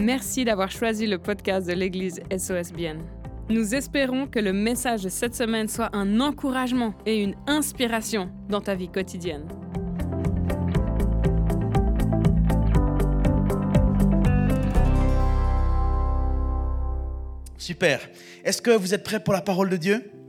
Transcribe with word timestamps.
Merci 0.00 0.46
d'avoir 0.46 0.70
choisi 0.70 1.06
le 1.06 1.18
podcast 1.18 1.66
de 1.66 1.74
l'Église 1.74 2.22
SOSBN. 2.30 3.00
Nous 3.50 3.74
espérons 3.74 4.26
que 4.26 4.38
le 4.38 4.52
message 4.52 5.02
de 5.02 5.10
cette 5.10 5.34
semaine 5.34 5.68
soit 5.68 5.94
un 5.94 6.20
encouragement 6.20 6.94
et 7.04 7.22
une 7.22 7.34
inspiration 7.46 8.30
dans 8.48 8.62
ta 8.62 8.74
vie 8.74 8.88
quotidienne. 8.88 9.46
Super. 17.58 18.00
Est-ce 18.42 18.62
que 18.62 18.70
vous 18.70 18.94
êtes 18.94 19.04
prêts 19.04 19.22
pour 19.22 19.34
la 19.34 19.42
parole 19.42 19.68
de 19.68 19.76
Dieu? 19.76 20.19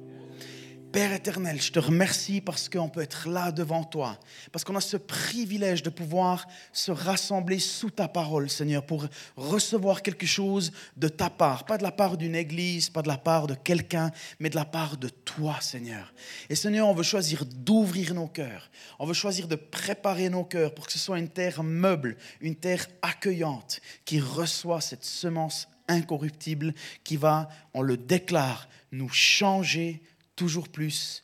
Père 0.92 1.14
éternel, 1.14 1.62
je 1.62 1.72
te 1.72 1.80
remercie 1.80 2.42
parce 2.42 2.68
qu'on 2.68 2.90
peut 2.90 3.02
être 3.02 3.30
là 3.30 3.54
devant 3.54 3.86
toi, 3.86 4.20
parce 4.52 4.66
qu'on 4.66 4.76
a 4.76 4.82
ce 4.82 4.98
privilège 4.98 5.84
de 5.84 5.90
pouvoir 5.90 6.46
se 6.74 6.92
rassembler 6.92 7.60
sous 7.60 7.90
ta 7.90 8.10
parole, 8.10 8.50
Seigneur, 8.50 8.86
pour 8.86 9.08
recevoir 9.38 10.02
quelque 10.02 10.26
chose 10.26 10.74
de 10.98 11.08
ta 11.08 11.30
part, 11.30 11.66
pas 11.66 11.78
de 11.78 11.84
la 11.84 11.94
part 11.94 12.18
d'une 12.18 12.36
église, 12.36 12.90
pas 12.90 13.04
de 13.04 13.08
la 13.08 13.18
part 13.18 13.48
de 13.48 13.54
quelqu'un, 13.54 14.12
mais 14.40 14.50
de 14.50 14.56
la 14.56 14.66
part 14.66 14.98
de 14.98 15.08
toi, 15.08 15.58
Seigneur. 15.62 16.14
Et 16.50 16.56
Seigneur, 16.56 16.90
on 16.90 16.94
veut 16.94 17.04
choisir 17.04 17.46
d'ouvrir 17.46 18.14
nos 18.14 18.28
cœurs, 18.28 18.70
on 19.00 19.06
veut 19.06 19.14
choisir 19.14 19.48
de 19.48 19.56
préparer 19.56 20.30
nos 20.30 20.44
cœurs 20.44 20.76
pour 20.76 20.88
que 20.88 20.94
ce 20.94 21.00
soit 21.00 21.20
une 21.20 21.30
terre 21.30 21.64
meuble, 21.64 22.18
une 22.42 22.56
terre 22.56 22.86
accueillante, 23.02 23.80
qui 24.04 24.20
reçoit 24.20 24.82
cette 24.82 25.06
semence 25.06 25.70
incorruptible 25.88 26.74
qui 27.04 27.18
va, 27.18 27.50
on 27.74 27.82
le 27.82 27.98
déclare, 27.98 28.68
nous 28.92 29.10
changer 29.10 30.02
toujours 30.42 30.70
plus 30.70 31.24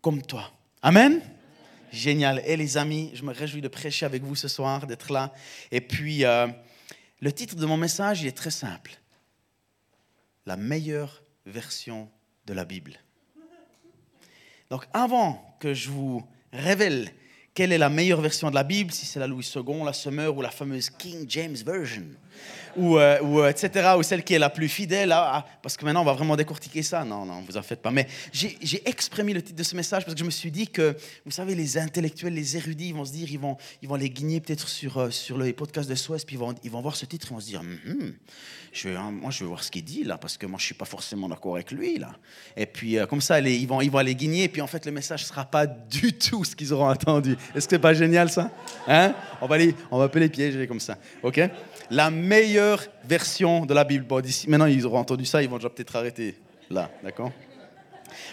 comme 0.00 0.22
toi. 0.22 0.52
Amen? 0.82 1.20
Génial. 1.90 2.40
Et 2.46 2.56
les 2.56 2.76
amis, 2.76 3.10
je 3.12 3.24
me 3.24 3.32
réjouis 3.32 3.60
de 3.60 3.66
prêcher 3.66 4.06
avec 4.06 4.22
vous 4.22 4.36
ce 4.36 4.46
soir, 4.46 4.86
d'être 4.86 5.12
là. 5.12 5.34
Et 5.72 5.80
puis, 5.80 6.24
euh, 6.24 6.46
le 7.20 7.32
titre 7.32 7.56
de 7.56 7.66
mon 7.66 7.76
message, 7.76 8.22
il 8.22 8.28
est 8.28 8.36
très 8.36 8.52
simple. 8.52 8.92
La 10.46 10.56
meilleure 10.56 11.24
version 11.44 12.08
de 12.46 12.54
la 12.54 12.64
Bible. 12.64 13.00
Donc, 14.70 14.86
avant 14.92 15.56
que 15.58 15.74
je 15.74 15.90
vous 15.90 16.24
révèle 16.52 17.12
quelle 17.54 17.72
est 17.72 17.78
la 17.78 17.90
meilleure 17.90 18.20
version 18.20 18.48
de 18.48 18.54
la 18.54 18.64
Bible, 18.64 18.92
si 18.92 19.04
c'est 19.04 19.20
la 19.20 19.26
Louis 19.26 19.46
II, 19.54 19.84
la 19.84 19.92
Summer 19.92 20.34
ou 20.34 20.40
la 20.40 20.50
fameuse 20.50 20.88
King 20.88 21.26
James 21.28 21.56
Version, 21.66 22.04
ou, 22.76 22.98
euh, 22.98 23.20
ou 23.20 23.40
euh, 23.40 23.50
etc., 23.50 23.90
ou 23.98 24.02
celle 24.02 24.24
qui 24.24 24.32
est 24.32 24.38
la 24.38 24.48
plus 24.48 24.68
fidèle, 24.68 25.14
parce 25.62 25.76
que 25.76 25.84
maintenant 25.84 26.00
on 26.00 26.04
va 26.06 26.14
vraiment 26.14 26.34
décortiquer 26.34 26.82
ça. 26.82 27.04
Non, 27.04 27.26
non, 27.26 27.42
vous 27.46 27.56
en 27.58 27.62
faites 27.62 27.82
pas. 27.82 27.90
Mais 27.90 28.06
j'ai 28.32 28.88
exprimé 28.88 29.34
le 29.34 29.42
titre 29.42 29.58
de 29.58 29.62
ce 29.62 29.76
message 29.76 30.04
parce 30.04 30.14
que 30.14 30.20
je 30.20 30.24
me 30.24 30.30
suis 30.30 30.50
dit 30.50 30.66
que, 30.66 30.96
vous 31.26 31.30
savez, 31.30 31.54
les 31.54 31.76
intellectuels, 31.76 32.32
les 32.32 32.56
érudits, 32.56 32.88
ils 32.88 32.94
vont 32.94 33.04
se 33.04 33.12
dire, 33.12 33.30
ils 33.30 33.38
vont, 33.38 33.58
ils 33.82 33.88
vont 33.88 33.96
les 33.96 34.08
guigner 34.08 34.40
peut-être 34.40 34.68
sur, 34.68 34.96
euh, 34.96 35.10
sur 35.10 35.36
le 35.36 35.52
podcast 35.52 35.90
de 35.90 35.94
Suez, 35.94 36.16
puis 36.26 36.38
ils 36.64 36.70
vont, 36.70 36.80
voir 36.80 36.96
ce 36.96 37.04
titre, 37.04 37.26
ils 37.30 37.34
vont 37.34 37.40
se 37.40 37.46
dire, 37.46 37.60
hum, 37.60 38.14
je 38.72 38.88
vais, 38.88 38.96
moi 38.96 39.30
je 39.30 39.40
vais 39.40 39.48
voir 39.48 39.62
ce 39.62 39.70
qu'il 39.70 39.84
dit 39.84 40.04
là, 40.04 40.16
parce 40.16 40.38
que 40.38 40.46
moi 40.46 40.58
je 40.58 40.64
suis 40.64 40.74
pas 40.74 40.86
forcément 40.86 41.28
d'accord 41.28 41.56
avec 41.56 41.70
lui 41.70 41.98
là. 41.98 42.16
Et 42.56 42.64
puis 42.64 42.96
comme 43.08 43.20
ça, 43.20 43.38
les, 43.38 43.54
ils, 43.54 43.68
vont, 43.68 43.82
ils 43.82 43.90
vont 43.90 43.98
aller 43.98 44.14
guigner, 44.14 44.44
et 44.44 44.48
puis 44.48 44.62
en 44.62 44.66
fait 44.66 44.86
le 44.86 44.92
message 44.92 45.26
sera 45.26 45.44
pas 45.44 45.66
du 45.66 46.14
tout 46.14 46.44
ce 46.44 46.56
qu'ils 46.56 46.72
auront 46.72 46.88
entendu. 46.88 47.36
Est-ce 47.54 47.66
que 47.66 47.76
c'est 47.76 47.78
pas 47.78 47.94
génial 47.94 48.30
ça? 48.30 48.50
Hein? 48.86 49.14
On 49.40 49.46
va 49.46 49.58
les, 49.58 49.74
on 49.90 49.98
va 49.98 50.04
appeler 50.04 50.26
les 50.26 50.30
piéger 50.30 50.66
comme 50.66 50.80
ça, 50.80 50.98
ok? 51.22 51.40
La 51.90 52.10
meilleure 52.10 52.84
version 53.04 53.66
de 53.66 53.74
la 53.74 53.84
Bible. 53.84 54.04
Bon, 54.04 54.22
maintenant, 54.48 54.66
ils 54.66 54.86
auront 54.86 54.98
entendu 54.98 55.24
ça, 55.24 55.42
ils 55.42 55.48
vont 55.48 55.56
déjà 55.56 55.70
peut-être 55.70 55.96
arrêter 55.96 56.36
là, 56.70 56.90
d'accord? 57.02 57.32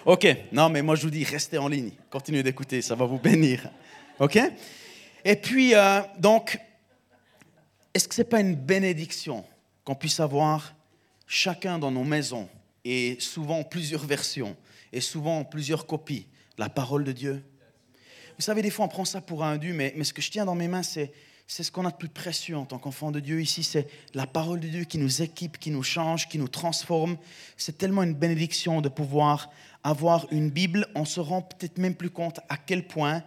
Ok, 0.06 0.28
non, 0.52 0.70
mais 0.70 0.82
moi 0.82 0.96
je 0.96 1.04
vous 1.04 1.10
dis, 1.10 1.24
restez 1.24 1.58
en 1.58 1.68
ligne, 1.68 1.92
continuez 2.10 2.44
d'écouter, 2.44 2.82
ça 2.82 2.96
va 2.96 3.06
vous 3.06 3.20
bénir. 3.20 3.70
Ok? 4.20 4.40
Et 5.26 5.36
puis, 5.36 5.76
euh, 5.76 6.02
donc, 6.18 6.60
est-ce 7.94 8.08
que 8.08 8.16
ce 8.16 8.22
n'est 8.22 8.28
pas 8.28 8.40
une 8.40 8.56
bénédiction 8.56 9.44
qu'on 9.84 9.96
puisse 9.96 10.20
avoir 10.20 10.74
chacun 11.28 11.80
dans 11.80 11.92
nos 11.92 12.04
maisons, 12.04 12.48
et 12.86 13.18
souvent 13.20 13.64
plusieurs 13.64 14.06
versions, 14.06 14.56
et 14.92 15.02
souvent 15.02 15.44
plusieurs 15.44 15.86
copies, 15.86 16.28
la 16.58 16.70
parole 16.70 17.04
de 17.04 17.12
Dieu? 17.12 17.44
Vous 18.40 18.46
savez, 18.46 18.62
des 18.62 18.70
fois 18.70 18.86
on 18.86 18.88
prend 18.88 19.04
ça 19.04 19.20
pour 19.20 19.44
un 19.44 19.58
dû, 19.58 19.74
mais, 19.74 19.94
ce 20.02 20.14
que 20.14 20.22
je 20.22 20.32
tiens 20.32 20.46
dans 20.46 20.56
mes 20.56 20.70
mains, 20.70 20.82
c'est 20.82 21.12
ce 21.46 21.70
qu'on 21.70 21.86
a 21.86 21.92
de 21.92 21.98
plus 21.98 22.08
précieux 22.08 22.56
en 22.56 22.64
tant 22.64 22.80
qu'enfant 22.80 23.12
de 23.12 23.20
Dieu. 23.20 23.42
Ici, 23.42 23.64
c'est 23.64 23.86
la 24.14 24.26
parole 24.28 24.62
de 24.62 24.68
Dieu 24.70 24.86
qui 24.86 24.98
nous 24.98 25.22
équipe, 25.22 25.58
qui 25.58 25.72
nous 25.72 25.84
change, 25.84 26.30
qui 26.30 26.38
nous 26.38 26.48
transforme. 26.48 27.18
C'est 27.58 27.78
tellement 27.78 28.02
une 28.02 28.14
bénédiction 28.14 28.80
de 28.80 28.88
pouvoir 28.88 29.52
avoir 29.84 30.26
une 30.32 30.50
Bible. 30.52 30.88
On 30.96 31.04
se 31.04 31.20
rend 31.20 31.42
peut-être 31.42 31.80
même 31.80 31.96
plus 31.96 32.10
compte 32.10 32.40
à 32.48 32.56
quel 32.56 32.88
point 32.88 33.24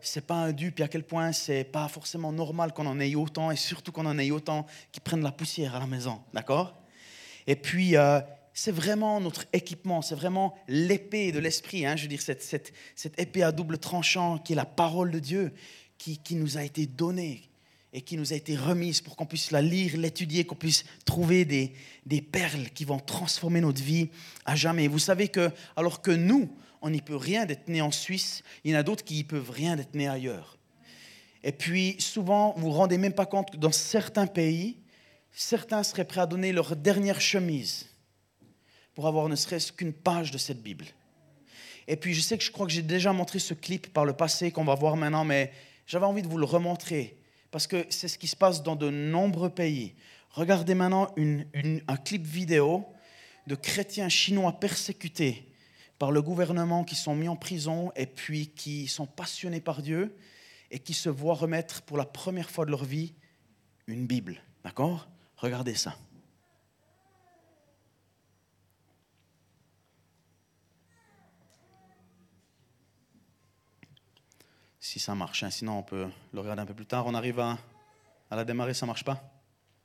c'est 0.00 0.24
pas 0.24 0.36
un 0.36 0.52
dupe 0.52 0.78
et 0.78 0.84
à 0.84 0.88
quel 0.88 1.02
point 1.02 1.32
c'est 1.32 1.64
pas 1.64 1.88
forcément 1.88 2.30
normal 2.30 2.72
qu'on 2.72 2.86
en 2.86 3.00
ait 3.00 3.16
autant 3.16 3.50
et 3.50 3.56
surtout 3.56 3.90
qu'on 3.90 4.06
en 4.06 4.16
ait 4.16 4.30
autant 4.30 4.64
qui 4.92 5.00
prennent 5.00 5.24
la 5.24 5.32
poussière 5.32 5.74
à 5.74 5.80
la 5.80 5.88
maison. 5.88 6.20
D'accord? 6.32 6.78
Et 7.48 7.56
puis, 7.56 7.96
euh, 7.96 8.20
c'est 8.54 8.72
vraiment 8.72 9.20
notre 9.20 9.46
équipement, 9.52 10.02
c'est 10.02 10.14
vraiment 10.14 10.54
l'épée 10.68 11.32
de 11.32 11.38
l'esprit. 11.38 11.86
Hein, 11.86 11.96
je 11.96 12.02
veux 12.02 12.08
dire, 12.08 12.20
cette, 12.20 12.42
cette, 12.42 12.72
cette, 12.94 13.18
épée 13.18 13.42
à 13.42 13.52
double 13.52 13.78
tranchant 13.78 14.38
qui 14.38 14.52
est 14.52 14.56
la 14.56 14.66
parole 14.66 15.10
de 15.10 15.18
Dieu 15.18 15.52
qui, 15.98 16.18
qui 16.18 16.34
nous 16.34 16.58
a 16.58 16.62
été 16.62 16.86
donnée 16.86 17.48
et 17.94 18.02
qui 18.02 18.16
nous 18.16 18.32
a 18.32 18.36
été 18.36 18.56
remise 18.56 19.00
pour 19.00 19.16
qu'on 19.16 19.26
puisse 19.26 19.50
la 19.50 19.62
lire, 19.62 19.96
l'étudier, 19.96 20.44
qu'on 20.44 20.54
puisse 20.54 20.84
trouver 21.04 21.44
des, 21.44 21.72
des 22.06 22.22
perles 22.22 22.70
qui 22.74 22.84
vont 22.84 22.98
transformer 22.98 23.60
notre 23.60 23.82
vie 23.82 24.08
à 24.44 24.56
jamais. 24.56 24.88
Vous 24.88 24.98
savez 24.98 25.28
que, 25.28 25.50
alors 25.76 26.00
que 26.00 26.10
nous, 26.10 26.50
on 26.80 26.90
n'y 26.90 27.02
peut 27.02 27.16
rien 27.16 27.44
d'être 27.46 27.68
né 27.68 27.80
en 27.80 27.90
Suisse, 27.90 28.42
il 28.64 28.72
y 28.72 28.76
en 28.76 28.78
a 28.78 28.82
d'autres 28.82 29.04
qui 29.04 29.14
n'y 29.14 29.24
peuvent 29.24 29.50
rien 29.50 29.76
d'être 29.76 29.94
né 29.94 30.08
ailleurs. 30.08 30.58
Et 31.44 31.52
puis, 31.52 31.96
souvent, 31.98 32.54
vous 32.56 32.66
ne 32.66 32.72
vous 32.72 32.78
rendez 32.78 32.98
même 32.98 33.14
pas 33.14 33.26
compte 33.26 33.50
que 33.50 33.56
dans 33.56 33.72
certains 33.72 34.26
pays, 34.26 34.78
certains 35.32 35.82
seraient 35.82 36.06
prêts 36.06 36.20
à 36.20 36.26
donner 36.26 36.52
leur 36.52 36.76
dernière 36.76 37.20
chemise 37.20 37.91
pour 38.94 39.06
avoir 39.06 39.28
ne 39.28 39.36
serait-ce 39.36 39.72
qu'une 39.72 39.92
page 39.92 40.30
de 40.30 40.38
cette 40.38 40.62
Bible. 40.62 40.86
Et 41.88 41.96
puis, 41.96 42.14
je 42.14 42.20
sais 42.20 42.38
que 42.38 42.44
je 42.44 42.50
crois 42.50 42.66
que 42.66 42.72
j'ai 42.72 42.82
déjà 42.82 43.12
montré 43.12 43.38
ce 43.38 43.54
clip 43.54 43.92
par 43.92 44.04
le 44.04 44.12
passé 44.12 44.52
qu'on 44.52 44.64
va 44.64 44.74
voir 44.74 44.96
maintenant, 44.96 45.24
mais 45.24 45.52
j'avais 45.86 46.06
envie 46.06 46.22
de 46.22 46.28
vous 46.28 46.38
le 46.38 46.44
remontrer 46.44 47.18
parce 47.50 47.66
que 47.66 47.84
c'est 47.90 48.08
ce 48.08 48.18
qui 48.18 48.28
se 48.28 48.36
passe 48.36 48.62
dans 48.62 48.76
de 48.76 48.90
nombreux 48.90 49.50
pays. 49.50 49.94
Regardez 50.30 50.74
maintenant 50.74 51.14
un 51.16 51.96
clip 51.98 52.24
vidéo 52.24 52.86
de 53.46 53.54
chrétiens 53.54 54.08
chinois 54.08 54.58
persécutés 54.58 55.46
par 55.98 56.10
le 56.10 56.22
gouvernement 56.22 56.84
qui 56.84 56.94
sont 56.94 57.14
mis 57.14 57.28
en 57.28 57.36
prison 57.36 57.92
et 57.94 58.06
puis 58.06 58.48
qui 58.48 58.88
sont 58.88 59.06
passionnés 59.06 59.60
par 59.60 59.82
Dieu 59.82 60.16
et 60.70 60.78
qui 60.78 60.94
se 60.94 61.10
voient 61.10 61.34
remettre 61.34 61.82
pour 61.82 61.98
la 61.98 62.06
première 62.06 62.50
fois 62.50 62.64
de 62.64 62.70
leur 62.70 62.84
vie 62.84 63.14
une 63.86 64.06
Bible. 64.06 64.42
D'accord? 64.64 65.08
Regardez 65.36 65.74
ça. 65.74 65.94
Si 74.82 74.98
ça 74.98 75.14
marche. 75.14 75.44
Hein. 75.44 75.50
Sinon, 75.50 75.78
on 75.78 75.82
peut 75.82 76.06
le 76.34 76.40
regarder 76.40 76.60
un 76.60 76.66
peu 76.66 76.74
plus 76.74 76.86
tard. 76.86 77.06
On 77.06 77.14
arrive 77.14 77.38
à, 77.38 77.56
la 78.30 78.44
démarrer, 78.44 78.74
ça 78.74 78.84
marche 78.84 79.04
pas? 79.04 79.22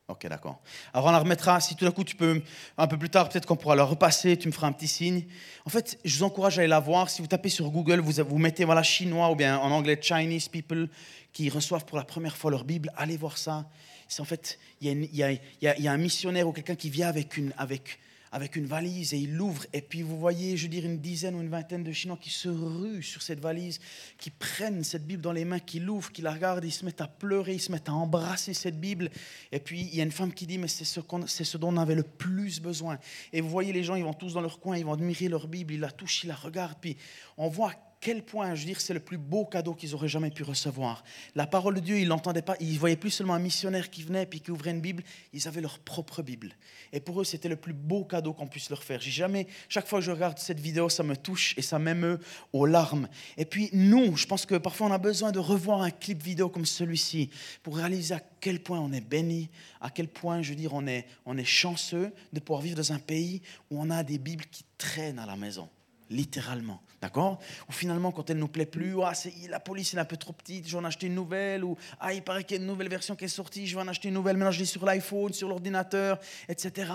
Ok, 0.07 0.25
d'accord. 0.27 0.59
Alors 0.93 1.07
on 1.07 1.11
la 1.11 1.19
remettra, 1.19 1.59
si 1.59 1.75
tout 1.75 1.83
d'un 1.83 1.91
coup 1.91 2.05
tu 2.05 2.15
peux, 2.15 2.41
un 2.77 2.87
peu 2.87 2.97
plus 2.97 3.09
tard, 3.09 3.27
peut-être 3.27 3.45
qu'on 3.45 3.57
pourra 3.57 3.75
la 3.75 3.83
repasser, 3.83 4.37
tu 4.37 4.47
me 4.47 4.53
feras 4.53 4.67
un 4.67 4.71
petit 4.71 4.87
signe. 4.87 5.25
En 5.65 5.69
fait, 5.69 5.99
je 6.05 6.17
vous 6.17 6.23
encourage 6.23 6.57
à 6.57 6.61
aller 6.61 6.69
la 6.69 6.79
voir. 6.79 7.09
Si 7.09 7.21
vous 7.21 7.27
tapez 7.27 7.49
sur 7.49 7.69
Google, 7.69 7.99
vous, 7.99 8.23
vous 8.23 8.37
mettez 8.37 8.63
voilà, 8.63 8.83
chinois 8.83 9.29
ou 9.29 9.35
bien 9.35 9.59
en 9.59 9.69
anglais 9.69 9.99
Chinese 10.01 10.47
people 10.47 10.89
qui 11.33 11.49
reçoivent 11.49 11.85
pour 11.85 11.97
la 11.97 12.05
première 12.05 12.37
fois 12.37 12.51
leur 12.51 12.63
Bible, 12.63 12.91
allez 12.95 13.17
voir 13.17 13.37
ça. 13.37 13.69
C'est 14.07 14.21
en 14.21 14.25
fait, 14.25 14.57
il 14.79 15.09
y, 15.13 15.39
y, 15.61 15.87
a 15.87 15.91
un 15.91 15.97
missionnaire 15.97 16.47
ou 16.47 16.53
quelqu'un 16.53 16.75
qui 16.75 16.89
vient 16.89 17.09
avec 17.09 17.35
une, 17.35 17.53
avec, 17.57 17.99
avec 18.31 18.55
une 18.55 18.65
valise 18.65 19.13
et 19.13 19.17
il 19.17 19.35
l'ouvre. 19.35 19.65
Et 19.73 19.81
puis 19.81 20.01
vous 20.01 20.17
voyez, 20.17 20.57
je 20.57 20.63
veux 20.63 20.69
dire, 20.69 20.85
une 20.85 20.99
dizaine 20.99 21.35
ou 21.35 21.41
une 21.41 21.49
vingtaine 21.49 21.83
de 21.83 21.91
Chinois 21.91 22.17
qui 22.19 22.29
se 22.29 22.49
ruent 22.49 23.03
sur 23.03 23.21
cette 23.21 23.39
valise, 23.39 23.79
qui 24.17 24.29
prennent 24.29 24.83
cette 24.83 25.05
Bible 25.05 25.21
dans 25.21 25.31
les 25.31 25.45
mains, 25.45 25.59
qui 25.59 25.79
l'ouvrent, 25.79 26.11
qui 26.11 26.21
la 26.21 26.31
regardent, 26.31 26.65
ils 26.65 26.71
se 26.71 26.85
mettent 26.85 27.01
à 27.01 27.07
pleurer, 27.07 27.55
ils 27.55 27.61
se 27.61 27.71
mettent 27.71 27.89
à 27.89 27.93
embrasser 27.93 28.53
cette 28.53 28.79
Bible. 28.79 29.09
Et 29.51 29.59
puis 29.59 29.81
il 29.81 29.95
y 29.95 30.01
a 30.01 30.03
une 30.03 30.11
femme 30.11 30.33
qui 30.33 30.47
dit, 30.47 30.57
mais 30.57 30.67
c'est 30.67 30.85
ce, 30.85 30.99
c'est 31.27 31.43
ce 31.43 31.57
dont 31.57 31.73
on 31.73 31.77
avait 31.77 31.95
le 31.95 32.03
plus 32.03 32.59
besoin. 32.59 32.99
Et 33.33 33.41
vous 33.41 33.49
voyez 33.49 33.73
les 33.73 33.83
gens, 33.83 33.95
ils 33.95 34.03
vont 34.03 34.13
tous 34.13 34.33
dans 34.33 34.41
leur 34.41 34.59
coin, 34.59 34.77
ils 34.77 34.85
vont 34.85 34.93
admirer 34.93 35.27
leur 35.27 35.47
Bible, 35.47 35.73
ils 35.73 35.79
la 35.79 35.91
touchent, 35.91 36.23
ils 36.23 36.27
la 36.27 36.35
regardent. 36.35 36.77
Puis 36.79 36.97
on 37.37 37.47
voit 37.47 37.73
quel 37.99 38.23
point, 38.23 38.53
je 38.55 38.61
veux 38.61 38.67
dire, 38.67 38.81
c'est 38.81 38.93
le 38.93 38.99
plus 38.99 39.17
beau 39.17 39.45
cadeau 39.45 39.73
qu'ils 39.73 39.95
auraient 39.95 40.07
jamais 40.07 40.29
pu 40.29 40.43
recevoir. 40.43 41.03
La 41.35 41.47
parole 41.47 41.75
de 41.75 41.79
Dieu, 41.79 41.99
ils 41.99 42.07
l'entendaient 42.07 42.41
pas, 42.41 42.55
ils 42.59 42.77
voyaient 42.77 42.95
plus 42.95 43.09
seulement 43.09 43.33
un 43.33 43.39
missionnaire 43.39 43.89
qui 43.89 44.03
venait 44.03 44.25
puis 44.25 44.39
qui 44.39 44.51
ouvrait 44.51 44.71
une 44.71 44.81
Bible, 44.81 45.03
ils 45.33 45.47
avaient 45.47 45.61
leur 45.61 45.79
propre 45.79 46.21
Bible. 46.21 46.55
Et 46.93 46.99
pour 46.99 47.21
eux, 47.21 47.23
c'était 47.23 47.49
le 47.49 47.55
plus 47.55 47.73
beau 47.73 48.05
cadeau 48.05 48.33
qu'on 48.33 48.47
puisse 48.47 48.69
leur 48.69 48.83
faire. 48.83 49.01
J'ai 49.01 49.11
jamais, 49.11 49.47
chaque 49.69 49.87
fois 49.87 49.99
que 49.99 50.05
je 50.05 50.11
regarde 50.11 50.37
cette 50.37 50.59
vidéo, 50.59 50.89
ça 50.89 51.03
me 51.03 51.17
touche 51.17 51.55
et 51.57 51.61
ça 51.61 51.79
m'émeut 51.79 52.19
aux 52.53 52.65
larmes. 52.65 53.07
Et 53.37 53.45
puis 53.45 53.69
nous, 53.73 54.15
je 54.15 54.27
pense 54.27 54.45
que 54.45 54.55
parfois 54.55 54.87
on 54.87 54.91
a 54.91 54.97
besoin 54.97 55.31
de 55.31 55.39
revoir 55.39 55.81
un 55.81 55.91
clip 55.91 56.21
vidéo 56.21 56.49
comme 56.49 56.65
celui-ci 56.65 57.29
pour 57.63 57.77
réaliser 57.77 58.13
à 58.13 58.21
quel 58.39 58.61
point 58.61 58.79
on 58.79 58.91
est 58.91 59.01
béni, 59.01 59.49
à 59.81 59.89
quel 59.89 60.07
point, 60.07 60.41
je 60.41 60.49
veux 60.49 60.55
dire, 60.55 60.73
on 60.73 60.85
est, 60.87 61.07
on 61.25 61.37
est 61.37 61.45
chanceux 61.45 62.11
de 62.31 62.39
pouvoir 62.39 62.61
vivre 62.61 62.77
dans 62.77 62.93
un 62.93 62.99
pays 62.99 63.41
où 63.71 63.81
on 63.81 63.89
a 63.89 64.03
des 64.03 64.17
Bibles 64.17 64.45
qui 64.51 64.63
traînent 64.77 65.19
à 65.19 65.25
la 65.25 65.35
maison. 65.35 65.69
Littéralement. 66.09 66.81
D'accord? 67.01 67.39
Ou 67.69 67.71
finalement, 67.71 68.11
quand 68.11 68.29
elle 68.29 68.37
ne 68.37 68.41
nous 68.41 68.47
plaît 68.47 68.65
plus, 68.65 68.95
ah, 69.03 69.13
la 69.49 69.59
police 69.59 69.93
est 69.93 69.99
un 69.99 70.05
peu 70.05 70.17
trop 70.17 70.33
petite, 70.33 70.67
je 70.67 70.71
vais 70.71 70.77
en 70.77 70.85
acheter 70.85 71.07
une 71.07 71.15
nouvelle. 71.15 71.63
Ou 71.63 71.77
ah, 71.99 72.13
il 72.13 72.23
paraît 72.23 72.43
qu'il 72.43 72.57
y 72.57 72.59
a 72.59 72.61
une 72.61 72.67
nouvelle 72.67 72.89
version 72.89 73.15
qui 73.15 73.25
est 73.25 73.29
sortie, 73.29 73.67
je 73.67 73.75
vais 73.75 73.81
en 73.81 73.87
acheter 73.87 74.07
une 74.07 74.15
nouvelle. 74.15 74.37
Maintenant, 74.37 74.51
je 74.51 74.59
l'ai 74.59 74.65
sur 74.65 74.83
l'iPhone, 74.85 75.33
sur 75.33 75.47
l'ordinateur, 75.47 76.19
etc. 76.49 76.91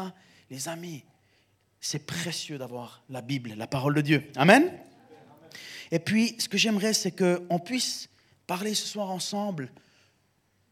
Les 0.50 0.68
amis, 0.68 1.04
c'est 1.80 2.06
précieux 2.06 2.58
d'avoir 2.58 3.02
la 3.08 3.22
Bible, 3.22 3.54
la 3.56 3.66
parole 3.66 3.94
de 3.94 4.00
Dieu. 4.00 4.30
Amen? 4.36 4.72
Et 5.90 5.98
puis, 5.98 6.36
ce 6.38 6.48
que 6.48 6.58
j'aimerais, 6.58 6.94
c'est 6.94 7.12
qu'on 7.12 7.58
puisse 7.58 8.08
parler 8.46 8.74
ce 8.74 8.86
soir 8.86 9.10
ensemble 9.10 9.70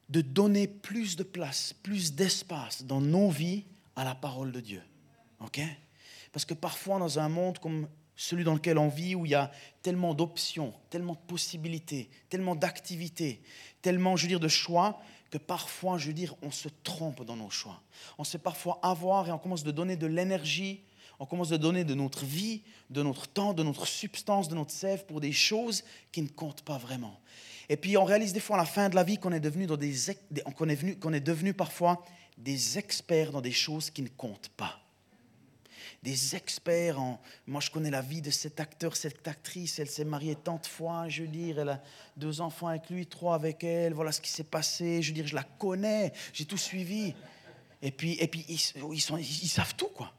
de 0.09 0.23
donner 0.23 0.67
plus 0.67 1.15
de 1.15 1.23
place, 1.23 1.73
plus 1.83 2.15
d'espace 2.15 2.83
dans 2.83 3.01
nos 3.01 3.31
vies 3.31 3.65
à 3.95 4.05
la 4.05 4.15
parole 4.15 4.51
de 4.51 4.61
Dieu. 4.61 4.83
OK? 5.41 5.61
Parce 6.33 6.45
que 6.45 6.55
parfois, 6.55 6.99
dans 6.99 7.19
un 7.19 7.29
monde 7.29 7.59
comme 7.59 7.89
celui 8.21 8.45
dans 8.45 8.53
lequel 8.53 8.77
on 8.77 8.89
vit, 8.89 9.15
où 9.15 9.25
il 9.25 9.31
y 9.31 9.35
a 9.35 9.51
tellement 9.81 10.13
d'options, 10.13 10.75
tellement 10.91 11.15
de 11.15 11.27
possibilités, 11.27 12.11
tellement 12.29 12.55
d'activités, 12.55 13.41
tellement, 13.81 14.15
je 14.15 14.23
veux 14.23 14.29
dire, 14.29 14.41
de 14.41 14.49
choix, 14.49 15.01
que 15.31 15.39
parfois, 15.39 15.97
je 15.97 16.09
veux 16.09 16.13
dire, 16.13 16.35
on 16.43 16.51
se 16.51 16.69
trompe 16.83 17.25
dans 17.25 17.37
nos 17.37 17.49
choix. 17.49 17.81
On 18.19 18.25
sait 18.25 18.39
parfois 18.39 18.79
avoir 18.83 19.27
et 19.27 19.33
on 19.33 19.39
commence 19.39 19.65
de 19.65 19.71
donner 19.71 19.97
de 19.97 20.07
l'énergie, 20.07 20.83
on 21.19 21.25
commence 21.25 21.49
de 21.49 21.57
donner 21.57 21.83
de 21.83 21.95
notre 21.95 22.27
vie, 22.27 22.63
de 22.91 23.03
notre 23.03 23.27
temps, 23.27 23.55
de 23.55 23.63
notre 23.63 23.87
substance, 23.87 24.49
de 24.49 24.55
notre 24.55 24.73
sève 24.73 25.07
pour 25.07 25.21
des 25.21 25.33
choses 25.33 25.83
qui 26.13 26.21
ne 26.21 26.29
comptent 26.29 26.63
pas 26.63 26.77
vraiment. 26.77 27.21
Et 27.71 27.79
puis 27.79 27.97
on 27.97 28.05
réalise 28.05 28.35
des 28.35 28.41
fois 28.41 28.57
à 28.57 28.61
la 28.61 28.67
fin 28.67 28.91
de 28.91 28.97
la 28.97 29.05
vie 29.05 29.17
qu'on 29.17 29.33
est 29.33 29.41
devenu, 29.41 29.67
dans 29.67 29.79
des, 29.79 29.95
qu'on 30.57 30.69
est, 30.69 30.83
est 30.85 31.21
devenu 31.21 31.55
parfois 31.55 32.05
des 32.37 32.77
experts 32.77 33.33
dans 33.33 33.41
des 33.41 33.53
choses 33.53 33.89
qui 33.89 34.03
ne 34.03 34.09
comptent 34.09 34.51
pas 34.57 34.79
des 36.03 36.35
experts 36.35 36.99
en... 36.99 37.21
Moi, 37.47 37.61
je 37.61 37.71
connais 37.71 37.91
la 37.91 38.01
vie 38.01 38.23
de 38.23 38.31
cet 38.31 38.59
acteur, 38.59 38.97
cette 38.97 39.27
actrice. 39.29 39.79
Elle 39.79 39.91
s'est 39.91 40.05
mariée 40.05 40.35
tant 40.35 40.57
de 40.57 40.67
fois, 40.67 41.09
je 41.09 41.23
veux 41.23 41.29
dire. 41.29 41.59
Elle 41.59 41.69
a 41.69 41.83
deux 42.17 42.41
enfants 42.41 42.69
avec 42.69 42.89
lui, 42.89 43.07
trois 43.07 43.35
avec 43.35 43.63
elle. 43.65 43.93
Voilà 43.93 44.13
ce 44.13 44.21
qui 44.21 44.31
s'est 44.31 44.45
passé. 44.45 45.03
Je 45.03 45.09
veux 45.09 45.15
dire, 45.15 45.27
je 45.27 45.35
la 45.35 45.43
connais. 45.43 46.13
J'ai 46.33 46.47
tout 46.47 46.57
suivi. 46.57 47.15
Et 47.83 47.91
puis, 47.91 48.13
et 48.21 48.29
puis 48.29 48.45
ils, 48.49 49.49
savent 49.49 49.75
tout, 49.75 49.89
quoi. 49.89 50.13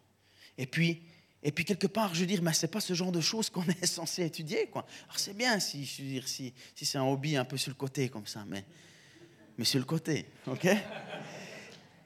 Et 0.57 0.67
puis, 0.67 1.01
et 1.43 1.51
puis 1.51 1.65
quelque 1.65 1.87
part, 1.87 2.13
je 2.13 2.21
veux 2.21 2.25
dire, 2.27 2.41
mais 2.41 2.53
c'est 2.53 2.67
pas 2.67 2.81
ce 2.81 2.93
genre 2.93 3.11
de 3.11 3.21
choses 3.21 3.49
qu'on 3.49 3.63
est 3.81 3.85
censé 3.85 4.23
étudier, 4.25 4.67
quoi. 4.67 4.85
Alors 5.05 5.19
c'est 5.19 5.35
bien 5.35 5.59
si, 5.59 5.85
je 5.85 6.03
veux 6.03 6.21
si, 6.21 6.53
si 6.75 6.85
c'est 6.85 6.97
un 6.97 7.05
hobby 7.05 7.35
un 7.35 7.45
peu 7.45 7.57
sur 7.57 7.71
le 7.71 7.75
côté 7.75 8.09
comme 8.09 8.27
ça, 8.27 8.45
mais, 8.47 8.65
mais 9.57 9.65
sur 9.65 9.79
le 9.79 9.85
côté, 9.85 10.27
ok? 10.47 10.67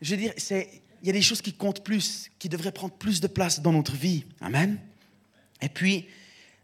Je 0.01 0.11
veux 0.11 0.21
dire, 0.21 0.33
c'est 0.37 0.81
il 1.05 1.09
y 1.09 1.11
a 1.11 1.13
des 1.13 1.21
choses 1.21 1.43
qui 1.43 1.53
comptent 1.53 1.83
plus, 1.83 2.31
qui 2.39 2.49
devraient 2.49 2.71
prendre 2.71 2.95
plus 2.95 3.21
de 3.21 3.27
place 3.27 3.61
dans 3.61 3.71
notre 3.71 3.95
vie. 3.95 4.25
Amen. 4.41 4.79
Et 5.61 5.69
puis, 5.69 6.07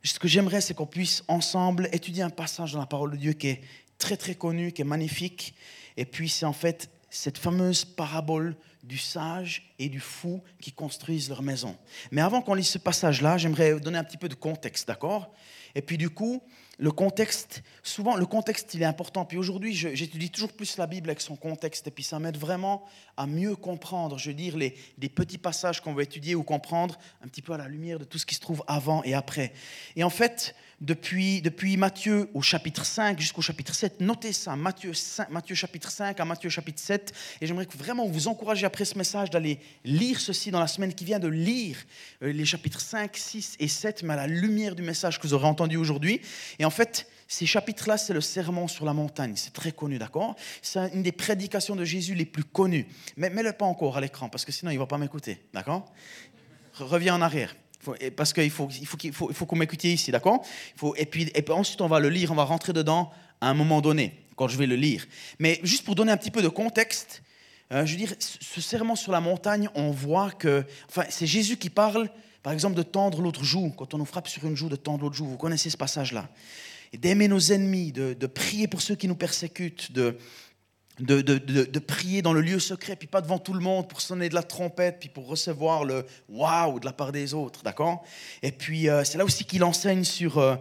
ce 0.04 0.18
que 0.18 0.28
j'aimerais, 0.28 0.62
c'est 0.62 0.74
qu'on 0.74 0.88
puisse 0.88 1.24
ensemble 1.28 1.88
étudier 1.92 2.24
un 2.24 2.32
passage 2.32 2.74
dans 2.74 2.80
la 2.80 2.88
parole 2.88 3.12
de 3.12 3.18
Dieu 3.18 3.34
qui 3.34 3.50
est 3.50 3.62
très 4.00 4.18
très 4.18 4.34
connu, 4.34 4.72
qui 4.72 4.82
est 4.82 4.86
magnifique. 4.86 5.54
Et 5.96 6.06
puis, 6.06 6.28
c'est 6.28 6.48
en 6.48 6.54
fait 6.54 6.90
cette 7.12 7.38
fameuse 7.38 7.86
parabole 7.86 8.56
du 8.82 8.98
sage 8.98 9.76
et 9.78 9.90
du 9.90 10.00
fou 10.00 10.42
qui 10.60 10.72
construisent 10.72 11.30
leur 11.30 11.44
maison. 11.44 11.78
Mais 12.10 12.22
avant 12.22 12.42
qu'on 12.42 12.56
lise 12.56 12.70
ce 12.70 12.80
passage-là, 12.80 13.38
j'aimerais 13.38 13.80
donner 13.80 14.00
un 14.00 14.04
petit 14.04 14.18
peu 14.18 14.28
de 14.28 14.34
contexte, 14.34 14.88
d'accord? 14.88 15.36
Et 15.76 15.84
puis 15.84 16.00
du 16.00 16.10
coup, 16.10 16.42
le 16.82 16.92
contexte, 16.92 17.62
souvent 17.84 18.16
le 18.16 18.26
contexte 18.26 18.74
il 18.74 18.82
est 18.82 18.86
important. 18.86 19.24
Puis 19.24 19.38
aujourd'hui, 19.38 19.76
j'étudie 19.76 20.32
toujours 20.32 20.52
plus 20.52 20.78
la 20.78 20.88
Bible 20.88 21.12
avec 21.12 21.22
son 21.22 21.36
contexte. 21.36 21.86
Et 21.88 21.92
puis 21.92 22.04
ça 22.04 22.18
m'aide 22.18 22.38
vraiment 22.38 22.84
à 23.18 23.28
mieux 23.28 23.56
comprendre, 23.56 24.18
je 24.18 24.32
veux 24.32 24.36
dire, 24.36 24.58
les, 24.58 24.72
petits 25.10 25.38
passages 25.38 25.80
qu'on 25.80 25.94
va 25.94 26.02
étudier 26.02 26.34
ou 26.34 26.42
comprendre 26.42 26.98
un 27.24 27.28
petit 27.28 27.44
peu 27.44 27.54
à 27.54 27.58
la 27.58 27.68
lumière 27.68 28.00
de 28.00 28.04
tout 28.04 28.18
ce 28.18 28.26
qui 28.26 28.34
se 28.34 28.40
trouve 28.40 28.64
avant 28.66 29.04
et 29.04 29.14
après. 29.14 29.54
Et 29.96 30.04
en 30.04 30.10
fait, 30.10 30.56
depuis, 30.82 31.44
depuis 31.44 31.78
Matthieu 31.78 32.28
au 32.34 32.42
chapitre 32.42 32.84
5 32.84 33.20
jusqu'au 33.20 33.44
chapitre 33.44 33.76
7. 33.76 34.02
Notez 34.02 34.34
ça, 34.34 34.56
Matthieu, 34.56 34.94
Matthieu 35.30 35.54
chapitre 35.54 35.92
5 35.92 36.20
à 36.20 36.26
Matthieu 36.26 36.50
chapitre 36.50 36.80
7. 36.80 37.14
Et 37.40 37.46
j'aimerais 37.46 37.68
vraiment 37.78 38.08
vous 38.08 38.28
encourager 38.28 38.66
après 38.66 38.84
ce 38.84 38.98
message 38.98 39.30
d'aller 39.30 39.60
lire 39.86 40.20
ceci 40.20 40.50
dans 40.50 40.60
la 40.60 40.66
semaine 40.66 40.96
qui 40.96 41.06
vient, 41.06 41.20
de 41.20 41.28
lire 41.28 41.78
euh, 42.24 42.34
les 42.34 42.46
chapitres 42.46 42.82
5, 42.82 43.16
6 43.16 43.58
et 43.60 43.68
7, 43.68 44.02
mais 44.02 44.14
à 44.14 44.18
la 44.18 44.28
lumière 44.28 44.74
du 44.74 44.82
message 44.82 45.20
que 45.20 45.28
vous 45.28 45.36
aurez 45.36 45.46
entendu 45.46 45.78
aujourd'hui. 45.78 46.20
Et 46.58 46.66
en 46.66 46.71
fait, 46.72 47.08
ces 47.28 47.46
chapitres-là, 47.46 47.98
c'est 47.98 48.14
le 48.14 48.22
sermon 48.22 48.68
sur 48.68 48.86
la 48.86 48.94
montagne. 48.94 49.34
C'est 49.36 49.54
très 49.54 49.72
connu, 49.72 49.98
d'accord? 49.98 50.36
C'est 50.62 50.92
une 50.94 51.04
des 51.04 51.12
prédications 51.12 51.76
de 51.76 51.86
Jésus 51.86 52.16
les 52.16 52.26
plus 52.26 52.44
connues. 52.44 52.88
Mais 53.18 53.30
mets-le 53.30 53.54
pas 53.54 53.66
encore 53.66 53.98
à 53.98 54.02
l'écran, 54.02 54.30
parce 54.30 54.46
que 54.46 54.52
sinon, 54.52 54.72
il 54.72 54.76
ne 54.76 54.80
va 54.80 54.88
pas 54.88 54.98
m'écouter, 54.98 55.42
d'accord? 55.54 55.92
Reviens 56.74 57.16
en 57.16 57.22
arrière 57.22 57.56
parce 58.16 58.34
qu'il 58.34 58.50
faut, 58.52 58.70
il 58.70 58.86
faut, 58.86 58.98
il 59.04 59.14
faut, 59.14 59.46
qu'on 59.46 59.56
m'écoute 59.56 59.84
ici, 59.84 60.12
d'accord? 60.12 60.46
Et, 60.98 61.06
puis, 61.06 61.32
et 61.34 61.42
puis 61.42 61.54
ensuite, 61.54 61.82
on 61.82 61.88
va 61.88 62.00
le 62.00 62.10
lire, 62.10 62.32
on 62.32 62.36
va 62.36 62.44
rentrer 62.44 62.74
dedans 62.74 63.12
à 63.40 63.50
un 63.50 63.54
moment 63.54 63.82
donné, 63.82 64.24
quand 64.36 64.48
je 64.48 64.58
vais 64.58 64.68
le 64.68 64.76
lire. 64.76 65.06
Mais 65.40 65.60
juste 65.64 65.84
pour 65.84 65.96
donner 65.96 66.12
un 66.12 66.18
petit 66.18 66.32
peu 66.32 66.42
de 66.42 66.48
contexte, 66.48 67.24
euh, 67.72 67.86
je 67.86 67.92
veux 67.92 67.98
dire, 67.98 68.14
ce 68.20 68.62
serment 68.62 68.96
sur 68.96 69.12
la 69.12 69.22
montagne, 69.22 69.70
on 69.76 69.92
voit 69.92 70.32
que, 70.32 70.66
enfin, 70.90 71.06
c'est 71.10 71.26
Jésus 71.26 71.58
qui 71.58 71.70
parle, 71.70 72.10
par 72.44 72.54
exemple, 72.54 72.76
de 72.76 72.84
tendre 72.84 73.22
l'autre 73.22 73.44
joue. 73.44 73.72
Quand 73.78 73.94
on 73.94 73.98
nous 73.98 74.06
frappe 74.06 74.28
sur 74.28 74.46
une 74.46 74.56
joue, 74.56 74.70
de 74.70 74.76
tendre 74.76 75.04
l'autre 75.04 75.16
joue. 75.16 75.28
Vous 75.28 75.38
connaissez 75.38 75.70
ce 75.70 75.78
passage-là. 75.78 76.30
D'aimer 76.94 77.28
nos 77.28 77.40
ennemis, 77.40 77.92
de, 77.92 78.28
prier 78.28 78.68
pour 78.68 78.82
ceux 78.82 78.96
qui 78.96 79.08
nous 79.08 79.16
persécutent, 79.16 79.92
de, 79.92 80.18
de, 81.00 81.80
prier 81.80 82.22
dans 82.22 82.34
le 82.34 82.42
lieu 82.42 82.60
secret, 82.60 82.96
puis 82.96 83.08
pas 83.08 83.22
devant 83.22 83.40
tout 83.40 83.54
le 83.54 83.60
monde 83.60 83.88
pour 83.88 84.02
sonner 84.02 84.28
de 84.28 84.36
la 84.36 84.44
trompette, 84.44 85.00
puis 85.00 85.10
pour 85.10 85.28
recevoir 85.28 85.86
le 85.86 86.06
waouh 86.28 86.80
de 86.80 86.86
la 86.86 86.94
part 86.94 87.12
des 87.12 87.34
autres, 87.34 87.64
d'accord? 87.64 88.04
Et 88.42 88.52
puis 88.52 88.90
euh, 88.90 89.04
c'est 89.04 89.18
là 89.18 89.24
aussi 89.24 89.46
qu'il 89.46 89.64
enseigne 89.64 90.04
sur 90.04 90.38
euh, 90.38 90.56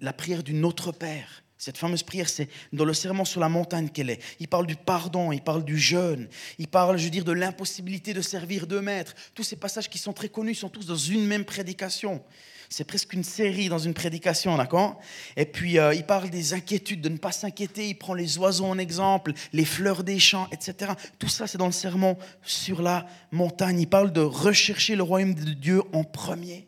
la 0.00 0.12
prière 0.12 0.42
du 0.42 0.54
Notre 0.54 0.92
Père. 0.92 1.42
Cette 1.58 1.78
fameuse 1.78 2.02
prière, 2.02 2.28
c'est 2.28 2.48
dans 2.72 2.84
le 2.84 2.92
serment 2.92 3.24
sur 3.24 3.40
la 3.40 3.48
montagne 3.48 3.88
qu'elle 3.88 4.10
est. 4.10 4.22
Il 4.40 4.48
parle 4.48 4.66
du 4.66 4.76
pardon, 4.76 5.32
il 5.32 5.40
parle 5.40 5.64
du 5.64 5.78
jeûne, 5.78 6.28
il 6.58 6.68
parle, 6.68 6.98
je 6.98 7.04
veux 7.04 7.10
dire, 7.10 7.24
de 7.24 7.32
l'impossibilité 7.32 8.12
de 8.12 8.20
servir 8.20 8.66
deux 8.66 8.82
maîtres. 8.82 9.14
Tous 9.34 9.42
ces 9.42 9.56
passages 9.56 9.88
qui 9.88 9.98
sont 9.98 10.12
très 10.12 10.28
connus 10.28 10.56
sont 10.56 10.68
tous 10.68 10.86
dans 10.86 10.96
une 10.96 11.26
même 11.26 11.46
prédication. 11.46 12.22
C'est 12.68 12.84
presque 12.84 13.12
une 13.12 13.24
série 13.24 13.68
dans 13.68 13.78
une 13.78 13.94
prédication, 13.94 14.56
d'accord? 14.56 15.00
Et 15.36 15.46
puis, 15.46 15.78
euh, 15.78 15.94
il 15.94 16.04
parle 16.04 16.30
des 16.30 16.52
inquiétudes, 16.52 17.00
de 17.00 17.08
ne 17.08 17.16
pas 17.16 17.32
s'inquiéter. 17.32 17.88
Il 17.88 17.94
prend 17.94 18.12
les 18.12 18.38
oiseaux 18.38 18.66
en 18.66 18.76
exemple, 18.76 19.32
les 19.52 19.64
fleurs 19.64 20.02
des 20.02 20.18
champs, 20.18 20.48
etc. 20.52 20.92
Tout 21.18 21.28
ça, 21.28 21.46
c'est 21.46 21.58
dans 21.58 21.66
le 21.66 21.72
sermon 21.72 22.18
sur 22.42 22.82
la 22.82 23.06
montagne. 23.30 23.80
Il 23.80 23.88
parle 23.88 24.12
de 24.12 24.20
rechercher 24.20 24.96
le 24.96 25.04
royaume 25.04 25.34
de 25.34 25.52
Dieu 25.52 25.82
en 25.92 26.04
premier. 26.04 26.66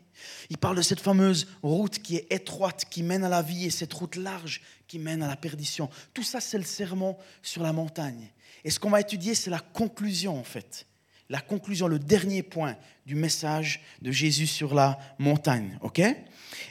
Il 0.49 0.57
parle 0.57 0.77
de 0.77 0.81
cette 0.81 0.99
fameuse 0.99 1.47
route 1.61 1.99
qui 1.99 2.15
est 2.15 2.27
étroite, 2.31 2.85
qui 2.89 3.03
mène 3.03 3.23
à 3.23 3.29
la 3.29 3.41
vie, 3.41 3.65
et 3.65 3.69
cette 3.69 3.93
route 3.93 4.15
large 4.15 4.61
qui 4.89 4.99
mène 4.99 5.23
à 5.23 5.27
la 5.27 5.37
perdition. 5.37 5.89
Tout 6.13 6.23
ça, 6.23 6.41
c'est 6.41 6.57
le 6.57 6.65
sermon 6.65 7.15
sur 7.41 7.63
la 7.63 7.71
montagne. 7.71 8.27
Et 8.65 8.69
ce 8.69 8.79
qu'on 8.79 8.89
va 8.89 8.99
étudier, 8.99 9.35
c'est 9.35 9.49
la 9.49 9.61
conclusion, 9.61 10.37
en 10.37 10.43
fait 10.43 10.85
la 11.29 11.41
conclusion, 11.41 11.87
le 11.87 11.99
dernier 11.99 12.43
point 12.43 12.75
du 13.05 13.15
message 13.15 13.81
de 14.01 14.11
Jésus 14.11 14.47
sur 14.47 14.73
la 14.73 14.97
montagne. 15.19 15.77
ok? 15.81 16.01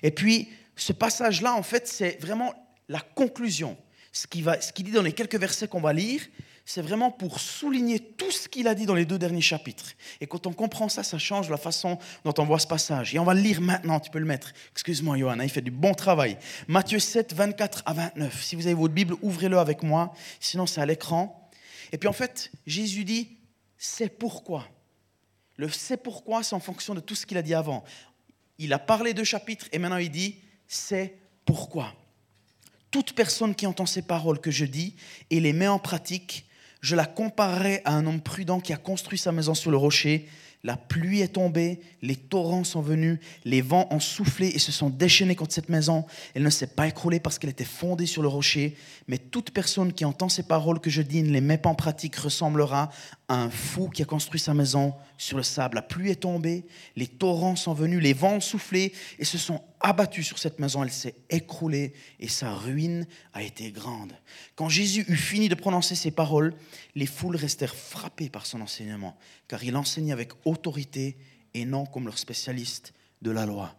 Et 0.03 0.11
puis, 0.11 0.49
ce 0.75 0.93
passage-là, 0.93 1.55
en 1.55 1.63
fait, 1.63 1.87
c'est 1.87 2.21
vraiment 2.21 2.53
la 2.89 3.01
conclusion. 3.01 3.77
Ce 4.13 4.27
qu'il 4.27 4.45
ce 4.45 4.73
dit 4.83 4.91
dans 4.91 5.03
les 5.03 5.13
quelques 5.13 5.37
versets 5.37 5.69
qu'on 5.69 5.81
va 5.81 5.93
lire, 5.93 6.23
c'est 6.71 6.83
vraiment 6.83 7.11
pour 7.11 7.41
souligner 7.41 7.99
tout 7.99 8.31
ce 8.31 8.47
qu'il 8.47 8.69
a 8.69 8.75
dit 8.75 8.85
dans 8.85 8.95
les 8.95 9.07
deux 9.07 9.19
derniers 9.19 9.41
chapitres. 9.41 9.95
Et 10.21 10.27
quand 10.27 10.47
on 10.47 10.53
comprend 10.53 10.91
ça, 10.91 11.03
ça 11.03 11.17
change 11.17 11.49
la 11.49 11.57
façon 11.57 11.99
dont 12.25 12.35
on 12.37 12.45
voit 12.45 12.59
ce 12.59 12.67
passage. 12.67 13.15
Et 13.15 13.19
on 13.19 13.25
va 13.25 13.33
le 13.33 13.41
lire 13.41 13.63
maintenant, 13.63 13.99
tu 14.01 14.11
peux 14.11 14.19
le 14.19 14.27
mettre. 14.27 14.53
Excuse-moi, 14.73 15.17
Johan, 15.17 15.41
il 15.41 15.49
fait 15.49 15.63
du 15.63 15.71
bon 15.71 15.95
travail. 15.95 16.37
Matthieu 16.67 16.99
7, 16.99 17.33
24 17.33 17.85
à 17.87 17.95
29. 17.95 18.45
Si 18.45 18.55
vous 18.55 18.67
avez 18.67 18.75
votre 18.75 18.93
Bible, 18.93 19.15
ouvrez-le 19.23 19.59
avec 19.59 19.83
moi. 19.83 20.13
Sinon, 20.41 20.67
c'est 20.67 20.83
à 20.83 20.85
l'écran. 20.85 21.51
Et 21.91 21.97
puis 21.97 22.07
en 22.07 22.13
fait, 22.13 22.53
Jésus 22.67 23.05
dit, 23.05 23.39
c'est 23.79 24.11
pourquoi. 24.11 24.69
Le 25.57 25.71
c'est 25.71 25.97
pourquoi, 25.97 26.43
c'est 26.43 26.55
en 26.55 26.61
fonction 26.61 26.95
de 26.95 27.01
tout 27.01 27.15
ce 27.15 27.25
qu'il 27.25 27.39
a 27.39 27.43
dit 27.43 27.55
avant. 27.55 27.83
Il 28.59 28.75
a 28.75 28.79
parlé 28.79 29.15
de 29.15 29.25
chapitres 29.25 29.69
et 29.73 29.79
maintenant 29.79 29.97
il 29.97 30.11
dit 30.11 30.37
c'est 30.67 31.17
pourquoi. 31.47 31.95
Toute 32.91 33.15
personne 33.15 33.55
qui 33.55 33.67
entend 33.67 33.87
ces 33.87 34.03
paroles 34.03 34.39
que 34.39 34.51
je 34.51 34.67
dis 34.67 34.97
et 35.31 35.41
les 35.41 35.55
met 35.55 35.67
en 35.67 35.79
pratique, 35.79 36.45
je 36.81 36.97
la 36.97 37.07
comparerai 37.07 37.83
à 37.85 37.95
un 37.95 38.07
homme 38.07 38.21
prudent 38.21 38.61
qui 38.61 38.73
a 38.73 38.77
construit 38.77 39.19
sa 39.19 39.33
maison 39.33 39.55
sur 39.55 39.71
le 39.71 39.77
rocher 39.77 40.29
la 40.65 40.77
pluie 40.77 41.21
est 41.21 41.35
tombée, 41.35 41.81
les 42.03 42.17
torrents 42.17 42.65
sont 42.65 42.81
venus, 42.81 43.21
les 43.45 43.61
vents 43.61 43.87
ont 43.91 44.01
soufflé 44.01 44.49
et 44.49 44.59
se 44.59 44.73
sont 44.73 44.91
déchaînés 44.91 45.37
contre 45.37 45.55
cette 45.55 45.69
maison. 45.69 46.05
Elle 46.35 46.43
ne 46.43 46.51
s'est 46.51 46.67
pas 46.67 46.89
écroulée 46.89 47.21
parce 47.21 47.39
qu'elle 47.39 47.51
était 47.51 47.65
fondée 47.65 48.07
sur 48.07 48.23
le 48.23 48.29
rocher. 48.29 48.77
Mais 49.07 49.19
toute 49.19 49.53
personne 49.53 49.93
qui 49.93 50.05
entend 50.05 50.29
ces 50.29 50.43
paroles 50.43 50.81
que 50.81 50.91
je 50.91 51.01
dis 51.01 51.23
ne 51.23 51.31
les 51.31 51.41
met 51.41 51.59
pas 51.59 51.69
en 51.69 51.77
pratique 51.77 52.17
ressemblera 52.17 52.91
à 53.29 53.37
un 53.37 53.51
fou 53.51 53.89
qui 53.89 54.03
a 54.03 54.05
construit 54.05 54.41
sa 54.41 54.53
maison 54.53 54.95
sur 55.17 55.37
le 55.37 55.45
sable. 55.45 55.77
La 55.77 55.83
pluie 55.83 56.11
est 56.11 56.17
tombée, 56.17 56.67
les 56.97 57.07
torrents 57.07 57.55
sont 57.55 57.75
venus, 57.75 58.03
les 58.03 58.13
vents 58.13 58.35
ont 58.35 58.41
soufflé 58.41 58.93
et 59.21 59.25
se 59.25 59.39
sont 59.39 59.61
abattus 59.81 60.27
sur 60.27 60.39
cette 60.39 60.59
maison. 60.59 60.83
Elle 60.83 60.93
s'est 60.93 61.15
écroulée 61.31 61.93
et 62.21 62.29
sa 62.29 62.55
ruine 62.55 63.07
a 63.33 63.43
été 63.43 63.71
grande. 63.73 64.13
Quand 64.55 64.69
Jésus 64.69 65.05
eut 65.09 65.17
fini 65.17 65.49
de 65.49 65.55
prononcer 65.55 65.95
ces 65.95 66.11
paroles, 66.11 66.55
les 66.95 67.07
foules 67.07 67.37
restèrent 67.37 67.75
frappées 67.75 68.29
par 68.29 68.47
son 68.47 68.61
enseignement, 68.61 69.17
car 69.47 69.63
il 69.65 69.77
enseignait 69.77 70.13
avec 70.13 70.33
autorité 70.45 71.17
et 71.55 71.65
non 71.65 71.87
comme 71.87 72.07
leur 72.07 72.19
spécialiste 72.19 72.93
de 73.23 73.31
la 73.31 73.47
loi. 73.47 73.75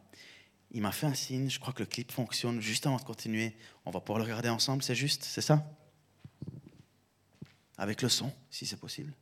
il 0.72 0.82
m'a 0.82 0.92
fait 0.92 1.08
un 1.08 1.14
signe. 1.14 1.50
Je 1.50 1.60
crois 1.60 1.74
que 1.74 1.80
le 1.80 1.86
clip 1.88 2.12
fonctionne. 2.12 2.62
Juste 2.62 2.86
avant 2.86 2.98
de 2.98 3.04
continuer, 3.04 3.56
on 3.86 3.92
va 3.92 4.00
pouvoir 4.02 4.20
le 4.20 4.26
regarder 4.26 4.50
ensemble. 4.50 4.84
C'est 4.84 4.96
juste, 4.96 5.24
c'est 5.24 5.42
ça? 5.42 5.66
Avec 7.78 8.02
le 8.02 8.10
son, 8.10 8.32
si 8.50 8.66
c'est 8.66 8.80
possible. 8.80 9.14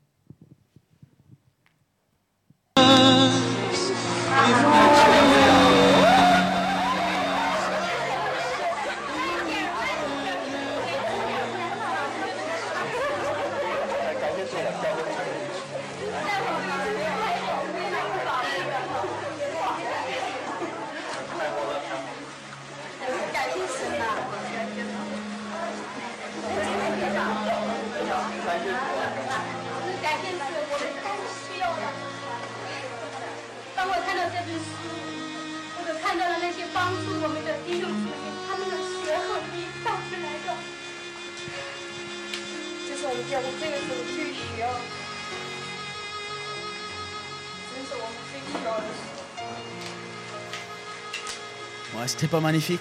Ouais, 52.08 52.12
c'était 52.12 52.30
pas 52.30 52.40
magnifique. 52.40 52.80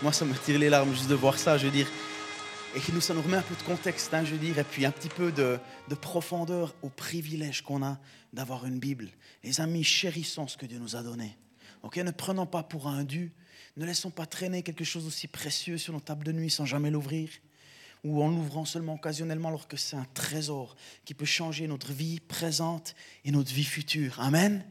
Moi, 0.00 0.14
ça 0.14 0.24
me 0.24 0.32
tire 0.32 0.58
les 0.58 0.70
larmes 0.70 0.90
juste 0.90 1.10
de 1.10 1.14
voir 1.14 1.38
ça, 1.38 1.58
je 1.58 1.66
veux 1.66 1.70
dire. 1.70 1.86
Et 2.74 2.80
nous, 2.90 3.02
ça 3.02 3.12
nous 3.12 3.20
remet 3.20 3.36
un 3.36 3.42
peu 3.42 3.54
de 3.54 3.62
contexte, 3.62 4.14
hein, 4.14 4.24
je 4.24 4.30
veux 4.30 4.38
dire, 4.38 4.58
et 4.58 4.64
puis 4.64 4.86
un 4.86 4.90
petit 4.90 5.10
peu 5.10 5.30
de, 5.30 5.58
de 5.88 5.94
profondeur 5.94 6.74
au 6.80 6.88
privilège 6.88 7.60
qu'on 7.60 7.82
a 7.84 7.98
d'avoir 8.32 8.64
une 8.64 8.78
Bible. 8.78 9.10
Les 9.44 9.60
amis, 9.60 9.84
chérissons 9.84 10.48
ce 10.48 10.56
que 10.56 10.64
Dieu 10.64 10.78
nous 10.78 10.96
a 10.96 11.02
donné. 11.02 11.36
Ok, 11.82 11.98
ne 11.98 12.10
prenons 12.10 12.46
pas 12.46 12.62
pour 12.62 12.88
un 12.88 13.04
dû. 13.04 13.30
Ne 13.76 13.84
laissons 13.84 14.10
pas 14.10 14.24
traîner 14.24 14.62
quelque 14.62 14.84
chose 14.84 15.04
d'aussi 15.04 15.28
précieux 15.28 15.76
sur 15.76 15.92
nos 15.92 16.00
tables 16.00 16.24
de 16.24 16.32
nuit 16.32 16.48
sans 16.48 16.64
jamais 16.64 16.90
l'ouvrir 16.90 17.28
ou 18.04 18.22
en 18.22 18.28
l'ouvrant 18.28 18.64
seulement 18.64 18.94
occasionnellement 18.94 19.48
alors 19.48 19.68
que 19.68 19.76
c'est 19.76 19.96
un 19.96 20.06
trésor 20.14 20.76
qui 21.04 21.14
peut 21.14 21.24
changer 21.24 21.66
notre 21.66 21.92
vie 21.92 22.20
présente 22.20 22.94
et 23.24 23.30
notre 23.30 23.52
vie 23.52 23.64
future. 23.64 24.20
Amen. 24.20 24.64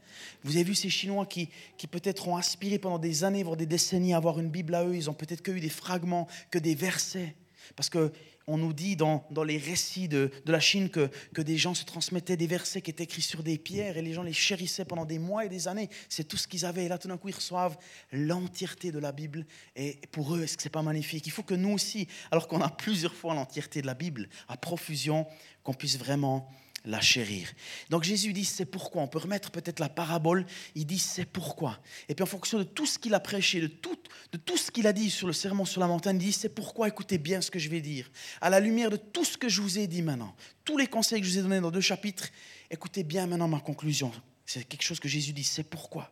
Vous 0.43 0.55
avez 0.55 0.63
vu 0.63 0.75
ces 0.75 0.89
Chinois 0.89 1.25
qui, 1.25 1.49
qui 1.77 1.87
peut-être 1.87 2.27
ont 2.27 2.37
aspiré 2.37 2.79
pendant 2.79 2.99
des 2.99 3.23
années, 3.23 3.43
voire 3.43 3.57
des 3.57 3.65
décennies 3.65 4.13
à 4.13 4.17
avoir 4.17 4.39
une 4.39 4.49
Bible 4.49 4.75
à 4.75 4.85
eux, 4.85 4.95
ils 4.95 5.09
ont 5.09 5.13
peut-être 5.13 5.41
que 5.41 5.51
eu 5.51 5.59
des 5.59 5.69
fragments, 5.69 6.27
que 6.51 6.59
des 6.59 6.75
versets. 6.75 7.35
Parce 7.75 7.89
que 7.89 8.11
on 8.47 8.57
nous 8.57 8.73
dit 8.73 8.95
dans, 8.95 9.25
dans 9.31 9.43
les 9.43 9.57
récits 9.57 10.07
de, 10.07 10.31
de 10.45 10.51
la 10.51 10.59
Chine 10.59 10.89
que, 10.89 11.09
que, 11.33 11.41
des 11.41 11.57
gens 11.57 11.73
se 11.73 11.83
transmettaient 11.83 12.37
des 12.37 12.47
versets 12.47 12.81
qui 12.81 12.91
étaient 12.91 13.03
écrits 13.03 13.21
sur 13.21 13.43
des 13.43 13.57
pierres 13.57 13.97
et 13.97 14.01
les 14.01 14.13
gens 14.13 14.23
les 14.23 14.33
chérissaient 14.33 14.85
pendant 14.85 15.05
des 15.05 15.19
mois 15.19 15.45
et 15.45 15.49
des 15.49 15.67
années. 15.67 15.89
C'est 16.09 16.27
tout 16.27 16.37
ce 16.37 16.47
qu'ils 16.47 16.65
avaient. 16.65 16.85
Et 16.85 16.87
là, 16.87 16.97
tout 16.97 17.07
d'un 17.07 17.17
coup, 17.17 17.29
ils 17.29 17.35
reçoivent 17.35 17.77
l'entièreté 18.11 18.91
de 18.91 18.99
la 18.99 19.11
Bible. 19.11 19.45
Et 19.75 19.99
pour 20.11 20.35
eux, 20.35 20.43
est-ce 20.43 20.57
que 20.57 20.63
c'est 20.63 20.69
pas 20.69 20.83
magnifique? 20.83 21.25
Il 21.25 21.31
faut 21.31 21.43
que 21.43 21.55
nous 21.55 21.71
aussi, 21.71 22.07
alors 22.31 22.47
qu'on 22.47 22.61
a 22.61 22.69
plusieurs 22.69 23.15
fois 23.15 23.33
l'entièreté 23.33 23.81
de 23.81 23.87
la 23.87 23.95
Bible, 23.95 24.29
à 24.47 24.57
profusion, 24.57 25.25
qu'on 25.63 25.73
puisse 25.73 25.97
vraiment 25.97 26.49
la 26.85 27.01
chérir. 27.01 27.51
Donc 27.89 28.03
Jésus 28.03 28.33
dit 28.33 28.45
c'est 28.45 28.65
pourquoi? 28.65 29.01
On 29.01 29.07
peut 29.07 29.19
remettre 29.19 29.51
peut-être 29.51 29.79
la 29.79 29.89
parabole. 29.89 30.45
Il 30.75 30.85
dit 30.85 30.99
c'est 30.99 31.25
pourquoi? 31.25 31.79
Et 32.09 32.15
puis 32.15 32.23
en 32.23 32.27
fonction 32.27 32.57
de 32.57 32.63
tout 32.63 32.85
ce 32.85 32.99
qu'il 32.99 33.13
a 33.13 33.19
prêché, 33.19 33.61
de 33.61 33.67
tout, 33.67 33.97
de 34.31 34.37
tout 34.37 34.57
ce 34.57 34.71
qu'il 34.71 34.87
a 34.87 34.93
dit 34.93 35.09
sur 35.09 35.27
le 35.27 35.33
serment 35.33 35.65
sur 35.65 35.81
la 35.81 35.87
montagne, 35.87 36.17
il 36.17 36.25
dit 36.25 36.33
c'est 36.33 36.49
pourquoi? 36.49 36.87
Écoutez 36.87 37.17
bien 37.17 37.41
ce 37.41 37.51
que 37.51 37.59
je 37.59 37.69
vais 37.69 37.81
dire. 37.81 38.09
À 38.41 38.49
la 38.49 38.59
lumière 38.59 38.89
de 38.89 38.97
tout 38.97 39.25
ce 39.25 39.37
que 39.37 39.49
je 39.49 39.61
vous 39.61 39.79
ai 39.79 39.87
dit 39.87 40.01
maintenant, 40.01 40.35
tous 40.63 40.77
les 40.77 40.87
conseils 40.87 41.21
que 41.21 41.27
je 41.27 41.33
vous 41.33 41.39
ai 41.39 41.41
donnés 41.41 41.61
dans 41.61 41.71
deux 41.71 41.81
chapitres, 41.81 42.29
écoutez 42.69 43.03
bien 43.03 43.27
maintenant 43.27 43.47
ma 43.47 43.59
conclusion. 43.59 44.11
C'est 44.45 44.63
quelque 44.63 44.83
chose 44.83 44.99
que 44.99 45.09
Jésus 45.09 45.33
dit 45.33 45.43
c'est 45.43 45.63
pourquoi? 45.63 46.11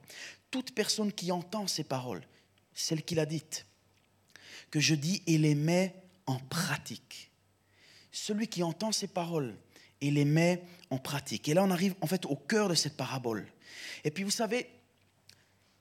Toute 0.50 0.74
personne 0.74 1.12
qui 1.12 1.32
entend 1.32 1.68
ces 1.68 1.84
paroles, 1.84 2.24
celles 2.74 3.04
qu'il 3.04 3.20
a 3.20 3.26
dites, 3.26 3.66
que 4.72 4.80
je 4.80 4.96
dis 4.96 5.22
et 5.28 5.38
les 5.38 5.56
met 5.56 5.96
en 6.26 6.40
pratique. 6.40 7.32
Celui 8.12 8.48
qui 8.48 8.64
entend 8.64 8.92
ces 8.92 9.08
paroles 9.08 9.56
et 10.04 10.12
les 10.12 10.26
met 10.26 10.64
en 10.90 10.98
pratique. 10.98 11.48
Et 11.50 11.54
là, 11.54 11.64
on 11.64 11.72
arrive 11.72 11.96
en 12.02 12.08
fait 12.08 12.26
au 12.26 12.36
cœur 12.36 12.70
de 12.70 12.76
cette 12.76 12.98
parabole. 12.98 13.48
Et 14.04 14.12
puis, 14.12 14.24
vous 14.24 14.32
savez, 14.32 14.70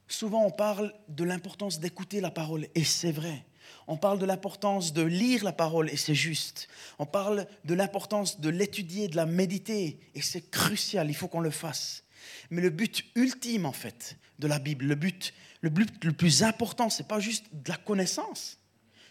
souvent 0.06 0.44
on 0.46 0.50
parle 0.50 0.94
de 1.08 1.24
l'importance 1.24 1.80
d'écouter 1.80 2.20
la 2.20 2.30
parole, 2.30 2.68
et 2.74 2.84
c'est 2.84 3.12
vrai. 3.12 3.44
On 3.86 3.96
parle 3.96 4.18
de 4.18 4.26
l'importance 4.26 4.92
de 4.92 5.02
lire 5.02 5.44
la 5.44 5.52
parole, 5.52 5.90
et 5.90 5.96
c'est 5.96 6.14
juste. 6.14 6.68
On 6.98 7.06
parle 7.06 7.46
de 7.64 7.74
l'importance 7.74 8.40
de 8.40 8.48
l'étudier, 8.48 9.08
de 9.08 9.16
la 9.16 9.26
méditer, 9.26 9.98
et 10.14 10.22
c'est 10.22 10.50
crucial, 10.50 11.10
il 11.10 11.14
faut 11.14 11.28
qu'on 11.28 11.40
le 11.40 11.50
fasse. 11.50 12.04
Mais 12.50 12.62
le 12.62 12.70
but 12.70 13.04
ultime, 13.16 13.66
en 13.66 13.72
fait, 13.72 14.16
de 14.38 14.46
la 14.46 14.58
Bible, 14.58 14.84
le 14.84 14.94
but 14.94 15.34
le, 15.62 15.70
but 15.70 16.04
le 16.04 16.12
plus 16.12 16.42
important, 16.42 16.90
ce 16.90 17.02
n'est 17.02 17.08
pas 17.08 17.20
juste 17.20 17.46
de 17.52 17.70
la 17.70 17.76
connaissance. 17.76 18.58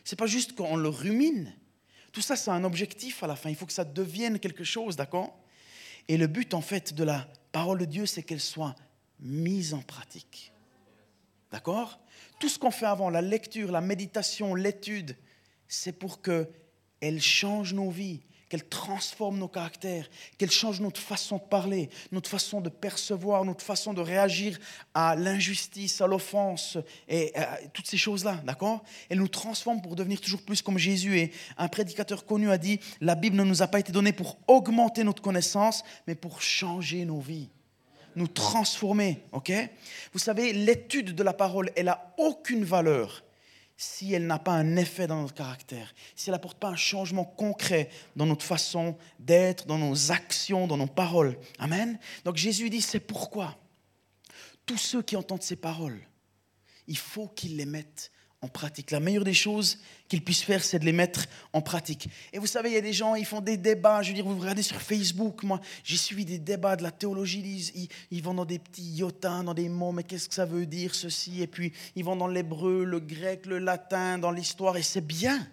Ce 0.03 0.13
n'est 0.13 0.17
pas 0.17 0.27
juste 0.27 0.53
qu'on 0.53 0.75
le 0.75 0.89
rumine. 0.89 1.53
Tout 2.11 2.21
ça, 2.21 2.35
c'est 2.35 2.51
un 2.51 2.63
objectif 2.63 3.23
à 3.23 3.27
la 3.27 3.35
fin. 3.35 3.49
Il 3.49 3.55
faut 3.55 3.65
que 3.65 3.73
ça 3.73 3.85
devienne 3.85 4.39
quelque 4.39 4.63
chose, 4.63 4.95
d'accord? 4.95 5.39
Et 6.07 6.17
le 6.17 6.27
but, 6.27 6.53
en 6.53 6.61
fait, 6.61 6.93
de 6.93 7.03
la 7.03 7.27
parole 7.51 7.79
de 7.79 7.85
Dieu, 7.85 8.05
c'est 8.05 8.23
qu'elle 8.23 8.41
soit 8.41 8.75
mise 9.19 9.73
en 9.73 9.81
pratique. 9.81 10.51
D'accord? 11.51 11.99
Tout 12.39 12.49
ce 12.49 12.57
qu'on 12.57 12.71
fait 12.71 12.85
avant, 12.85 13.09
la 13.09 13.21
lecture, 13.21 13.71
la 13.71 13.81
méditation, 13.81 14.55
l'étude, 14.55 15.15
c'est 15.67 15.91
pour 15.91 16.21
qu'elle 16.21 17.21
change 17.21 17.73
nos 17.73 17.89
vies, 17.89 18.21
qu'elle 18.51 18.67
transforme 18.67 19.37
nos 19.37 19.47
caractères, 19.47 20.09
qu'elle 20.37 20.51
change 20.51 20.81
notre 20.81 20.99
façon 20.99 21.37
de 21.37 21.41
parler, 21.41 21.89
notre 22.11 22.29
façon 22.29 22.59
de 22.59 22.67
percevoir, 22.67 23.45
notre 23.45 23.63
façon 23.63 23.93
de 23.93 24.01
réagir 24.01 24.59
à 24.93 25.15
l'injustice, 25.15 26.01
à 26.01 26.07
l'offense 26.07 26.77
et 27.07 27.33
à 27.33 27.59
toutes 27.71 27.87
ces 27.87 27.95
choses-là, 27.95 28.41
d'accord? 28.43 28.83
Elle 29.09 29.19
nous 29.19 29.29
transforme 29.29 29.81
pour 29.81 29.95
devenir 29.95 30.19
toujours 30.19 30.41
plus 30.41 30.61
comme 30.61 30.77
Jésus. 30.77 31.17
Et 31.17 31.31
un 31.57 31.69
prédicateur 31.69 32.25
connu 32.25 32.51
a 32.51 32.57
dit, 32.57 32.81
la 32.99 33.15
Bible 33.15 33.37
ne 33.37 33.45
nous 33.45 33.61
a 33.61 33.67
pas 33.67 33.79
été 33.79 33.93
donnée 33.93 34.11
pour 34.11 34.37
augmenter 34.47 35.05
notre 35.05 35.21
connaissance, 35.21 35.85
mais 36.05 36.15
pour 36.15 36.41
changer 36.41 37.05
nos 37.05 37.21
vies 37.21 37.47
nous 38.17 38.27
transformer, 38.27 39.23
ok? 39.31 39.53
Vous 40.11 40.19
savez, 40.19 40.51
l'étude 40.51 41.15
de 41.15 41.23
la 41.23 41.31
parole, 41.31 41.71
elle 41.77 41.85
n'a 41.85 42.13
aucune 42.17 42.65
valeur 42.65 43.23
si 43.83 44.13
elle 44.13 44.27
n'a 44.27 44.37
pas 44.37 44.51
un 44.51 44.75
effet 44.75 45.07
dans 45.07 45.23
notre 45.23 45.33
caractère, 45.33 45.95
si 46.15 46.29
elle 46.29 46.33
n'apporte 46.33 46.59
pas 46.59 46.67
un 46.67 46.75
changement 46.75 47.25
concret 47.25 47.89
dans 48.15 48.27
notre 48.27 48.45
façon 48.45 48.95
d'être, 49.17 49.65
dans 49.65 49.79
nos 49.79 50.11
actions, 50.11 50.67
dans 50.67 50.77
nos 50.77 50.85
paroles. 50.85 51.35
Amen. 51.57 51.97
Donc 52.23 52.37
Jésus 52.37 52.69
dit, 52.69 52.83
c'est 52.83 52.99
pourquoi 52.99 53.57
tous 54.67 54.77
ceux 54.77 55.01
qui 55.01 55.15
entendent 55.15 55.41
ces 55.41 55.55
paroles, 55.55 55.99
il 56.85 56.97
faut 56.97 57.27
qu'ils 57.27 57.57
les 57.57 57.65
mettent 57.65 58.11
en 58.41 58.47
pratique. 58.47 58.89
La 58.89 58.99
meilleure 58.99 59.23
des 59.23 59.35
choses 59.35 59.77
qu'ils 60.07 60.23
puissent 60.23 60.43
faire, 60.43 60.63
c'est 60.63 60.79
de 60.79 60.85
les 60.85 60.91
mettre 60.91 61.25
en 61.53 61.61
pratique. 61.61 62.09
Et 62.33 62.39
vous 62.39 62.47
savez, 62.47 62.69
il 62.69 62.73
y 62.73 62.77
a 62.77 62.81
des 62.81 62.93
gens, 62.93 63.13
ils 63.13 63.25
font 63.25 63.39
des 63.39 63.55
débats. 63.55 64.01
Je 64.01 64.09
veux 64.09 64.15
dire, 64.15 64.25
vous 64.25 64.39
regardez 64.39 64.63
sur 64.63 64.81
Facebook, 64.81 65.43
moi, 65.43 65.61
j'ai 65.83 65.97
suivi 65.97 66.25
des 66.25 66.39
débats 66.39 66.75
de 66.75 66.81
la 66.81 66.91
théologie. 66.91 67.71
Ils, 67.75 67.87
ils, 68.09 68.23
vont 68.23 68.33
dans 68.33 68.45
des 68.45 68.57
petits 68.57 68.95
yotins, 68.95 69.43
dans 69.43 69.53
des 69.53 69.69
mots, 69.69 69.91
mais 69.91 70.03
qu'est-ce 70.03 70.27
que 70.27 70.33
ça 70.33 70.45
veut 70.45 70.65
dire, 70.65 70.95
ceci? 70.95 71.41
Et 71.41 71.47
puis, 71.47 71.71
ils 71.95 72.03
vont 72.03 72.15
dans 72.15 72.27
l'hébreu, 72.27 72.83
le 72.83 72.99
grec, 72.99 73.45
le 73.45 73.59
latin, 73.59 74.17
dans 74.17 74.31
l'histoire, 74.31 74.75
et 74.75 74.83
c'est 74.83 75.05
bien. 75.05 75.47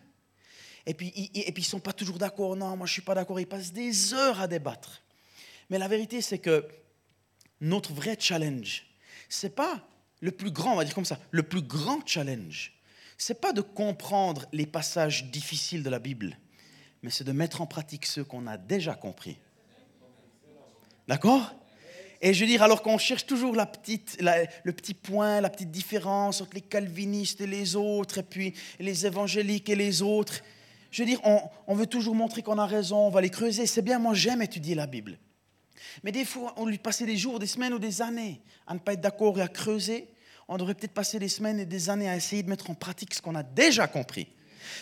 Et 0.86 0.94
puis, 0.94 1.12
ils, 1.14 1.30
et 1.34 1.52
puis, 1.52 1.62
ils 1.62 1.66
sont 1.66 1.80
pas 1.80 1.92
toujours 1.92 2.18
d'accord. 2.18 2.56
Non, 2.56 2.74
moi, 2.74 2.86
je 2.86 2.92
suis 2.94 3.02
pas 3.02 3.14
d'accord. 3.14 3.38
Ils 3.38 3.46
passent 3.46 3.72
des 3.72 4.14
heures 4.14 4.40
à 4.40 4.48
débattre. 4.48 5.02
Mais 5.68 5.76
la 5.76 5.88
vérité, 5.88 6.22
c'est 6.22 6.38
que 6.38 6.66
notre 7.60 7.92
vrai 7.92 8.16
challenge, 8.18 8.86
c'est 9.28 9.54
pas 9.54 9.86
le 10.20 10.30
plus 10.30 10.50
grand, 10.50 10.72
on 10.72 10.76
va 10.76 10.84
dire 10.84 10.94
comme 10.94 11.04
ça, 11.04 11.18
le 11.30 11.42
plus 11.42 11.60
grand 11.62 12.00
challenge, 12.06 12.72
c'est 13.18 13.40
pas 13.40 13.52
de 13.52 13.60
comprendre 13.60 14.46
les 14.52 14.66
passages 14.66 15.24
difficiles 15.24 15.82
de 15.82 15.90
la 15.90 15.98
Bible, 15.98 16.38
mais 17.02 17.10
c'est 17.10 17.24
de 17.24 17.32
mettre 17.32 17.60
en 17.60 17.66
pratique 17.66 18.06
ceux 18.06 18.24
qu'on 18.24 18.46
a 18.46 18.56
déjà 18.56 18.94
compris. 18.94 19.36
D'accord? 21.08 21.52
Et 22.20 22.32
je 22.32 22.40
veux 22.40 22.46
dire, 22.50 22.62
alors 22.62 22.82
qu'on 22.82 22.98
cherche 22.98 23.26
toujours 23.26 23.54
la 23.54 23.66
petite, 23.66 24.18
le 24.64 24.72
petit 24.72 24.94
point, 24.94 25.40
la 25.40 25.50
petite 25.50 25.70
différence 25.70 26.40
entre 26.40 26.54
les 26.54 26.60
calvinistes 26.60 27.40
et 27.40 27.46
les 27.46 27.76
autres, 27.76 28.18
et 28.18 28.22
puis 28.22 28.54
les 28.78 29.06
évangéliques 29.06 29.68
et 29.68 29.76
les 29.76 30.02
autres, 30.02 30.42
je 30.90 31.02
veux 31.02 31.08
dire, 31.08 31.20
on, 31.24 31.40
on 31.66 31.74
veut 31.74 31.86
toujours 31.86 32.14
montrer 32.14 32.42
qu'on 32.42 32.58
a 32.58 32.66
raison, 32.66 33.06
on 33.06 33.10
va 33.10 33.20
les 33.20 33.30
creuser. 33.30 33.66
C'est 33.66 33.82
bien, 33.82 33.98
moi 33.98 34.14
j'aime 34.14 34.42
étudier 34.42 34.74
la 34.74 34.86
Bible. 34.86 35.18
Mais 36.02 36.12
des 36.12 36.24
fois, 36.24 36.54
on 36.56 36.66
lui 36.66 36.78
passait 36.78 37.06
des 37.06 37.16
jours, 37.16 37.38
des 37.38 37.46
semaines 37.46 37.72
ou 37.72 37.78
des 37.78 38.00
années 38.02 38.40
à 38.66 38.74
ne 38.74 38.78
pas 38.78 38.92
être 38.92 39.00
d'accord 39.00 39.38
et 39.38 39.42
à 39.42 39.48
creuser 39.48 40.08
on 40.48 40.56
devrait 40.56 40.74
peut-être 40.74 40.92
passer 40.92 41.18
des 41.18 41.28
semaines 41.28 41.60
et 41.60 41.66
des 41.66 41.90
années 41.90 42.08
à 42.08 42.16
essayer 42.16 42.42
de 42.42 42.48
mettre 42.48 42.70
en 42.70 42.74
pratique 42.74 43.14
ce 43.14 43.22
qu'on 43.22 43.34
a 43.34 43.42
déjà 43.42 43.86
compris. 43.86 44.28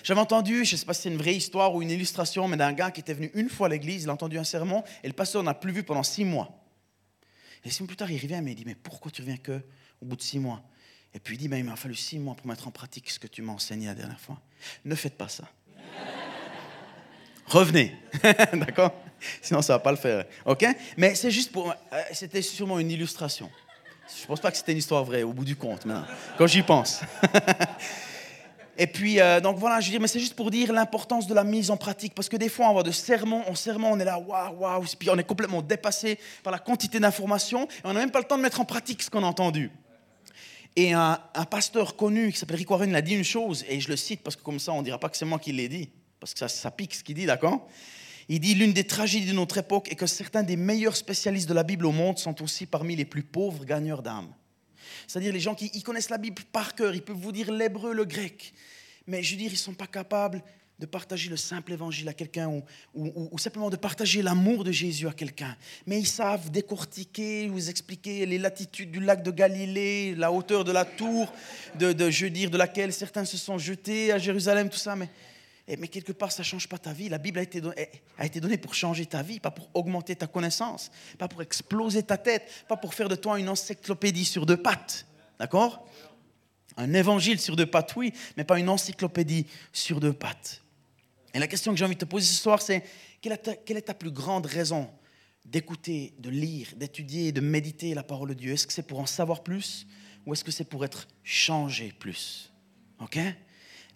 J'avais 0.03 0.21
entendu, 0.21 0.65
je 0.65 0.75
ne 0.75 0.79
sais 0.79 0.87
pas 0.87 0.95
si 0.95 1.03
c'est 1.03 1.09
une 1.11 1.17
vraie 1.17 1.35
histoire 1.35 1.75
ou 1.75 1.83
une 1.83 1.91
illustration, 1.91 2.49
mais 2.49 2.57
d'un 2.57 2.73
gars 2.73 2.91
qui 2.91 3.01
était 3.01 3.15
venu 3.15 3.31
une 3.35 3.49
fois 3.49 3.67
à 3.67 3.71
l'église, 3.71 4.05
il 4.05 4.09
a 4.09 4.13
entendu 4.13 4.39
un 4.39 4.45
sermon 4.45 4.83
et 5.03 5.09
le 5.09 5.13
pasteur 5.13 5.43
n'a 5.43 5.55
plus 5.55 5.73
vu 5.73 5.83
pendant 5.83 6.03
six 6.03 6.25
mois. 6.25 6.65
Et 7.65 7.71
six 7.71 7.83
mois 7.83 7.89
plus 7.89 7.97
tard, 7.97 8.11
il 8.11 8.21
revient 8.21 8.41
et 8.47 8.51
il 8.51 8.55
dit 8.55 8.65
Mais 8.65 8.75
pourquoi 8.75 9.11
tu 9.11 9.23
reviens 9.23 9.37
que 9.37 9.61
au 10.01 10.07
bout 10.07 10.17
de 10.17 10.23
six 10.23 10.39
mois? 10.39 10.63
Et 11.15 11.19
puis 11.19 11.37
il 11.37 11.39
dit, 11.39 11.49
il 11.57 11.65
m'a 11.65 11.77
fallu 11.77 11.95
six 11.95 12.19
mois 12.19 12.35
pour 12.35 12.47
mettre 12.47 12.69
en 12.69 12.71
pratique 12.71 13.11
ce 13.11 13.19
que 13.19 13.27
tu 13.27 13.43
m'as 13.43 13.53
enseigné 13.53 13.87
la 13.87 13.95
dernière 13.95 14.21
fois. 14.21 14.41
Ne 14.85 14.95
faites 14.95 15.17
pas 15.17 15.29
ça. 15.29 15.45
Revenez, 17.47 17.97
d'accord? 18.53 18.93
Sinon, 19.41 19.63
ça 19.63 19.73
ne 19.73 19.79
va 19.79 19.83
pas 19.83 19.93
le 19.93 19.97
faire. 19.97 20.27
OK? 20.45 20.67
Mais 20.99 21.15
c'est 21.15 21.31
juste 21.31 21.53
pour. 21.53 21.71
Euh, 21.71 22.03
c'était 22.13 22.43
sûrement 22.43 22.79
une 22.79 22.91
illustration. 22.91 23.51
Je 24.15 24.23
ne 24.23 24.27
pense 24.27 24.41
pas 24.41 24.51
que 24.51 24.57
c'était 24.57 24.73
une 24.73 24.79
histoire 24.79 25.05
vraie 25.05 25.23
au 25.23 25.33
bout 25.33 25.45
du 25.45 25.57
compte, 25.57 25.85
maintenant, 25.85 26.07
quand 26.39 26.47
j'y 26.47 26.63
pense. 26.63 27.01
Et 28.79 28.87
puis, 28.87 29.21
euh, 29.21 29.41
donc 29.41 29.57
voilà, 29.57 29.81
je 29.81 29.91
dire, 29.91 30.01
mais 30.01 30.09
c'est 30.09 30.21
juste 30.21 30.35
pour 30.35 30.51
dire 30.51 30.73
l'importance 30.73 31.27
de 31.27 31.35
la 31.35 31.45
mise 31.45 31.71
en 31.71 31.79
pratique. 31.79 32.15
Parce 32.15 32.29
que 32.29 32.37
des 32.37 32.51
fois, 32.51 32.69
on 32.69 32.75
va 32.75 32.83
de 32.83 32.91
sermon 32.91 33.43
en 33.49 33.55
sermon, 33.55 33.93
on 33.93 33.99
est 33.99 34.05
là, 34.05 34.19
waouh, 34.19 34.59
waouh, 34.59 34.85
puis 34.99 35.09
on 35.09 35.17
est 35.17 35.25
complètement 35.25 35.63
dépassé 35.63 36.19
par 36.43 36.53
la 36.53 36.59
quantité 36.59 37.01
d'informations, 37.01 37.65
et 37.65 37.81
on 37.85 37.95
n'a 37.95 38.01
même 38.01 38.11
pas 38.11 38.19
le 38.19 38.27
temps 38.27 38.37
de 38.37 38.43
mettre 38.43 38.61
en 38.61 38.67
pratique 38.67 39.03
ce 39.03 39.11
qu'on 39.11 39.23
a 39.23 39.27
entendu. 39.27 39.71
Et 40.77 40.93
un, 40.93 41.19
pasteur 41.51 41.97
connu 41.97 42.31
qui 42.31 42.39
s'appelle 42.39 42.57
Rick 42.57 42.71
Warren, 42.71 42.91
il 42.91 42.97
a 42.97 43.01
dit 43.01 43.15
une 43.15 43.25
chose, 43.25 43.65
et 43.67 43.81
je 43.81 43.89
le 43.89 43.97
cite 43.97 44.23
parce 44.23 44.37
que 44.37 44.43
comme 44.43 44.59
ça, 44.59 44.73
on 44.73 44.81
ne 44.81 44.85
dira 44.85 44.99
pas 44.99 45.09
que 45.09 45.17
c'est 45.17 45.25
moi 45.25 45.39
qui 45.39 45.53
l'ai 45.53 45.71
dit, 45.71 45.89
parce 46.21 46.35
que 46.35 46.47
ça 46.47 46.71
pique 46.71 46.95
ce 46.95 47.03
qu'il 47.03 47.15
dit, 47.15 47.25
d'accord? 47.25 47.67
Il 48.29 48.41
dit 48.41 48.55
L'une 48.55 48.73
des 48.73 48.85
tragédies 48.85 49.27
de 49.27 49.33
notre 49.33 49.59
époque 49.59 49.91
est 49.91 49.97
que 49.97 50.07
certains 50.07 50.43
des 50.43 50.57
meilleurs 50.57 50.97
spécialistes 50.97 51.49
de 51.49 51.55
la 51.55 51.63
Bible 51.63 51.87
au 51.87 51.93
monde 51.93 52.19
sont 52.19 52.43
aussi 52.43 52.67
parmi 52.67 52.97
les 52.97 53.05
plus 53.05 53.23
pauvres 53.23 53.65
gagneurs 53.65 54.03
d'âme. 54.03 54.33
C'est-à-dire 55.07 55.33
les 55.33 55.41
gens 55.41 55.55
qui 55.55 55.83
connaissent 55.83 56.11
la 56.11 56.19
Bible 56.19 56.43
par 56.53 56.75
cœur, 56.75 56.95
ils 56.95 57.03
peuvent 57.03 57.17
vous 57.17 57.33
dire 57.33 57.53
l'hébreu, 57.53 57.93
le 57.93 58.05
grec, 58.05 58.53
mais 59.07 59.23
je 59.23 59.33
veux 59.33 59.39
dire, 59.39 59.51
ils 59.51 59.55
ne 59.55 59.59
sont 59.59 59.75
pas 59.75 59.87
capables 59.87 60.43
de 60.79 60.85
partager 60.85 61.31
le 61.31 61.37
simple 61.37 61.73
évangile 61.73 62.09
à 62.09 62.13
quelqu'un 62.13 62.63
ou, 62.95 63.39
simplement 63.39 63.71
de 63.71 63.77
partager 63.77 64.21
l'amour 64.21 64.63
de 64.63 64.73
Jésus 64.73 65.09
à 65.09 65.13
quelqu'un. 65.13 65.57
Mais 65.87 65.99
ils 65.99 66.07
savent 66.07 66.51
décortiquer, 66.51 67.49
vous 67.49 67.71
expliquer 67.71 68.27
les 68.27 68.37
latitudes 68.37 68.91
du 68.91 69.01
lac 69.01 69.23
de 69.23 69.31
Galilée, 69.31 70.15
la 70.15 70.31
hauteur 70.31 70.65
de 70.65 70.73
la 70.73 70.85
tour, 70.85 71.33
de, 71.79 72.11
je 72.11 72.25
veux 72.25 72.31
dire, 72.31 72.51
de 72.51 72.59
laquelle 72.59 72.93
certains 72.93 73.25
se 73.25 73.39
sont 73.39 73.57
jetés 73.57 74.13
à 74.13 74.19
Jérusalem, 74.19 74.69
tout 74.69 74.77
ça. 74.77 74.97
Mais, 74.97 75.09
mais 75.69 75.89
quelque 75.89 76.13
part, 76.13 76.31
ça 76.31 76.43
ne 76.43 76.47
change 76.47 76.69
pas 76.69 76.79
ta 76.79 76.93
vie. 76.93 77.09
La 77.09 77.19
Bible 77.19 77.41
a 77.41 77.43
été, 77.43 77.61
a 78.19 78.27
été 78.27 78.41
donnée 78.41 78.57
pour 78.57 78.75
changer 78.75 79.05
ta 79.05 79.23
vie, 79.23 79.41
pas 79.41 79.51
pour 79.51 79.69
augmenter 79.75 80.15
ta 80.15 80.29
connaissance, 80.29 80.93
pas 81.19 81.27
pour 81.27 81.43
exploser 81.43 82.05
ta 82.05 82.17
tête, 82.17 82.49
pas 82.69 82.77
pour 82.77 82.95
faire 82.95 83.09
de 83.09 83.17
toi 83.17 83.39
une 83.39 83.49
encyclopédie 83.49 84.25
sur 84.25 84.47
deux 84.47 84.57
pattes. 84.57 85.07
D'accord? 85.41 85.87
Un 86.77 86.95
évangile 86.95 87.41
sur 87.41 87.57
deux 87.57 87.67
pattes, 87.67 87.97
oui, 87.97 88.13
mais 88.37 88.45
pas 88.45 88.59
une 88.59 88.69
encyclopédie 88.69 89.47
sur 89.73 89.99
deux 89.99 90.13
pattes. 90.13 90.63
Et 91.35 91.39
la 91.39 91.49
question 91.49 91.73
que 91.73 91.79
j'ai 91.79 91.85
envie 91.85 91.97
de 91.97 92.01
te 92.01 92.05
poser 92.05 92.27
ce 92.27 92.41
soir, 92.41 92.63
c'est 92.63 92.85
quelle, 93.21 93.33
est 93.33 93.83
ta 93.83 93.95
plus 93.95 94.11
grande 94.13 94.47
raison 94.47 94.89
d'écouter, 95.45 96.15
de 96.19 96.31
lire, 96.31 96.69
d'étudier, 96.77 97.33
de 97.33 97.41
méditer 97.41 97.93
la 97.95 98.03
parole 98.03 98.29
de 98.29 98.35
Dieu? 98.35 98.53
Est-ce 98.53 98.67
que 98.67 98.73
c'est 98.73 98.87
pour 98.87 99.01
en 99.01 99.07
savoir 99.07 99.43
plus 99.43 99.87
ou 100.27 100.33
est-ce 100.33 100.45
que 100.45 100.51
c'est 100.51 100.65
pour 100.65 100.85
être 100.85 101.09
changé 101.25 101.93
plus? 101.99 102.53
Ok? 103.01 103.19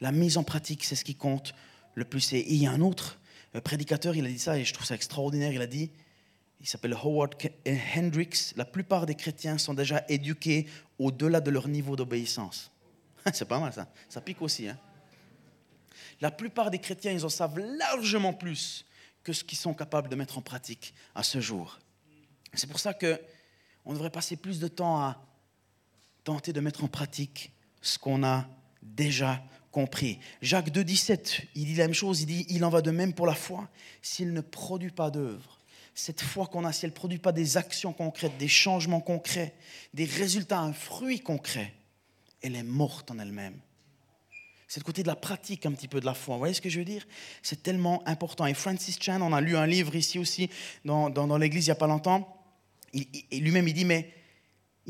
La 0.01 0.13
mise 0.13 0.37
en 0.39 0.43
pratique, 0.43 0.85
c'est 0.85 0.97
ce 0.97 1.05
qui 1.05 1.15
compte 1.15 1.55
le 1.95 2.05
plus. 2.05 2.33
Et 2.33 2.53
il 2.53 2.63
y 2.63 2.67
a 2.67 2.71
un 2.71 2.81
autre 2.81 3.19
euh, 3.55 3.61
prédicateur, 3.61 4.17
il 4.17 4.25
a 4.25 4.29
dit 4.29 4.39
ça 4.39 4.59
et 4.59 4.65
je 4.65 4.73
trouve 4.73 4.87
ça 4.87 4.95
extraordinaire. 4.95 5.53
Il 5.53 5.61
a 5.61 5.67
dit, 5.67 5.91
il 6.61 6.69
s'appelle 6.69 6.95
Howard 6.95 7.35
Hendricks, 7.97 8.55
la 8.57 8.65
plupart 8.65 9.07
des 9.07 9.15
chrétiens 9.15 9.59
sont 9.59 9.75
déjà 9.75 10.05
éduqués 10.09 10.67
au-delà 10.99 11.41
de 11.41 11.51
leur 11.51 11.69
niveau 11.69 11.97
d'obéissance. 11.97 12.71
C'est 13.33 13.47
pas 13.47 13.59
mal 13.59 13.73
ça. 13.73 13.89
Ça 14.09 14.21
pique 14.21 14.43
aussi. 14.43 14.69
Hein 14.69 14.79
la 16.21 16.31
plupart 16.31 16.71
des 16.71 16.79
chrétiens, 16.79 17.13
ils 17.13 17.25
en 17.25 17.31
savent 17.31 17.59
largement 17.59 18.33
plus 18.33 18.85
que 19.23 19.33
ce 19.33 19.45
qu'ils 19.45 19.59
sont 19.59 19.75
capables 19.75 20.09
de 20.09 20.17
mettre 20.17 20.39
en 20.39 20.43
pratique 20.43 20.95
à 21.15 21.23
ce 21.23 21.41
jour. 21.41 21.79
C'est 22.55 22.69
pour 22.69 22.81
ça 22.81 22.95
que 22.95 23.21
on 23.85 23.93
devrait 23.93 24.11
passer 24.11 24.37
plus 24.37 24.61
de 24.61 24.69
temps 24.69 25.01
à 25.01 25.25
tenter 26.25 26.53
de 26.53 26.61
mettre 26.61 26.85
en 26.85 26.89
pratique 26.89 27.53
ce 27.81 27.99
qu'on 27.99 28.23
a 28.23 28.47
déjà 28.83 29.43
compris. 29.71 30.19
Jacques 30.43 30.71
2,17, 30.71 31.43
il 31.55 31.67
dit 31.67 31.75
la 31.75 31.85
même 31.85 31.95
chose, 31.95 32.23
il 32.23 32.27
dit, 32.27 32.47
il 32.49 32.65
en 32.65 32.71
va 32.71 32.83
de 32.83 32.91
même 32.91 33.13
pour 33.13 33.27
la 33.27 33.35
foi. 33.35 33.69
S'il 34.03 34.33
ne 34.33 34.41
produit 34.41 34.91
pas 34.91 35.11
d'œuvre, 35.11 35.59
cette 35.95 36.21
foi 36.21 36.47
qu'on 36.47 36.65
a, 36.65 36.73
si 36.73 36.85
elle 36.85 36.91
ne 36.91 36.97
produit 36.97 37.19
pas 37.19 37.33
des 37.33 37.57
actions 37.57 37.93
concrètes, 37.93 38.37
des 38.39 38.49
changements 38.49 39.01
concrets, 39.01 39.55
des 39.95 40.05
résultats, 40.05 40.61
un 40.61 40.73
fruit 40.73 41.21
concret, 41.21 41.73
elle 42.43 42.57
est 42.57 42.63
morte 42.63 43.11
en 43.11 43.19
elle-même. 43.19 43.59
C'est 44.67 44.81
le 44.81 44.85
côté 44.85 45.03
de 45.03 45.09
la 45.09 45.17
pratique 45.17 45.67
un 45.67 45.73
petit 45.73 45.89
peu 45.89 45.99
de 46.01 46.07
la 46.07 46.15
foi. 46.15 46.37
Vous 46.37 46.39
voyez 46.39 46.55
ce 46.55 46.61
que 46.61 46.69
je 46.69 46.79
veux 46.79 46.85
dire? 46.85 47.05
C'est 47.43 47.61
tellement 47.61 48.07
important. 48.07 48.47
Et 48.47 48.55
Francis 48.55 48.99
Chan, 49.03 49.21
on 49.21 49.33
a 49.33 49.41
lu 49.41 49.57
un 49.57 49.67
livre 49.67 49.97
ici 49.97 50.17
aussi 50.19 50.49
dans, 50.85 51.11
dans, 51.11 51.37
l'église 51.37 51.67
il 51.67 51.71
n'y 51.71 51.73
a 51.73 51.77
pas 51.77 51.89
longtemps. 51.89 52.41
Et 52.95 53.41
lui-même, 53.41 53.67
il 53.67 53.75
dit, 53.75 53.85
mais 53.85 54.13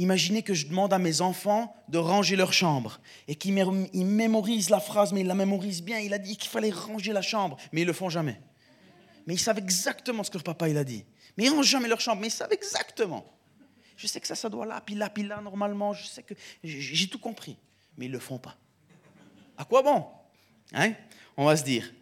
imaginez 0.01 0.43
que 0.43 0.55
je 0.55 0.67
demande 0.67 0.93
à 0.93 0.99
mes 0.99 1.21
enfants 1.21 1.75
de 1.89 1.99
ranger 1.99 2.35
leur 2.35 2.53
chambre 2.53 3.01
et 3.29 3.35
qu'ils 3.35 3.55
mémorisent 3.55 4.71
la 4.71 4.81
phrase, 4.81 5.13
mais 5.13 5.21
ils 5.21 5.27
la 5.27 5.35
mémorisent 5.35 5.83
bien. 5.83 5.99
Il 5.99 6.15
a 6.15 6.19
dit 6.19 6.37
qu'il 6.37 6.51
fallait 6.51 6.71
ranger 6.71 7.13
la 7.13 7.23
chambre, 7.23 7.57
mais 7.73 7.83
ils 7.83 7.87
le 7.87 7.93
font 7.93 8.09
jamais. 8.09 8.41
Mais 9.27 9.35
ils 9.35 9.39
savent 9.39 9.59
exactement 9.59 10.25
ce 10.25 10.31
que 10.31 10.39
leur 10.39 10.45
papa 10.45 10.67
a 10.67 10.85
dit. 10.85 11.05
Mais 11.37 11.45
ils 11.45 11.51
rangent 11.51 11.67
jamais 11.67 11.89
leur 11.89 12.01
chambre, 12.01 12.21
mais 12.23 12.29
ils 12.29 12.33
savent 12.33 12.53
exactement. 12.53 13.25
Je 13.97 14.07
sais 14.07 14.21
que 14.21 14.27
ça, 14.27 14.35
ça 14.35 14.49
doit 14.49 14.65
là, 14.65 14.81
puis 14.81 14.95
là, 14.95 15.11
puis 15.11 15.23
là, 15.23 15.41
normalement. 15.43 15.93
Je 15.93 16.07
sais 16.07 16.23
que 16.23 16.35
j'ai 16.65 17.07
tout 17.07 17.19
compris, 17.19 17.59
mais 17.99 18.07
ils 18.07 18.11
ne 18.11 18.15
le 18.15 18.21
font 18.21 18.39
pas. 18.39 18.57
À 19.59 19.65
quoi 19.65 19.83
bon 19.83 20.07
hein? 20.73 20.95
On 21.37 21.45
va 21.45 21.57
se 21.57 21.65
dire. 21.65 21.93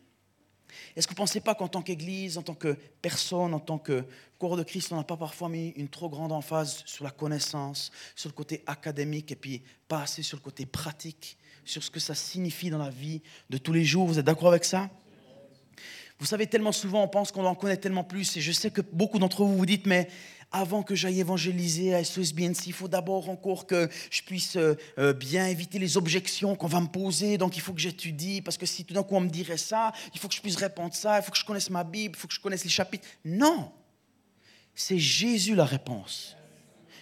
Est-ce 0.94 1.06
que 1.06 1.12
vous 1.12 1.16
ne 1.16 1.26
pensez 1.26 1.40
pas 1.40 1.54
qu'en 1.56 1.68
tant 1.68 1.82
qu'Église, 1.82 2.38
en 2.38 2.42
tant 2.42 2.54
que 2.54 2.76
personne, 3.02 3.52
en 3.54 3.60
tant 3.60 3.78
que 3.78 4.04
corps 4.38 4.56
de 4.56 4.62
Christ, 4.62 4.92
on 4.92 4.96
n'a 4.96 5.04
pas 5.04 5.16
parfois 5.16 5.48
mis 5.48 5.70
une 5.70 5.88
trop 5.88 6.08
grande 6.08 6.32
emphase 6.32 6.82
sur 6.86 7.04
la 7.04 7.10
connaissance, 7.10 7.90
sur 8.14 8.28
le 8.28 8.34
côté 8.34 8.62
académique, 8.66 9.32
et 9.32 9.36
puis 9.36 9.62
pas 9.88 10.02
assez 10.02 10.22
sur 10.22 10.36
le 10.36 10.42
côté 10.42 10.64
pratique, 10.64 11.36
sur 11.64 11.82
ce 11.82 11.90
que 11.90 12.00
ça 12.00 12.14
signifie 12.14 12.70
dans 12.70 12.78
la 12.78 12.90
vie 12.90 13.20
de 13.50 13.58
tous 13.58 13.72
les 13.72 13.84
jours 13.84 14.06
Vous 14.06 14.18
êtes 14.18 14.24
d'accord 14.24 14.48
avec 14.48 14.64
ça? 14.64 14.88
Vous 16.20 16.26
savez, 16.26 16.46
tellement 16.46 16.72
souvent, 16.72 17.04
on 17.04 17.08
pense 17.08 17.30
qu'on 17.30 17.44
en 17.44 17.54
connaît 17.54 17.76
tellement 17.76 18.04
plus, 18.04 18.36
et 18.36 18.40
je 18.40 18.52
sais 18.52 18.70
que 18.70 18.80
beaucoup 18.80 19.18
d'entre 19.18 19.44
vous 19.44 19.56
vous 19.56 19.66
dites, 19.66 19.86
mais 19.86 20.08
avant 20.50 20.82
que 20.82 20.94
j'aille 20.94 21.20
évangéliser 21.20 21.94
à 21.94 22.02
SOS 22.02 22.32
BNC, 22.32 22.66
il 22.68 22.72
faut 22.72 22.88
d'abord 22.88 23.28
encore 23.28 23.66
que 23.66 23.88
je 24.10 24.22
puisse 24.22 24.56
euh, 24.56 24.74
euh, 24.98 25.12
bien 25.12 25.46
éviter 25.46 25.78
les 25.78 25.96
objections 25.96 26.56
qu'on 26.56 26.66
va 26.66 26.80
me 26.80 26.86
poser. 26.86 27.36
Donc 27.36 27.56
il 27.56 27.60
faut 27.60 27.74
que 27.74 27.80
j'étudie, 27.80 28.40
parce 28.40 28.56
que 28.56 28.64
si 28.64 28.84
tout 28.84 28.94
d'un 28.94 29.02
coup 29.02 29.14
on 29.14 29.20
me 29.20 29.28
dirait 29.28 29.58
ça, 29.58 29.92
il 30.14 30.18
faut 30.18 30.26
que 30.26 30.34
je 30.34 30.40
puisse 30.40 30.56
répondre 30.56 30.94
ça, 30.94 31.18
il 31.18 31.22
faut 31.22 31.30
que 31.30 31.38
je 31.38 31.44
connaisse 31.44 31.68
ma 31.70 31.84
Bible, 31.84 32.14
il 32.16 32.18
faut 32.18 32.28
que 32.28 32.34
je 32.34 32.40
connaisse 32.40 32.64
les 32.64 32.70
chapitres. 32.70 33.06
Non, 33.24 33.70
c'est 34.80 34.98
Jésus 34.98 35.54
la 35.54 35.64
réponse 35.64 36.36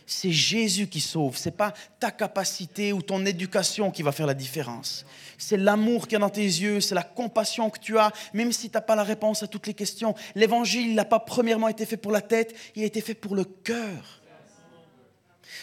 c'est 0.07 0.31
Jésus 0.31 0.87
qui 0.87 1.01
sauve. 1.01 1.37
Ce 1.37 1.49
n'est 1.49 1.55
pas 1.55 1.75
ta 1.99 2.12
capacité 2.12 2.93
ou 2.93 3.03
ton 3.03 3.27
éducation 3.27 3.91
qui 3.91 4.03
va 4.03 4.12
faire 4.12 4.27
la 4.27 4.35
différence. 4.35 5.05
C'est 5.37 5.57
l'amour 5.57 6.07
qu'il 6.07 6.12
y 6.12 6.17
a 6.17 6.21
dans 6.21 6.31
tes 6.31 6.43
yeux, 6.43 6.81
c'est 6.81 6.95
la 6.95 7.03
compassion 7.03 7.69
que 7.71 7.81
tu 7.81 7.99
as, 7.99 8.12
même 8.33 8.53
si 8.53 8.71
tu 8.71 8.77
n'as 8.77 8.83
pas 8.83 8.95
la 8.95 9.03
réponse 9.03 9.43
à 9.43 9.49
toutes 9.49 9.67
les 9.67 9.75
questions. 9.75 10.15
L'évangile 10.37 10.95
n'a 10.95 11.05
pas 11.05 11.19
premièrement 11.19 11.69
été 11.69 11.85
fait 11.85 11.97
pour 11.97 12.12
la 12.12 12.21
tête, 12.21 12.55
il 12.77 12.85
a 12.85 12.87
été 12.87 13.01
fait 13.01 13.15
pour 13.15 13.35
le 13.35 13.45
cœur. 13.45 14.23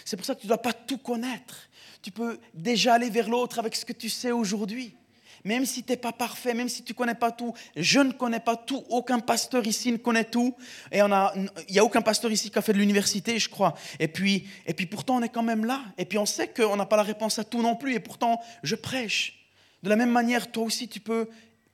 C'est 0.03 0.17
pour 0.17 0.25
ça 0.25 0.35
que 0.35 0.41
tu 0.41 0.47
ne 0.47 0.49
dois 0.49 0.61
pas 0.61 0.73
tout 0.73 0.97
connaître. 0.97 1.69
Tu 2.01 2.11
peux 2.11 2.37
déjà 2.53 2.95
aller 2.95 3.09
vers 3.09 3.29
l'autre 3.29 3.59
avec 3.59 3.75
ce 3.75 3.85
que 3.85 3.93
tu 3.93 4.09
sais 4.09 4.31
aujourd'hui 4.31 4.93
même 5.43 5.65
si 5.65 5.83
tu 5.83 5.91
n'es 5.91 5.97
pas 5.97 6.11
parfait, 6.11 6.53
même 6.53 6.69
si 6.69 6.83
tu 6.83 6.93
ne 6.93 6.97
connais 6.97 7.15
pas 7.15 7.31
tout, 7.31 7.53
je 7.75 7.99
ne 7.99 8.11
connais 8.11 8.39
pas 8.39 8.55
tout, 8.55 8.83
aucun 8.89 9.19
pasteur 9.19 9.65
ici 9.67 9.91
ne 9.91 9.97
connaît 9.97 10.25
tout, 10.25 10.55
et 10.91 10.99
il 10.99 11.49
n'y 11.71 11.79
a 11.79 11.83
aucun 11.83 12.01
pasteur 12.01 12.31
ici 12.31 12.49
qui 12.49 12.57
a 12.57 12.61
fait 12.61 12.73
de 12.73 12.77
l'université, 12.77 13.37
je 13.39 13.49
crois. 13.49 13.73
Et 13.99 14.07
puis, 14.07 14.47
et 14.65 14.73
puis 14.73 14.85
pourtant, 14.85 15.17
on 15.17 15.21
est 15.21 15.29
quand 15.29 15.43
même 15.43 15.65
là, 15.65 15.81
et 15.97 16.05
puis 16.05 16.17
on 16.17 16.25
sait 16.25 16.47
qu'on 16.47 16.75
n'a 16.75 16.85
pas 16.85 16.97
la 16.97 17.03
réponse 17.03 17.39
à 17.39 17.43
tout 17.43 17.61
non 17.61 17.75
plus, 17.75 17.93
et 17.93 17.99
pourtant, 17.99 18.39
je 18.63 18.75
prêche. 18.75 19.39
De 19.83 19.89
la 19.89 19.95
même 19.95 20.11
manière, 20.11 20.51
toi 20.51 20.63
aussi, 20.63 20.87
tu 20.87 20.99
peux 20.99 21.29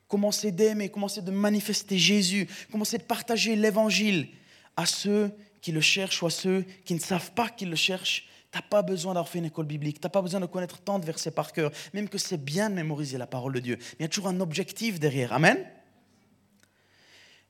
commencer 0.07 0.51
d'aimer, 0.51 0.89
commencer 0.89 1.21
de 1.21 1.31
manifester 1.31 1.97
Jésus, 1.97 2.47
commencer 2.71 2.97
de 2.97 3.03
partager 3.03 3.55
l'évangile 3.55 4.27
à 4.75 4.85
ceux 4.85 5.31
qui 5.61 5.71
le 5.71 5.81
cherchent 5.81 6.23
ou 6.23 6.25
à 6.25 6.31
ceux 6.31 6.65
qui 6.85 6.95
ne 6.95 6.99
savent 6.99 7.31
pas 7.33 7.49
qu'ils 7.49 7.69
le 7.69 7.75
cherchent 7.75 8.27
tu 8.51 8.57
n'as 8.57 8.63
pas 8.63 8.81
besoin 8.81 9.13
d'avoir 9.13 9.29
fait 9.29 9.39
une 9.39 9.45
école 9.45 9.65
biblique, 9.65 9.99
tu 9.99 10.05
n'as 10.05 10.09
pas 10.09 10.21
besoin 10.21 10.39
de 10.39 10.45
connaître 10.45 10.79
tant 10.79 10.99
de 10.99 11.05
versets 11.05 11.31
par 11.31 11.53
cœur, 11.53 11.71
même 11.93 12.09
que 12.09 12.17
c'est 12.17 12.43
bien 12.43 12.69
de 12.69 12.75
mémoriser 12.75 13.17
la 13.17 13.27
parole 13.27 13.53
de 13.53 13.59
Dieu. 13.59 13.77
Il 13.99 14.01
y 14.01 14.05
a 14.05 14.07
toujours 14.07 14.29
un 14.29 14.39
objectif 14.39 14.99
derrière. 14.99 15.33
Amen? 15.33 15.65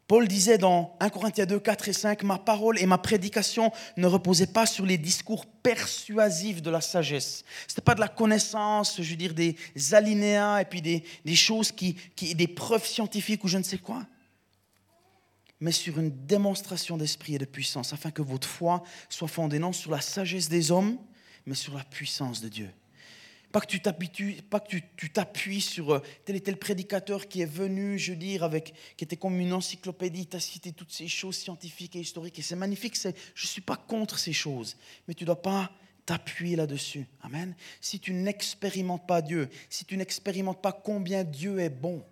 Paul 0.09 0.27
disait 0.27 0.57
dans 0.57 0.97
1 0.99 1.09
Corinthiens 1.09 1.45
2, 1.45 1.59
4 1.59 1.89
et 1.89 1.93
5, 1.93 2.23
Ma 2.23 2.39
parole 2.39 2.79
et 2.79 2.87
ma 2.87 2.97
prédication 2.97 3.71
ne 3.95 4.07
reposaient 4.07 4.47
pas 4.47 4.65
sur 4.65 4.83
les 4.83 4.97
discours 4.97 5.45
persuasifs 5.45 6.63
de 6.63 6.71
la 6.71 6.81
sagesse. 6.81 7.45
Ce 7.67 7.73
n'était 7.73 7.81
pas 7.81 7.93
de 7.93 7.99
la 7.99 8.07
connaissance, 8.07 8.99
je 8.99 9.07
veux 9.07 9.15
dire, 9.15 9.35
des 9.35 9.55
alinéas 9.93 10.61
et 10.61 10.65
puis 10.65 10.81
des, 10.81 11.35
choses 11.35 11.71
qui, 11.71 11.93
qui, 12.15 12.33
des 12.33 12.47
preuves 12.47 12.87
scientifiques 12.87 13.43
ou 13.43 13.47
je 13.47 13.59
ne 13.59 13.63
sais 13.63 13.77
quoi 13.77 14.03
mais 15.59 15.71
sur 15.71 15.99
une 15.99 16.25
démonstration 16.25 16.97
d'esprit 16.97 17.35
et 17.35 17.39
de 17.39 17.45
puissance, 17.45 17.93
afin 17.93 18.11
que 18.11 18.21
votre 18.21 18.47
foi 18.47 18.83
soit 19.09 19.27
fondée 19.27 19.59
non 19.59 19.73
sur 19.73 19.91
la 19.91 20.01
sagesse 20.01 20.49
des 20.49 20.71
hommes, 20.71 20.97
mais 21.45 21.55
sur 21.55 21.75
la 21.75 21.83
puissance 21.83 22.41
de 22.41 22.49
Dieu. 22.49 22.69
Pas 23.51 23.61
que 23.61 23.65
tu 23.65 23.81
t'appuies, 23.81 24.41
pas 24.43 24.59
que 24.59 24.77
tu, 24.95 25.09
t'appuies 25.09 25.61
sur 25.61 25.95
euh, 25.95 26.03
tel 26.23 26.35
et 26.35 26.41
tel 26.41 26.57
prédicateur 26.57 27.27
qui 27.27 27.41
est 27.41 27.51
venu, 27.51 27.97
je 27.97 28.11
veux 28.11 28.17
dire, 28.17 28.43
avec, 28.43 28.73
qui 28.95 29.03
était 29.03 29.17
comme 29.17 29.39
une 29.39 29.53
encyclopédie, 29.53 30.27
tu 30.27 30.37
as 30.37 30.39
cité 30.39 30.71
toutes 30.71 30.91
ces 30.91 31.07
choses 31.07 31.35
scientifiques 31.35 31.95
et 31.95 31.99
historiques, 31.99 32.37
et 32.37 32.43
c'est 32.43 32.55
magnifique, 32.55 32.95
je 32.95 33.09
ne 33.09 33.47
suis 33.47 33.61
pas 33.61 33.75
contre 33.75 34.19
ces 34.19 34.33
choses, 34.33 34.77
mais 35.07 35.15
tu 35.15 35.23
ne 35.23 35.27
dois 35.27 35.41
pas 35.41 35.71
t'appuyer 36.05 36.55
là-dessus. 36.55 37.07
Amen. 37.21 37.55
Si 37.81 37.99
tu 37.99 38.13
n'expérimentes 38.13 39.07
pas 39.07 39.23
Dieu, 39.23 39.49
si 39.69 39.83
tu 39.83 39.97
n'expérimentes 39.97 40.61
pas 40.61 40.71
combien 40.71 41.23
Dieu 41.23 41.59
est 41.59 41.69
bon, 41.69 42.03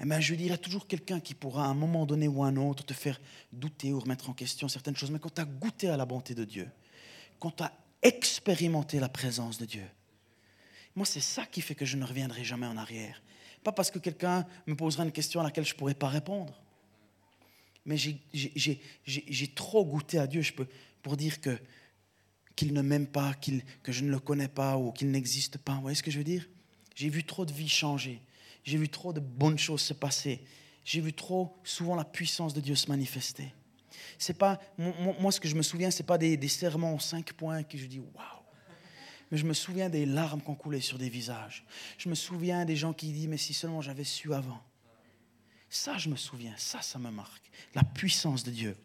eh 0.00 0.04
bien, 0.04 0.20
je 0.20 0.34
dirais 0.34 0.58
toujours 0.58 0.86
quelqu'un 0.86 1.20
qui 1.20 1.34
pourra 1.34 1.66
à 1.66 1.68
un 1.68 1.74
moment 1.74 2.04
donné 2.06 2.26
ou 2.26 2.42
un 2.42 2.56
autre 2.56 2.84
te 2.84 2.94
faire 2.94 3.20
douter 3.52 3.92
ou 3.92 4.00
remettre 4.00 4.28
en 4.28 4.32
question 4.32 4.68
certaines 4.68 4.96
choses. 4.96 5.10
Mais 5.10 5.20
quand 5.20 5.34
tu 5.34 5.40
as 5.40 5.44
goûté 5.44 5.88
à 5.88 5.96
la 5.96 6.04
bonté 6.04 6.34
de 6.34 6.44
Dieu, 6.44 6.68
quand 7.38 7.52
tu 7.52 7.62
as 7.62 7.72
expérimenté 8.02 8.98
la 8.98 9.08
présence 9.08 9.58
de 9.58 9.66
Dieu, 9.66 9.84
moi, 10.96 11.06
c'est 11.06 11.20
ça 11.20 11.46
qui 11.46 11.60
fait 11.60 11.74
que 11.74 11.84
je 11.84 11.96
ne 11.96 12.04
reviendrai 12.04 12.44
jamais 12.44 12.66
en 12.66 12.76
arrière. 12.76 13.22
Pas 13.62 13.72
parce 13.72 13.90
que 13.90 13.98
quelqu'un 13.98 14.46
me 14.66 14.76
posera 14.76 15.04
une 15.04 15.12
question 15.12 15.40
à 15.40 15.44
laquelle 15.44 15.64
je 15.64 15.74
ne 15.74 15.78
pourrais 15.78 15.94
pas 15.94 16.08
répondre. 16.08 16.60
Mais 17.86 17.96
j'ai 17.96 19.54
trop 19.54 19.84
goûté 19.84 20.18
à 20.18 20.26
Dieu 20.26 20.42
je 20.42 20.52
peux, 20.52 20.66
pour 21.02 21.16
dire 21.16 21.40
que 21.40 21.58
qu'il 22.56 22.72
ne 22.72 22.82
m'aime 22.82 23.08
pas, 23.08 23.34
que 23.82 23.90
je 23.90 24.04
ne 24.04 24.10
le 24.10 24.20
connais 24.20 24.46
pas 24.46 24.76
ou 24.78 24.92
qu'il 24.92 25.10
n'existe 25.10 25.58
pas. 25.58 25.74
Vous 25.74 25.80
voyez 25.80 25.96
ce 25.96 26.04
que 26.04 26.12
je 26.12 26.18
veux 26.18 26.24
dire? 26.24 26.48
J'ai 26.94 27.08
vu 27.08 27.24
trop 27.24 27.44
de 27.44 27.52
vies 27.52 27.68
changer. 27.68 28.20
J'ai 28.64 28.78
vu 28.78 28.88
trop 28.88 29.12
de 29.12 29.20
bonnes 29.20 29.58
choses 29.58 29.82
se 29.82 29.92
passer. 29.92 30.42
J'ai 30.84 31.00
vu 31.00 31.12
trop 31.12 31.56
souvent 31.64 31.94
la 31.94 32.04
puissance 32.04 32.54
de 32.54 32.60
Dieu 32.60 32.74
se 32.74 32.88
manifester. 32.88 33.54
C'est 34.18 34.38
pas 34.38 34.58
moi, 34.78 35.30
ce 35.30 35.40
que 35.40 35.48
je 35.48 35.54
me 35.54 35.62
souviens, 35.62 35.90
c'est 35.90 36.02
pas 36.02 36.18
des, 36.18 36.48
serments 36.48 36.94
en 36.94 36.98
cinq 36.98 37.32
points 37.34 37.62
que 37.62 37.78
je 37.78 37.86
dis 37.86 38.00
waouh. 38.00 38.42
Mais 39.30 39.38
je 39.38 39.46
me 39.46 39.54
souviens 39.54 39.88
des 39.88 40.06
larmes 40.06 40.40
qui 40.42 40.50
ont 40.50 40.54
coulé 40.54 40.80
sur 40.80 40.98
des 40.98 41.08
visages. 41.08 41.64
Je 41.98 42.08
me 42.08 42.14
souviens 42.14 42.64
des 42.64 42.76
gens 42.76 42.92
qui 42.92 43.12
disent 43.12 43.28
mais 43.28 43.36
si 43.36 43.54
seulement 43.54 43.80
j'avais 43.80 44.04
su 44.04 44.32
avant. 44.34 44.62
Ça, 45.68 45.98
je 45.98 46.08
me 46.08 46.16
souviens. 46.16 46.54
Ça, 46.56 46.82
ça 46.82 46.98
me 46.98 47.10
marque. 47.10 47.50
La 47.74 47.82
puissance 47.82 48.44
de 48.44 48.50
Dieu. 48.50 48.76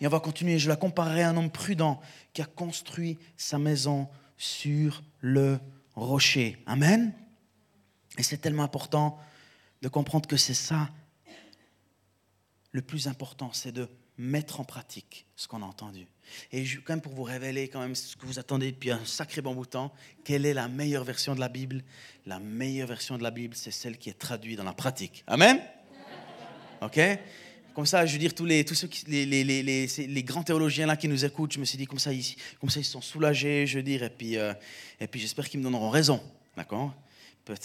Et 0.00 0.06
on 0.06 0.10
va 0.10 0.20
continuer. 0.20 0.58
Je 0.58 0.68
la 0.68 0.76
comparerai 0.76 1.22
à 1.22 1.30
un 1.30 1.36
homme 1.36 1.50
prudent 1.50 2.00
qui 2.32 2.42
a 2.42 2.46
construit 2.46 3.18
sa 3.36 3.58
maison 3.58 4.08
sur 4.36 5.02
le 5.20 5.58
rocher. 5.94 6.58
Amen. 6.66 7.12
Et 8.18 8.22
c'est 8.22 8.38
tellement 8.38 8.62
important 8.62 9.18
de 9.82 9.88
comprendre 9.88 10.28
que 10.28 10.36
c'est 10.36 10.54
ça 10.54 10.90
le 12.72 12.82
plus 12.82 13.08
important, 13.08 13.50
c'est 13.52 13.72
de 13.72 13.88
mettre 14.18 14.60
en 14.60 14.64
pratique 14.64 15.26
ce 15.36 15.46
qu'on 15.46 15.62
a 15.62 15.66
entendu. 15.66 16.06
Et 16.52 16.64
quand 16.84 16.94
même 16.94 17.00
pour 17.00 17.12
vous 17.12 17.22
révéler 17.22 17.68
quand 17.68 17.80
même 17.80 17.94
ce 17.94 18.16
que 18.16 18.26
vous 18.26 18.38
attendez 18.38 18.72
depuis 18.72 18.90
un 18.90 19.04
sacré 19.04 19.42
bon 19.42 19.54
bout 19.54 19.64
de 19.64 19.70
temps, 19.70 19.92
quelle 20.24 20.46
est 20.46 20.54
la 20.54 20.68
meilleure 20.68 21.04
version 21.04 21.34
de 21.34 21.40
la 21.40 21.48
Bible? 21.48 21.82
La 22.24 22.38
meilleure 22.38 22.88
version 22.88 23.18
de 23.18 23.22
la 23.22 23.30
Bible, 23.30 23.54
c'est 23.54 23.70
celle 23.70 23.98
qui 23.98 24.08
est 24.10 24.18
traduite 24.18 24.56
dans 24.56 24.64
la 24.64 24.72
pratique. 24.72 25.22
Amen? 25.26 25.60
Ok? 26.80 27.00
Comme 27.74 27.86
ça, 27.86 28.06
je 28.06 28.12
veux 28.14 28.18
dire, 28.18 28.34
tous, 28.34 28.46
les, 28.46 28.64
tous 28.64 28.74
ceux 28.74 28.88
les, 29.06 29.26
les, 29.26 29.44
les, 29.44 29.62
les, 29.62 30.22
grands 30.22 30.42
théologiens 30.42 30.86
là 30.86 30.96
qui 30.96 31.08
nous 31.08 31.26
écoutent, 31.26 31.52
je 31.52 31.60
me 31.60 31.66
suis 31.66 31.76
dit, 31.76 31.86
comme 31.86 31.98
ça, 31.98 32.10
ils, 32.10 32.24
comme 32.58 32.70
ça, 32.70 32.80
ils 32.80 32.84
sont 32.84 33.02
soulagés, 33.02 33.66
je 33.66 33.76
veux 33.76 33.82
dire, 33.82 34.02
et 34.02 34.08
puis, 34.08 34.38
euh, 34.38 34.54
et 34.98 35.06
puis 35.06 35.20
j'espère 35.20 35.46
qu'ils 35.46 35.60
me 35.60 35.64
donneront 35.64 35.90
raison. 35.90 36.22
D'accord? 36.56 36.94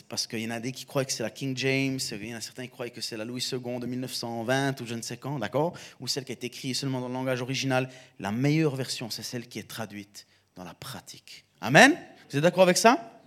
Parce 0.08 0.28
qu'il 0.28 0.40
y 0.40 0.48
en 0.48 0.52
a 0.52 0.60
des 0.60 0.72
qui 0.72 0.86
croient 0.86 1.06
que 1.06 1.12
c'est 1.12 1.24
la 1.24 1.32
King 1.32 1.58
James, 1.58 2.00
il 2.12 2.28
y 2.28 2.34
en 2.34 2.38
a 2.38 2.42
certains 2.42 2.64
qui 2.64 2.70
croient 2.70 2.90
que 2.90 3.02
c'est 3.02 3.18
la 3.18 3.26
Louis 3.26 3.44
II 3.52 3.80
de 3.80 3.86
1920 3.88 4.80
ou 4.80 4.86
je 4.86 4.94
ne 4.94 5.02
sais 5.02 5.18
quand, 5.18 5.40
d'accord? 5.40 5.74
Ou 6.00 6.08
celle 6.08 6.24
qui 6.24 6.32
a 6.32 6.34
été 6.34 6.48
écrite 6.48 6.76
seulement 6.76 7.02
dans 7.02 7.08
le 7.08 7.14
langage 7.14 7.42
original. 7.42 7.90
La 8.20 8.32
meilleure 8.32 8.76
version, 8.76 9.10
c'est 9.10 9.24
celle 9.24 9.48
qui 9.48 9.58
est 9.58 9.68
traduite 9.68 10.28
dans 10.56 10.64
la 10.64 10.76
pratique. 10.76 11.46
Amen? 11.62 11.98
Vous 12.30 12.38
êtes 12.38 12.44
d'accord 12.44 12.64
avec 12.64 12.78
ça? 12.78 13.22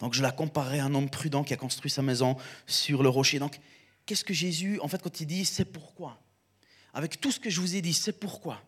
Donc 0.00 0.14
je 0.14 0.22
la 0.22 0.32
comparerai 0.32 0.80
à 0.80 0.84
un 0.86 0.94
homme 0.94 1.10
prudent 1.10 1.44
qui 1.44 1.54
a 1.54 1.56
construit 1.56 1.90
sa 1.90 2.02
maison 2.02 2.36
sur 2.66 3.02
le 3.02 3.08
rocher. 3.08 3.38
Donc 3.38 3.60
qu'est-ce 4.06 4.24
que 4.24 4.34
Jésus, 4.34 4.80
en 4.80 4.88
fait, 4.88 5.00
quand 5.00 5.20
il 5.20 5.26
dit 5.26 5.44
c'est 5.44 5.64
pourquoi? 5.64 6.20
Avec 6.94 7.20
tout 7.20 7.30
ce 7.30 7.38
que 7.38 7.50
je 7.50 7.60
vous 7.60 7.76
ai 7.76 7.80
dit, 7.80 7.94
c'est 7.94 8.18
pourquoi? 8.18 8.60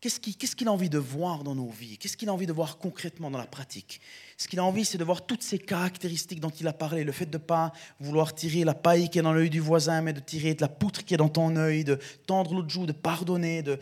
Qu'est-ce 0.00 0.54
qu'il 0.54 0.68
a 0.68 0.72
envie 0.72 0.88
de 0.88 0.98
voir 0.98 1.42
dans 1.42 1.56
nos 1.56 1.70
vies? 1.70 1.98
Qu'est-ce 1.98 2.16
qu'il 2.16 2.28
a 2.28 2.32
envie 2.32 2.46
de 2.46 2.52
voir 2.52 2.78
concrètement 2.78 3.32
dans 3.32 3.38
la 3.38 3.46
pratique? 3.46 4.00
Ce 4.36 4.46
qu'il 4.46 4.60
a 4.60 4.64
envie, 4.64 4.84
c'est 4.84 4.96
de 4.96 5.02
voir 5.02 5.26
toutes 5.26 5.42
ces 5.42 5.58
caractéristiques 5.58 6.38
dont 6.38 6.50
il 6.50 6.68
a 6.68 6.72
parlé. 6.72 7.02
Le 7.02 7.10
fait 7.10 7.26
de 7.26 7.36
ne 7.36 7.42
pas 7.42 7.72
vouloir 7.98 8.32
tirer 8.32 8.62
la 8.62 8.74
paille 8.74 9.10
qui 9.10 9.18
est 9.18 9.22
dans 9.22 9.32
l'œil 9.32 9.50
du 9.50 9.58
voisin, 9.58 10.00
mais 10.00 10.12
de 10.12 10.20
tirer 10.20 10.54
de 10.54 10.60
la 10.60 10.68
poutre 10.68 11.04
qui 11.04 11.14
est 11.14 11.16
dans 11.16 11.28
ton 11.28 11.56
œil, 11.56 11.82
de 11.82 11.98
tendre 12.28 12.54
l'autre 12.54 12.68
joue, 12.68 12.86
de 12.86 12.92
pardonner. 12.92 13.62
De, 13.62 13.80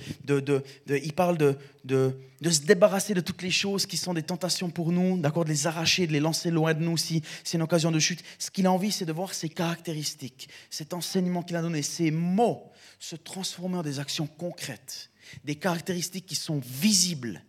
il 0.89 1.13
parle 1.13 1.37
de, 1.37 1.59
se 1.87 2.61
débarrasser 2.63 3.13
de 3.13 3.21
toutes 3.21 3.43
les 3.43 3.51
choses 3.51 3.85
qui 3.85 3.99
sont 3.99 4.15
des 4.15 4.23
tentations 4.23 4.71
pour 4.71 4.93
nous, 4.93 5.19
d'accord, 5.19 5.45
de 5.45 5.51
les 5.51 5.67
arracher, 5.67 6.07
de 6.07 6.13
les 6.13 6.21
lancer 6.21 6.51
loin 6.51 6.73
de 6.73 6.83
nous 6.83 6.97
si 6.97 7.21
c'est 7.45 7.59
une 7.59 7.63
occasion 7.63 7.91
de 7.91 7.99
chute. 7.99 8.25
Ce 8.39 8.51
qu'il 8.51 8.67
a 8.67 8.73
envie, 8.73 8.91
c'est 8.91 9.05
de 9.05 9.13
voir 9.13 9.35
ces 9.35 9.51
caractéristiques, 9.51 10.49
cet 10.71 10.95
enseignement 10.95 11.43
qu'il 11.43 11.57
a 11.57 11.63
donné, 11.63 11.83
ces 11.83 12.11
mots 12.11 12.73
se 12.99 13.17
transformer 13.17 13.77
en 13.77 13.83
des 13.83 13.99
actions 13.99 14.27
concrètes 14.27 15.11
des 15.45 15.57
caractéristiques 15.57 16.27
qui 16.27 16.35
sont 16.35 16.61
visibles 16.65 17.43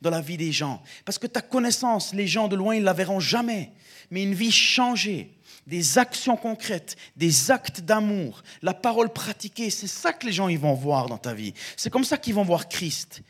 dans 0.00 0.10
la 0.10 0.20
vie 0.20 0.36
des 0.36 0.52
gens. 0.52 0.82
Parce 1.04 1.18
que 1.18 1.26
ta 1.26 1.40
connaissance, 1.40 2.14
les 2.14 2.26
gens 2.26 2.48
de 2.48 2.56
loin, 2.56 2.74
ils 2.76 2.82
la 2.82 2.92
verront 2.92 3.20
jamais. 3.20 3.72
Mais 4.10 4.22
une 4.22 4.34
vie 4.34 4.52
changée, 4.52 5.38
des 5.66 5.98
actions 5.98 6.36
concrètes, 6.36 6.96
des 7.16 7.50
actes 7.50 7.80
d'amour, 7.80 8.42
la 8.62 8.74
parole 8.74 9.12
pratiquée, 9.12 9.70
c'est 9.70 9.86
ça 9.86 10.12
que 10.12 10.26
les 10.26 10.32
gens 10.32 10.48
ils 10.48 10.58
vont 10.58 10.74
voir 10.74 11.08
dans 11.08 11.18
ta 11.18 11.34
vie. 11.34 11.54
C'est 11.76 11.90
comme 11.90 12.04
ça 12.04 12.18
qu'ils 12.18 12.34
vont 12.34 12.44
voir 12.44 12.68
Christ. 12.68 13.22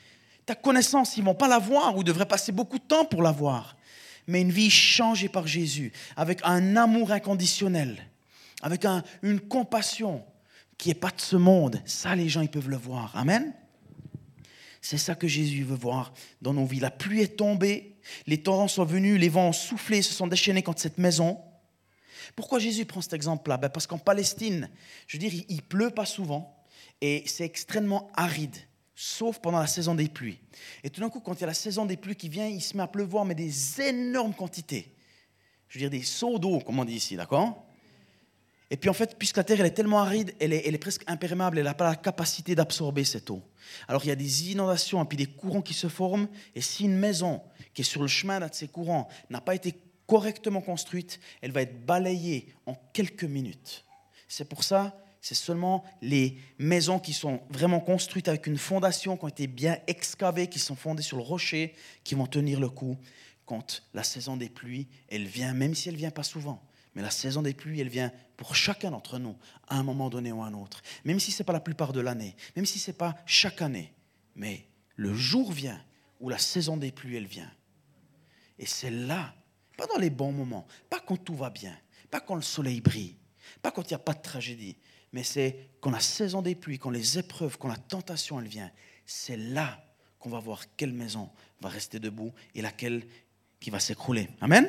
Ta 0.47 0.55
connaissance, 0.55 1.17
ils 1.17 1.25
vont 1.25 1.35
pas 1.35 1.49
la 1.49 1.59
voir 1.59 1.97
ou 1.97 2.05
devraient 2.05 2.27
passer 2.27 2.53
beaucoup 2.53 2.79
de 2.79 2.85
temps 2.85 3.05
pour 3.05 3.23
la 3.23 3.33
voir. 3.33 3.77
Mais 4.27 4.41
une 4.41 4.53
vie 4.53 4.71
changée 4.71 5.29
par 5.29 5.47
Jésus, 5.47 5.93
avec 6.17 6.41
un 6.45 6.77
amour 6.77 7.13
inconditionnel, 7.13 8.09
avec 8.63 8.85
une 9.23 9.41
compassion 9.41 10.25
qui 10.79 10.89
n'est 10.89 10.95
pas 10.95 11.11
de 11.11 11.21
ce 11.21 11.37
monde, 11.37 11.81
ça 11.85 12.15
les 12.17 12.29
gens 12.29 12.41
ils 12.41 12.51
peuvent 12.51 12.71
le 12.71 12.77
voir. 12.77 13.13
Amen? 13.15 13.53
C'est 14.85 14.99
ça 14.99 15.15
que 15.15 15.27
Jésus 15.27 15.65
veut 15.65 15.77
voir 15.77 16.13
dans 16.43 16.53
nos 16.53 16.67
vies. 16.67 16.79
La 16.79 16.91
pluie 16.91 17.23
est 17.23 17.39
tombée, 17.39 17.97
les 18.27 18.43
torrents 18.43 18.69
sont 18.69 18.85
venus, 18.85 19.19
les 19.19 19.31
vents 19.31 19.49
ont 19.49 19.53
soufflé, 19.55 20.03
se 20.03 20.13
sont 20.13 20.27
déchaînés 20.27 20.63
contre 20.63 20.83
cette 20.83 20.99
maison. 20.99 21.41
Pourquoi 22.37 22.59
Jésus 22.59 22.85
prend 22.85 23.01
cet 23.01 23.15
exemple-là? 23.15 23.57
Ben 23.57 23.71
Parce 23.71 23.87
qu'en 23.87 23.97
Palestine, 23.97 24.69
je 25.07 25.17
veux 25.17 25.27
dire, 25.27 25.43
il 25.49 25.63
pleut 25.63 25.89
pas 25.89 26.05
souvent 26.05 26.63
et 27.01 27.23
c'est 27.25 27.47
extrêmement 27.47 28.11
aride, 28.15 28.59
sauf 28.95 29.39
pendant 29.39 29.59
la 29.59 29.69
saison 29.69 29.95
des 29.95 30.07
pluies. 30.07 30.39
Et 30.83 30.91
tout 30.91 31.01
d'un 31.01 31.09
coup, 31.09 31.21
quand 31.21 31.33
il 31.33 31.41
y 31.41 31.45
a 31.45 31.47
la 31.47 31.55
saison 31.55 31.87
des 31.87 31.97
pluies 31.97 32.15
qui 32.15 32.29
vient, 32.29 32.47
il 32.47 32.61
se 32.61 32.77
met 32.77 32.83
à 32.83 32.87
pleuvoir, 32.87 33.25
mais 33.25 33.35
des 33.35 33.81
énormes 33.81 34.35
quantités. 34.35 34.95
Je 35.71 35.79
veux 35.79 35.89
dire, 35.89 35.99
des 35.99 36.05
seaux 36.05 36.39
d'eau, 36.39 36.59
comme 36.59 36.79
on 36.79 36.85
dit 36.85 36.97
ici, 36.97 37.17
d'accord? 37.17 37.67
Et 38.71 38.77
puis 38.77 38.89
en 38.89 38.95
fait, 38.95 39.17
puisque 39.19 39.37
la 39.37 39.45
terre 39.45 39.61
elle 39.61 39.67
est 39.67 39.71
tellement 39.71 40.01
aride, 40.01 40.35
elle 40.41 40.53
est, 40.53 40.79
presque 40.79 41.05
imperméable, 41.07 41.59
elle 41.59 41.65
n'a 41.65 41.75
pas 41.75 41.89
la 41.89 41.97
capacité 41.97 42.55
d'absorber 42.55 43.05
cette 43.05 43.31
eau. 43.31 43.43
Alors 43.89 44.05
il 44.05 44.09
y 44.09 44.13
a 44.13 44.17
des 44.17 44.51
inondations 44.53 45.03
et 45.03 45.07
puis 45.07 45.17
des 45.19 45.27
courants 45.27 45.63
qui 45.63 45.75
se 45.75 45.89
forment. 45.89 46.29
Et 46.55 46.61
si 46.61 46.85
une 46.85 46.97
maison 46.97 47.43
qui 47.75 47.83
est 47.83 47.85
sur 47.85 48.01
le 48.03 48.09
chemin 48.09 48.41
de 48.41 48.49
ces 48.53 48.69
courants 48.69 49.09
n'a 49.31 49.41
pas 49.41 49.55
été 49.55 49.75
correctement 50.07 50.61
construite, 50.61 51.21
elle 51.41 51.53
va 51.53 51.63
être 51.63 51.85
balayée 51.85 52.55
en 52.67 52.75
quelques 52.93 53.25
minutes. 53.25 53.85
C'est 54.29 54.49
pour 54.49 54.65
ça, 54.65 54.99
c'est 55.21 55.35
seulement 55.35 55.85
les 56.03 56.39
maisons 56.59 56.99
qui 56.99 57.13
sont 57.13 57.41
vraiment 57.51 57.81
construites 57.81 58.29
avec 58.29 58.47
une 58.47 58.59
fondation, 58.59 59.17
qui 59.17 59.25
ont 59.25 59.29
été 59.29 59.47
bien 59.47 59.79
excavées, 59.87 60.49
qui 60.49 60.59
sont 60.59 60.77
fondées 60.77 61.03
sur 61.03 61.17
le 61.17 61.23
rocher, 61.23 61.75
qui 62.03 62.15
vont 62.15 62.27
tenir 62.27 62.61
le 62.61 62.69
coup 62.69 62.99
quand 63.47 63.83
la 63.93 64.03
saison 64.03 64.37
des 64.37 64.49
pluies, 64.49 64.87
elle 65.09 65.27
vient, 65.27 65.53
même 65.53 65.75
si 65.75 65.89
elle 65.89 65.97
vient 65.97 66.11
pas 66.11 66.23
souvent. 66.23 66.63
Mais 66.95 67.03
la 67.03 67.11
saison 67.11 67.43
des 67.43 67.55
pluies, 67.55 67.81
elle 67.81 67.89
vient 67.89 68.13
pour 68.37 68.55
chacun 68.55 68.91
d'entre 68.91 69.19
nous, 69.19 69.37
à 69.69 69.79
un 69.79 69.83
moment 69.83 70.11
donné 70.11 70.33
ou 70.33 70.43
à 70.43 70.47
un 70.47 70.55
autre. 70.55 70.83
Même 71.05 71.21
si 71.21 71.33
ce 71.33 71.43
n'est 71.43 71.47
pas 71.47 71.53
la 71.53 71.61
plupart 71.61 71.93
de 71.93 72.01
l'année, 72.01 72.37
même 72.57 72.67
si 72.67 72.79
ce 72.79 72.91
n'est 72.91 72.97
pas 72.97 73.17
chaque 73.27 73.63
année. 73.63 73.93
Mais 74.37 74.67
le 74.97 75.13
jour 75.15 75.53
vient 75.53 75.83
où 76.21 76.29
la 76.29 76.39
saison 76.39 76.77
des 76.77 76.93
pluies, 76.93 77.17
elle 77.17 77.27
vient. 77.27 77.51
Et 78.59 78.67
c'est 78.67 78.91
là, 78.91 79.35
pas 79.77 79.87
dans 79.87 79.99
les 79.99 80.11
bons 80.11 80.33
moments, 80.33 80.67
pas 80.89 81.01
quand 81.01 81.17
tout 81.17 81.35
va 81.35 81.51
bien, 81.51 81.77
pas 82.11 82.21
quand 82.21 82.37
le 82.37 82.43
soleil 82.43 82.81
brille, 82.81 83.17
pas 83.61 83.71
quand 83.71 83.83
il 83.83 83.89
n'y 83.89 83.97
a 83.97 83.99
pas 83.99 84.15
de 84.15 84.23
tragédie, 84.23 84.77
mais 85.13 85.23
c'est 85.23 85.71
quand 85.81 85.91
la 85.91 86.01
saison 86.01 86.43
des 86.43 86.55
pluies, 86.55 86.79
quand 86.79 86.91
les 86.91 87.19
épreuves, 87.19 87.59
quand 87.59 87.69
la 87.69 87.77
tentation, 87.77 88.41
elle 88.41 88.49
vient. 88.49 88.71
C'est 89.07 89.37
là 89.37 89.85
qu'on 90.19 90.31
va 90.31 90.39
voir 90.39 90.65
quelle 90.77 90.93
maison 90.93 91.31
va 91.61 91.69
rester 91.69 91.99
debout 91.99 92.33
et 92.55 92.63
laquelle 92.63 93.07
qui 93.61 93.71
va 93.71 93.81
s'écrouler. 93.81 94.29
Amen? 94.41 94.69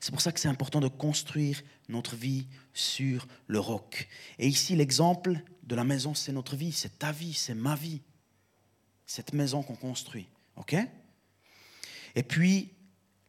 C'est 0.00 0.10
pour 0.10 0.20
ça 0.20 0.32
que 0.32 0.40
c'est 0.40 0.48
important 0.48 0.80
de 0.80 0.88
construire 0.88 1.62
notre 1.88 2.16
vie 2.16 2.46
sur 2.72 3.26
le 3.46 3.58
roc. 3.58 4.08
Et 4.38 4.46
ici, 4.46 4.76
l'exemple 4.76 5.40
de 5.62 5.74
la 5.74 5.84
maison, 5.84 6.14
c'est 6.14 6.32
notre 6.32 6.56
vie, 6.56 6.72
c'est 6.72 6.98
ta 6.98 7.12
vie, 7.12 7.34
c'est 7.34 7.54
ma 7.54 7.74
vie. 7.74 8.02
Cette 9.06 9.32
maison 9.32 9.62
qu'on 9.62 9.76
construit. 9.76 10.28
OK? 10.56 10.76
Et 12.14 12.22
puis, 12.22 12.70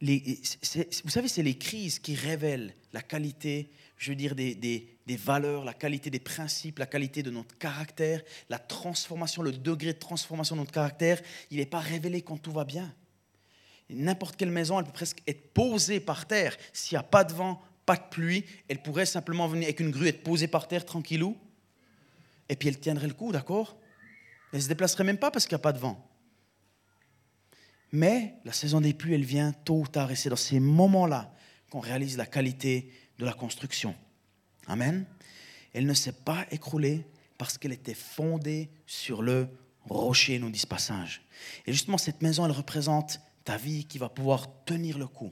vous 0.02 1.10
savez, 1.10 1.28
c'est 1.28 1.44
les 1.44 1.58
crises 1.58 2.00
qui 2.00 2.16
révèlent 2.16 2.74
la 2.94 3.02
qualité, 3.02 3.72
je 3.98 4.12
veux 4.12 4.16
dire, 4.16 4.36
des, 4.36 4.56
des 4.56 5.16
valeurs, 5.16 5.64
la 5.66 5.74
qualité 5.74 6.10
des 6.10 6.20
principes, 6.20 6.80
la 6.80 6.86
qualité 6.86 7.24
de 7.24 7.32
notre 7.32 7.58
caractère, 7.58 8.22
la 8.50 8.60
transformation, 8.60 9.42
le 9.42 9.52
degré 9.52 9.94
de 9.94 10.00
transformation 10.00 10.56
de 10.56 10.62
notre 10.62 10.72
caractère. 10.72 11.22
Il 11.52 11.58
n'est 11.58 11.66
pas 11.66 11.80
révélé 11.80 12.22
quand 12.22 12.38
tout 12.38 12.52
va 12.52 12.66
bien. 12.66 12.94
N'importe 13.90 14.36
quelle 14.36 14.52
maison, 14.52 14.80
elle 14.80 14.86
peut 14.86 14.92
presque 14.92 15.22
être 15.28 15.54
posée 15.54 16.00
par 16.00 16.28
terre. 16.28 16.58
S'il 16.74 16.96
n'y 16.96 17.00
a 17.00 17.04
pas 17.04 17.24
de 17.24 17.34
vent, 17.34 17.62
pas 17.86 17.96
de 17.96 18.04
pluie, 18.10 18.46
elle 18.68 18.82
pourrait 18.82 19.06
simplement 19.06 19.48
venir 19.48 19.66
avec 19.66 19.80
une 19.80 19.92
grue, 19.92 20.08
être 20.08 20.24
posée 20.24 20.48
par 20.48 20.68
terre 20.68 20.86
tranquillou. 20.86 21.38
Et 22.50 22.56
puis 22.56 22.68
elle 22.68 22.80
tiendrait 22.80 23.08
le 23.08 23.14
coup, 23.14 23.32
d'accord? 23.32 23.78
Elle 24.52 24.60
ne 24.60 24.64
se 24.64 24.68
déplacerait 24.68 25.04
même 25.04 25.18
pas 25.18 25.32
parce 25.32 25.46
qu'il 25.46 25.56
n'y 25.56 25.62
a 25.62 25.64
pas 25.64 25.74
de 25.74 25.80
vent. 25.80 26.10
Mais 27.92 28.36
la 28.44 28.54
saison 28.54 28.82
des 28.82 28.94
pluies, 28.94 29.14
elle 29.14 29.24
vient 29.24 29.52
tôt 29.52 29.82
ou 29.82 29.88
tard, 29.88 30.12
et 30.12 30.16
c'est 30.16 30.30
dans 30.30 30.36
ces 30.36 30.60
moments-là 30.60 31.34
qu'on 31.70 31.80
réalise 31.80 32.18
la 32.18 32.26
qualité 32.26 32.92
de 33.20 33.26
la 33.26 33.34
construction. 33.34 33.96
Amen. 34.68 35.06
Elle 35.74 35.86
ne 35.86 35.94
s'est 35.94 36.12
pas 36.12 36.46
écroulée 36.52 37.06
parce 37.38 37.58
qu'elle 37.58 37.74
était 37.74 37.94
fondée 37.94 38.70
sur 38.86 39.22
le 39.22 39.48
rocher, 39.82 40.40
nous 40.40 40.50
dit 40.50 40.60
ce 40.60 40.68
passage. 40.68 41.22
Et 41.66 41.72
justement, 41.72 41.98
cette 41.98 42.22
maison, 42.22 42.46
elle 42.46 42.52
représente 42.52 43.20
ta 43.46 43.58
vie 43.58 43.86
qui 43.86 43.98
va 43.98 44.10
pouvoir 44.10 44.66
tenir 44.66 44.98
le 44.98 45.08
coup 45.08 45.32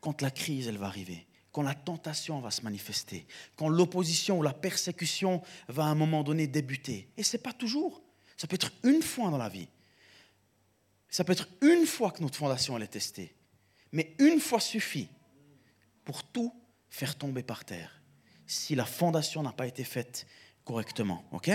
quand 0.00 0.20
la 0.20 0.30
crise, 0.30 0.68
va 0.68 0.86
arriver, 0.86 1.26
quand 1.52 1.62
la 1.62 1.74
tentation 1.74 2.40
va 2.40 2.50
se 2.50 2.62
manifester, 2.62 3.26
quand 3.56 3.68
l'opposition 3.68 4.38
ou 4.38 4.42
la 4.42 4.52
persécution 4.52 5.42
va 5.68 5.84
à 5.84 5.88
un 5.88 5.94
moment 5.94 6.22
donné 6.22 6.46
débuter. 6.46 7.08
Et 7.16 7.22
ce 7.22 7.36
n'est 7.36 7.42
pas 7.42 7.52
toujours. 7.52 8.02
Ça 8.36 8.46
peut 8.46 8.56
être 8.56 8.72
une 8.82 9.02
fois 9.02 9.30
dans 9.30 9.38
la 9.38 9.48
vie. 9.48 9.68
Ça 11.08 11.24
peut 11.24 11.32
être 11.32 11.48
une 11.60 11.86
fois 11.86 12.10
que 12.10 12.22
notre 12.22 12.36
fondation 12.36 12.76
elle 12.76 12.84
est 12.84 12.88
testée. 12.88 13.34
Mais 13.92 14.14
une 14.18 14.40
fois 14.40 14.60
suffit 14.60 15.08
pour 16.04 16.24
tout 16.24 16.54
faire 16.88 17.16
tomber 17.16 17.42
par 17.42 17.64
terre 17.64 18.00
si 18.46 18.74
la 18.74 18.84
fondation 18.84 19.42
n'a 19.42 19.52
pas 19.52 19.66
été 19.66 19.84
faite 19.84 20.26
correctement. 20.64 21.24
OK? 21.30 21.50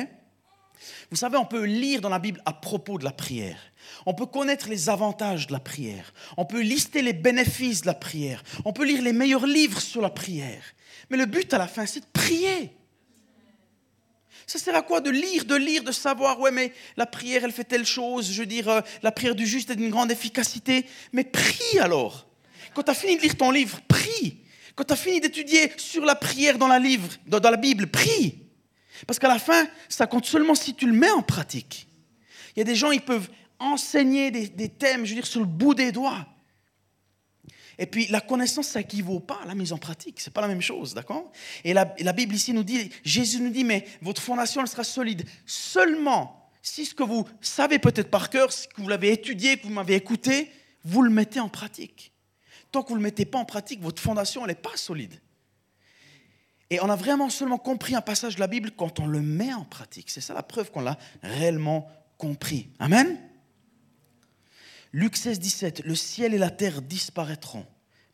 Vous 1.11 1.17
savez, 1.17 1.37
on 1.37 1.45
peut 1.45 1.63
lire 1.63 2.01
dans 2.01 2.09
la 2.09 2.19
Bible 2.19 2.41
à 2.45 2.53
propos 2.53 2.97
de 2.97 3.03
la 3.03 3.11
prière. 3.11 3.57
On 4.05 4.13
peut 4.13 4.25
connaître 4.25 4.69
les 4.69 4.89
avantages 4.89 5.47
de 5.47 5.53
la 5.53 5.59
prière. 5.59 6.13
On 6.37 6.45
peut 6.45 6.61
lister 6.61 7.01
les 7.01 7.13
bénéfices 7.13 7.81
de 7.81 7.87
la 7.87 7.93
prière. 7.93 8.43
On 8.65 8.73
peut 8.73 8.85
lire 8.85 9.01
les 9.01 9.13
meilleurs 9.13 9.45
livres 9.45 9.81
sur 9.81 10.01
la 10.01 10.09
prière. 10.09 10.63
Mais 11.09 11.17
le 11.17 11.25
but 11.25 11.53
à 11.53 11.57
la 11.57 11.67
fin, 11.67 11.85
c'est 11.85 12.01
de 12.01 12.05
prier. 12.11 12.71
Ça 14.47 14.59
sert 14.59 14.75
à 14.75 14.83
quoi 14.83 15.01
de 15.01 15.09
lire, 15.09 15.45
de 15.45 15.55
lire, 15.55 15.83
de 15.83 15.91
savoir, 15.91 16.39
ouais, 16.39 16.51
mais 16.51 16.71
la 16.97 17.05
prière, 17.05 17.43
elle 17.43 17.51
fait 17.51 17.63
telle 17.63 17.85
chose, 17.85 18.31
je 18.31 18.41
veux 18.41 18.45
dire, 18.45 18.69
euh, 18.69 18.81
la 19.01 19.11
prière 19.11 19.33
du 19.33 19.45
juste 19.47 19.71
est 19.71 19.75
d'une 19.75 19.89
grande 19.89 20.11
efficacité. 20.11 20.85
Mais 21.13 21.23
prie 21.23 21.79
alors. 21.79 22.27
Quand 22.73 22.83
tu 22.83 22.91
as 22.91 22.95
fini 22.95 23.17
de 23.17 23.21
lire 23.21 23.37
ton 23.37 23.51
livre, 23.51 23.79
prie. 23.87 24.37
Quand 24.75 24.83
tu 24.83 24.93
as 24.93 24.97
fini 24.97 25.19
d'étudier 25.19 25.71
sur 25.77 26.05
la 26.05 26.15
prière 26.15 26.57
dans 26.57 26.67
la, 26.67 26.77
livre, 26.77 27.07
dans, 27.25 27.39
la 27.39 27.57
Bible, 27.57 27.87
prie. 27.87 28.44
Parce 29.07 29.19
qu'à 29.19 29.27
la 29.27 29.39
fin, 29.39 29.67
ça 29.89 30.07
compte 30.07 30.25
seulement 30.25 30.55
si 30.55 30.73
tu 30.73 30.87
le 30.87 30.93
mets 30.93 31.11
en 31.11 31.21
pratique. 31.21 31.87
Il 32.55 32.59
y 32.59 32.61
a 32.61 32.65
des 32.65 32.75
gens, 32.75 32.91
ils 32.91 33.01
peuvent 33.01 33.29
enseigner 33.59 34.31
des, 34.31 34.69
thèmes, 34.69 35.05
je 35.05 35.09
veux 35.11 35.15
dire, 35.15 35.27
sur 35.27 35.39
le 35.39 35.45
bout 35.45 35.73
des 35.73 35.91
doigts. 35.91 36.27
Et 37.77 37.85
puis 37.85 38.07
la 38.07 38.21
connaissance, 38.21 38.69
ça 38.69 38.79
n'équivaut 38.79 39.19
pas 39.19 39.39
à 39.43 39.45
la 39.45 39.55
mise 39.55 39.73
en 39.73 39.77
pratique. 39.77 40.21
Ce 40.21 40.29
n'est 40.29 40.33
pas 40.33 40.41
la 40.41 40.47
même 40.47 40.61
chose, 40.61 40.93
d'accord? 40.93 41.31
Et 41.63 41.73
la, 41.73 41.85
Bible 41.85 42.33
ici 42.35 42.53
nous 42.53 42.63
dit, 42.63 42.89
Jésus 43.03 43.41
nous 43.41 43.49
dit, 43.49 43.63
mais 43.63 43.85
votre 44.01 44.21
fondation, 44.21 44.61
elle 44.61 44.67
sera 44.67 44.83
solide 44.83 45.25
seulement 45.45 46.49
si 46.61 46.85
ce 46.85 46.95
que 46.95 47.03
vous 47.03 47.27
savez 47.41 47.77
peut-être 47.77 48.09
par 48.09 48.29
cœur, 48.29 48.47
que 48.49 48.81
vous 48.81 48.87
l'avez 48.87 49.11
étudié, 49.11 49.57
que 49.57 49.67
vous 49.67 49.73
m'avez 49.73 49.95
écouté, 49.95 50.51
vous 50.83 51.01
le 51.01 51.09
mettez 51.09 51.39
en 51.39 51.49
pratique. 51.49 52.11
Tant 52.71 52.81
que 52.81 52.89
vous 52.89 52.95
ne 52.95 52.99
le 52.99 53.03
mettez 53.03 53.25
pas 53.25 53.37
en 53.37 53.45
pratique, 53.45 53.81
votre 53.81 54.01
fondation, 54.01 54.41
elle 54.41 54.49
n'est 54.49 54.55
pas 54.55 54.75
solide. 54.75 55.19
Et 56.69 56.79
on 56.81 56.89
a 56.89 56.95
vraiment 56.95 57.29
seulement 57.29 57.57
compris 57.57 57.95
un 57.95 58.01
passage 58.01 58.35
de 58.35 58.39
la 58.39 58.47
Bible 58.47 58.71
quand 58.71 58.99
on 58.99 59.07
le 59.07 59.21
met 59.21 59.53
en 59.53 59.65
pratique. 59.65 60.09
C'est 60.09 60.21
ça 60.21 60.33
la 60.33 60.43
preuve 60.43 60.71
qu'on 60.71 60.81
l'a 60.81 60.97
réellement 61.21 61.87
compris. 62.17 62.69
Amen 62.79 63.19
Luc 64.91 65.17
16, 65.17 65.39
17, 65.39 65.81
le 65.83 65.93
ciel 65.93 66.33
et 66.33 66.37
la 66.37 66.49
terre 66.49 66.81
disparaîtront 66.81 67.65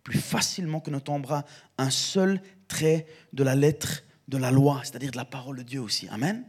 plus 0.03 0.19
facilement 0.19 0.79
que 0.79 0.89
ne 0.89 0.97
tombera 0.97 1.45
un 1.77 1.91
seul 1.91 2.41
trait 2.67 3.05
de 3.33 3.43
la 3.43 3.55
lettre 3.55 4.03
de 4.27 4.37
la 4.37 4.49
loi, 4.49 4.81
c'est-à-dire 4.83 5.11
de 5.11 5.17
la 5.17 5.25
parole 5.25 5.57
de 5.57 5.63
Dieu 5.63 5.79
aussi. 5.79 6.07
Amen. 6.09 6.43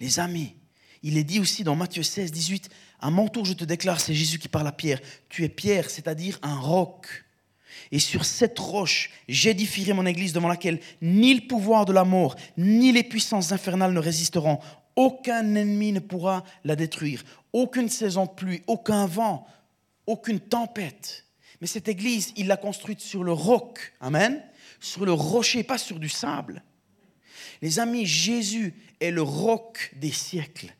Les 0.00 0.18
amis, 0.18 0.56
il 1.02 1.18
est 1.18 1.24
dit 1.24 1.40
aussi 1.40 1.62
dans 1.62 1.76
Matthieu 1.76 2.02
16, 2.02 2.32
18, 2.32 2.70
à 3.00 3.10
mon 3.10 3.28
tour 3.28 3.44
je 3.44 3.52
te 3.52 3.64
déclare, 3.64 4.00
c'est 4.00 4.14
Jésus 4.14 4.38
qui 4.38 4.48
parle 4.48 4.66
à 4.66 4.72
Pierre, 4.72 5.00
tu 5.28 5.44
es 5.44 5.48
Pierre, 5.48 5.90
c'est-à-dire 5.90 6.38
un 6.42 6.58
roc. 6.58 7.26
Et 7.90 7.98
sur 7.98 8.24
cette 8.24 8.58
roche, 8.58 9.10
j'édifierai 9.28 9.92
mon 9.92 10.06
église 10.06 10.32
devant 10.32 10.48
laquelle 10.48 10.80
ni 11.00 11.34
le 11.34 11.46
pouvoir 11.46 11.86
de 11.86 11.92
la 11.92 12.04
mort, 12.04 12.36
ni 12.56 12.92
les 12.92 13.02
puissances 13.02 13.52
infernales 13.52 13.92
ne 13.92 14.00
résisteront. 14.00 14.58
Aucun 14.96 15.54
ennemi 15.54 15.92
ne 15.92 16.00
pourra 16.00 16.44
la 16.64 16.76
détruire. 16.76 17.24
Aucune 17.52 17.88
saison 17.88 18.26
de 18.26 18.30
pluie, 18.30 18.62
aucun 18.66 19.06
vent, 19.06 19.46
aucune 20.06 20.40
tempête. 20.40 21.24
Mais 21.60 21.66
cette 21.66 21.88
église, 21.88 22.32
il 22.36 22.46
l'a 22.46 22.56
construite 22.56 23.00
sur 23.00 23.24
le 23.24 23.32
roc. 23.32 23.92
Amen. 24.00 24.42
Sur 24.80 25.04
le 25.04 25.12
rocher, 25.12 25.62
pas 25.62 25.78
sur 25.78 25.98
du 25.98 26.08
sable. 26.08 26.62
Les 27.62 27.78
amis, 27.78 28.06
Jésus 28.06 28.74
est 29.00 29.10
le 29.10 29.22
roc 29.22 29.92
des 29.96 30.12
siècles. 30.12 30.72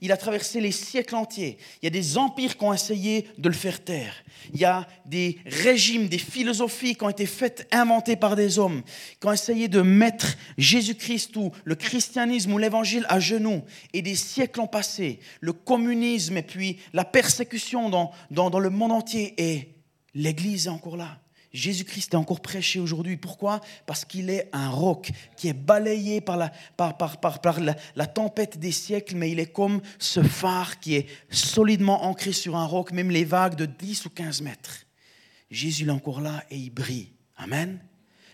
Il 0.00 0.12
a 0.12 0.16
traversé 0.16 0.60
les 0.60 0.72
siècles 0.72 1.14
entiers. 1.14 1.58
Il 1.80 1.86
y 1.86 1.88
a 1.88 1.90
des 1.90 2.18
empires 2.18 2.56
qui 2.56 2.64
ont 2.64 2.72
essayé 2.72 3.26
de 3.38 3.48
le 3.48 3.54
faire 3.54 3.82
taire. 3.82 4.14
Il 4.52 4.60
y 4.60 4.64
a 4.64 4.86
des 5.06 5.38
régimes, 5.46 6.08
des 6.08 6.18
philosophies 6.18 6.94
qui 6.94 7.04
ont 7.04 7.08
été 7.08 7.26
faites, 7.26 7.66
inventées 7.72 8.16
par 8.16 8.36
des 8.36 8.58
hommes, 8.58 8.82
qui 9.20 9.26
ont 9.26 9.32
essayé 9.32 9.68
de 9.68 9.80
mettre 9.80 10.36
Jésus-Christ 10.58 11.36
ou 11.36 11.50
le 11.64 11.74
christianisme 11.74 12.52
ou 12.52 12.58
l'évangile 12.58 13.06
à 13.08 13.20
genoux. 13.20 13.62
Et 13.92 14.02
des 14.02 14.16
siècles 14.16 14.60
ont 14.60 14.66
passé. 14.66 15.20
Le 15.40 15.52
communisme 15.52 16.36
et 16.36 16.42
puis 16.42 16.78
la 16.92 17.04
persécution 17.04 17.90
dans, 17.90 18.12
dans, 18.30 18.50
dans 18.50 18.60
le 18.60 18.70
monde 18.70 18.92
entier. 18.92 19.34
Et 19.38 19.74
l'Église 20.14 20.66
est 20.66 20.70
encore 20.70 20.96
là. 20.96 21.18
Jésus-Christ 21.54 22.14
est 22.14 22.16
encore 22.16 22.40
prêché 22.40 22.80
aujourd'hui. 22.80 23.16
Pourquoi? 23.16 23.60
Parce 23.86 24.04
qu'il 24.04 24.28
est 24.28 24.50
un 24.52 24.68
roc 24.70 25.12
qui 25.36 25.46
est 25.46 25.52
balayé 25.52 26.20
par, 26.20 26.36
la, 26.36 26.50
par, 26.76 26.98
par, 26.98 27.20
par, 27.20 27.60
la, 27.60 28.06
tempête 28.06 28.58
des 28.58 28.72
siècles, 28.72 29.14
mais 29.14 29.30
il 29.30 29.38
est 29.38 29.52
comme 29.52 29.80
ce 30.00 30.20
phare 30.20 30.80
qui 30.80 30.96
est 30.96 31.06
solidement 31.30 32.06
ancré 32.06 32.32
sur 32.32 32.56
un 32.56 32.66
roc, 32.66 32.90
même 32.90 33.08
les 33.08 33.24
vagues 33.24 33.54
de 33.54 33.66
10 33.66 34.06
ou 34.06 34.10
15 34.10 34.42
mètres. 34.42 34.84
Jésus 35.48 35.86
est 35.86 35.92
encore 35.92 36.20
là 36.20 36.42
et 36.50 36.56
il 36.56 36.70
brille. 36.70 37.12
Amen. 37.36 37.78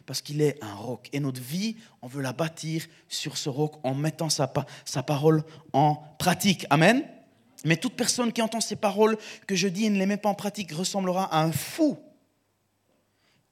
Parce 0.06 0.22
qu'il 0.22 0.40
est 0.40 0.56
un 0.64 0.72
roc. 0.72 1.10
Et 1.12 1.20
notre 1.20 1.42
vie, 1.42 1.76
on 2.00 2.06
veut 2.06 2.22
la 2.22 2.32
bâtir 2.32 2.86
sur 3.06 3.36
ce 3.36 3.50
roc 3.50 3.74
en 3.82 3.94
mettant 3.94 4.30
sa, 4.30 4.50
sa 4.86 5.02
parole 5.02 5.44
en 5.74 6.02
pratique. 6.18 6.64
Amen. 6.70 7.04
Mais 7.66 7.76
toute 7.76 7.96
personne 7.96 8.32
qui 8.32 8.40
entend 8.40 8.62
ces 8.62 8.76
paroles 8.76 9.18
que 9.46 9.54
je 9.54 9.68
dis 9.68 9.84
et 9.84 9.90
ne 9.90 9.98
les 9.98 10.06
met 10.06 10.16
pas 10.16 10.30
en 10.30 10.34
pratique 10.34 10.72
ressemblera 10.72 11.24
à 11.34 11.42
un 11.42 11.52
fou 11.52 11.98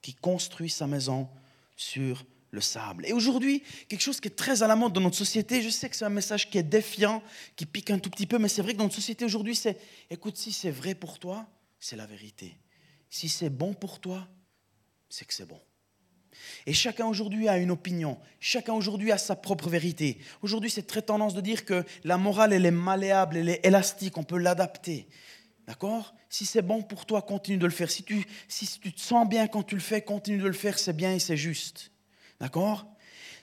qui 0.02 0.14
construit 0.14 0.70
sa 0.70 0.86
maison 0.86 1.28
sur 1.76 2.24
le 2.50 2.60
sable. 2.60 3.06
Et 3.06 3.12
aujourd'hui, 3.12 3.62
quelque 3.88 4.00
chose 4.00 4.20
qui 4.20 4.28
est 4.28 4.36
très 4.36 4.62
à 4.62 4.66
la 4.66 4.76
mode 4.76 4.92
dans 4.92 5.00
notre 5.00 5.16
société, 5.16 5.62
je 5.62 5.68
sais 5.68 5.88
que 5.88 5.96
c'est 5.96 6.04
un 6.04 6.10
message 6.10 6.48
qui 6.50 6.58
est 6.58 6.62
défiant, 6.62 7.22
qui 7.56 7.66
pique 7.66 7.90
un 7.90 7.98
tout 7.98 8.10
petit 8.10 8.26
peu, 8.26 8.38
mais 8.38 8.48
c'est 8.48 8.62
vrai 8.62 8.72
que 8.72 8.78
dans 8.78 8.84
notre 8.84 8.96
société 8.96 9.24
aujourd'hui, 9.24 9.54
c'est, 9.54 9.78
écoute, 10.10 10.36
si 10.36 10.52
c'est 10.52 10.70
vrai 10.70 10.94
pour 10.94 11.18
toi, 11.18 11.46
c'est 11.78 11.96
la 11.96 12.06
vérité. 12.06 12.56
Si 13.10 13.28
c'est 13.28 13.50
bon 13.50 13.74
pour 13.74 14.00
toi, 14.00 14.26
c'est 15.08 15.24
que 15.24 15.34
c'est 15.34 15.46
bon. 15.46 15.60
Et 16.66 16.72
chacun 16.72 17.06
aujourd'hui 17.06 17.48
a 17.48 17.58
une 17.58 17.70
opinion, 17.70 18.18
chacun 18.40 18.72
aujourd'hui 18.72 19.12
a 19.12 19.18
sa 19.18 19.34
propre 19.34 19.68
vérité. 19.68 20.18
Aujourd'hui, 20.42 20.70
c'est 20.70 20.86
très 20.86 21.02
tendance 21.02 21.34
de 21.34 21.40
dire 21.40 21.64
que 21.64 21.84
la 22.04 22.16
morale, 22.16 22.52
elle 22.52 22.66
est 22.66 22.70
malléable, 22.70 23.36
elle 23.36 23.48
est 23.48 23.66
élastique, 23.66 24.16
on 24.18 24.22
peut 24.22 24.38
l'adapter. 24.38 25.08
D'accord? 25.68 26.14
Si 26.30 26.46
c'est 26.46 26.62
bon 26.62 26.80
pour 26.80 27.04
toi, 27.04 27.20
continue 27.20 27.58
de 27.58 27.66
le 27.66 27.70
faire. 27.70 27.90
Si 27.90 28.02
tu, 28.02 28.24
si 28.48 28.80
tu 28.80 28.90
te 28.90 29.00
sens 29.02 29.28
bien 29.28 29.46
quand 29.48 29.62
tu 29.62 29.74
le 29.74 29.82
fais, 29.82 30.00
continue 30.00 30.38
de 30.38 30.46
le 30.46 30.54
faire, 30.54 30.78
c'est 30.78 30.94
bien 30.94 31.12
et 31.12 31.18
c'est 31.18 31.36
juste. 31.36 31.92
D'accord? 32.40 32.86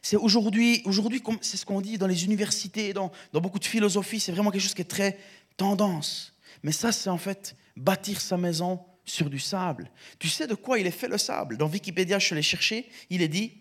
C'est 0.01 0.15
aujourd'hui, 0.15 0.81
aujourd'hui 0.85 1.21
c'est 1.41 1.55
ce 1.55 1.67
qu'on 1.67 1.81
dit 1.81 1.99
dans 1.99 2.07
les 2.07 2.25
universités, 2.25 2.93
dans, 2.93 3.11
dans 3.31 3.41
beaucoup 3.41 3.59
de 3.59 3.65
philosophies, 3.65 4.19
c'est 4.19 4.31
vraiment 4.31 4.49
quelque 4.49 4.63
chose 4.63 4.73
qui 4.73 4.81
est 4.81 4.85
très 4.85 5.19
tendance. 5.55 6.33
Mais 6.63 6.71
ça, 6.71 6.91
c'est 6.91 7.11
en 7.11 7.19
fait 7.19 7.55
bâtir 7.77 8.19
sa 8.19 8.37
maison 8.37 8.79
sur 9.03 9.29
du 9.29 9.37
sable. 9.37 9.91
Tu 10.17 10.27
sais 10.27 10.47
de 10.47 10.55
quoi 10.55 10.79
il 10.79 10.87
est 10.87 10.91
fait 10.91 11.07
le 11.07 11.19
sable? 11.19 11.57
Dans 11.57 11.69
Wikipédia, 11.69 12.17
je 12.17 12.33
l'ai 12.33 12.41
cherché, 12.41 12.89
il 13.11 13.21
est 13.21 13.27
dit 13.27 13.53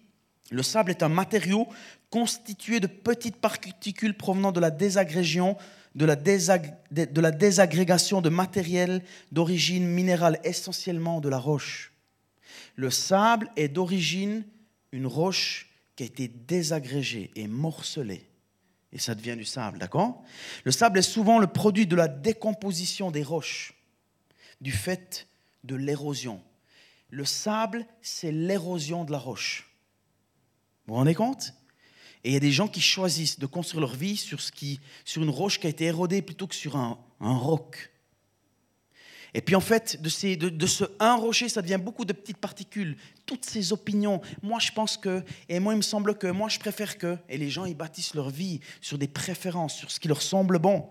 le 0.50 0.62
sable 0.62 0.90
est 0.90 1.02
un 1.02 1.08
matériau 1.08 1.68
constitué 2.08 2.80
de 2.80 2.86
petites 2.86 3.36
particules 3.36 4.16
provenant 4.16 4.52
de 4.52 4.60
la 4.60 4.70
désagrégion 4.70 5.56
de 5.94 6.04
la, 6.04 6.16
de 6.16 7.20
la 7.20 7.30
désagrégation 7.30 8.20
de 8.20 8.28
matériel 8.28 9.02
d'origine 9.32 9.86
minérale, 9.86 10.40
essentiellement 10.44 11.20
de 11.20 11.28
la 11.28 11.38
roche. 11.38 11.92
Le 12.76 12.90
sable 12.90 13.50
est 13.56 13.68
d'origine 13.68 14.44
une 14.92 15.06
roche 15.06 15.70
qui 15.96 16.02
a 16.02 16.06
été 16.06 16.28
désagrégée 16.28 17.30
et 17.36 17.46
morcelée. 17.46 18.28
Et 18.92 18.98
ça 18.98 19.14
devient 19.14 19.36
du 19.36 19.44
sable, 19.44 19.78
d'accord? 19.78 20.22
Le 20.64 20.70
sable 20.70 20.98
est 20.98 21.02
souvent 21.02 21.38
le 21.38 21.46
produit 21.46 21.86
de 21.86 21.96
la 21.96 22.08
décomposition 22.08 23.10
des 23.10 23.22
roches, 23.22 23.74
du 24.60 24.72
fait 24.72 25.26
de 25.64 25.74
l'érosion. 25.74 26.40
Le 27.10 27.24
sable, 27.24 27.86
c'est 28.02 28.32
l'érosion 28.32 29.04
de 29.04 29.12
la 29.12 29.18
roche. 29.18 29.70
Vous 30.86 30.94
vous 30.94 30.98
rendez 30.98 31.14
compte? 31.14 31.54
Et 32.24 32.30
il 32.30 32.32
y 32.32 32.36
a 32.36 32.40
des 32.40 32.52
gens 32.52 32.68
qui 32.68 32.80
choisissent 32.80 33.38
de 33.38 33.44
construire 33.44 33.82
leur 33.82 33.94
vie 33.94 34.16
sur, 34.16 34.40
ce 34.40 34.50
qui, 34.50 34.80
sur 35.04 35.22
une 35.22 35.28
roche 35.28 35.60
qui 35.60 35.66
a 35.66 35.70
été 35.70 35.84
érodée 35.84 36.22
plutôt 36.22 36.46
que 36.46 36.54
sur 36.54 36.76
un, 36.76 36.98
roc. 37.20 37.90
Et 39.34 39.42
puis 39.42 39.54
en 39.54 39.60
fait, 39.60 40.00
de, 40.00 40.08
ce 40.66 40.84
un 41.00 41.16
rocher, 41.16 41.50
ça 41.50 41.60
devient 41.60 41.80
beaucoup 41.80 42.06
de 42.06 42.14
petites 42.14 42.38
particules. 42.38 42.96
Toutes 43.26 43.44
ces 43.44 43.72
opinions. 43.72 44.22
Moi, 44.42 44.58
je 44.58 44.72
pense 44.72 44.96
que, 44.96 45.22
et 45.50 45.58
moi, 45.60 45.74
il 45.74 45.78
me 45.78 45.82
semble 45.82 46.16
que, 46.16 46.28
moi, 46.28 46.48
je 46.48 46.58
préfère 46.58 46.96
que. 46.96 47.18
Et 47.28 47.36
les 47.36 47.50
gens, 47.50 47.66
ils 47.66 47.76
bâtissent 47.76 48.14
leur 48.14 48.30
vie 48.30 48.60
sur 48.80 48.96
des 48.96 49.08
préférences, 49.08 49.76
sur 49.76 49.90
ce 49.90 50.00
qui 50.00 50.08
leur 50.08 50.22
semble 50.22 50.58
bon. 50.58 50.88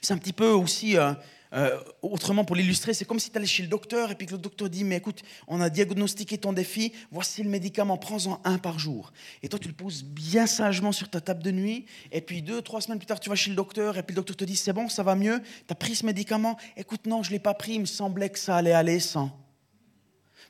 C'est 0.00 0.14
un 0.14 0.18
petit 0.18 0.32
peu 0.32 0.50
aussi, 0.50 0.96
euh, 0.96 1.12
euh, 1.54 1.78
autrement 2.02 2.44
pour 2.44 2.56
l'illustrer, 2.56 2.92
c'est 2.92 3.04
comme 3.04 3.18
si 3.18 3.30
tu 3.30 3.38
allais 3.38 3.46
chez 3.46 3.62
le 3.62 3.68
docteur 3.68 4.10
et 4.10 4.14
puis 4.14 4.26
que 4.26 4.32
le 4.32 4.38
docteur 4.38 4.68
dit, 4.68 4.84
mais 4.84 4.96
écoute, 4.96 5.22
on 5.46 5.60
a 5.60 5.70
diagnostiqué 5.70 6.36
ton 6.38 6.52
défi, 6.52 6.92
voici 7.10 7.42
le 7.42 7.48
médicament, 7.48 7.96
prends-en 7.96 8.40
un 8.44 8.58
par 8.58 8.78
jour. 8.78 9.12
Et 9.42 9.48
toi, 9.48 9.58
tu 9.58 9.68
le 9.68 9.74
poses 9.74 10.04
bien 10.04 10.46
sagement 10.46 10.92
sur 10.92 11.08
ta 11.08 11.20
table 11.20 11.42
de 11.42 11.50
nuit, 11.50 11.86
et 12.12 12.20
puis 12.20 12.42
deux, 12.42 12.60
trois 12.60 12.80
semaines 12.80 12.98
plus 12.98 13.06
tard, 13.06 13.20
tu 13.20 13.30
vas 13.30 13.36
chez 13.36 13.50
le 13.50 13.56
docteur, 13.56 13.96
et 13.96 14.02
puis 14.02 14.14
le 14.14 14.16
docteur 14.16 14.36
te 14.36 14.44
dit, 14.44 14.56
c'est 14.56 14.72
bon, 14.72 14.88
ça 14.88 15.02
va 15.02 15.14
mieux, 15.14 15.40
tu 15.40 15.72
as 15.72 15.74
pris 15.74 15.94
ce 15.94 16.04
médicament, 16.04 16.58
écoute, 16.76 17.06
non, 17.06 17.22
je 17.22 17.30
ne 17.30 17.34
l'ai 17.34 17.40
pas 17.40 17.54
pris, 17.54 17.74
il 17.74 17.80
me 17.80 17.86
semblait 17.86 18.28
que 18.28 18.38
ça 18.38 18.56
allait 18.56 18.72
aller 18.72 19.00
sans. 19.00 19.30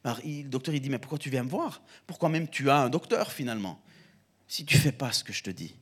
Alors, 0.05 0.21
le 0.25 0.45
docteur, 0.45 0.75
il 0.75 0.81
dit, 0.81 0.91
mais 0.91 0.99
pourquoi 0.99 1.19
tu 1.19 1.31
viens 1.31 1.45
me 1.45 1.51
voir? 1.51 1.83
Pourquoi 2.07 2.29
même 2.29 2.49
tu 2.49 2.71
as 2.71 2.79
un 2.79 2.89
docteur 2.89 3.33
finalement? 3.33 3.81
Si 4.47 4.65
tu 4.65 4.79
fais 4.79 4.93
pas 4.93 5.13
ce 5.13 5.23
que 5.23 5.33
je 5.33 5.43
te 5.43 5.51
dis, 5.51 5.75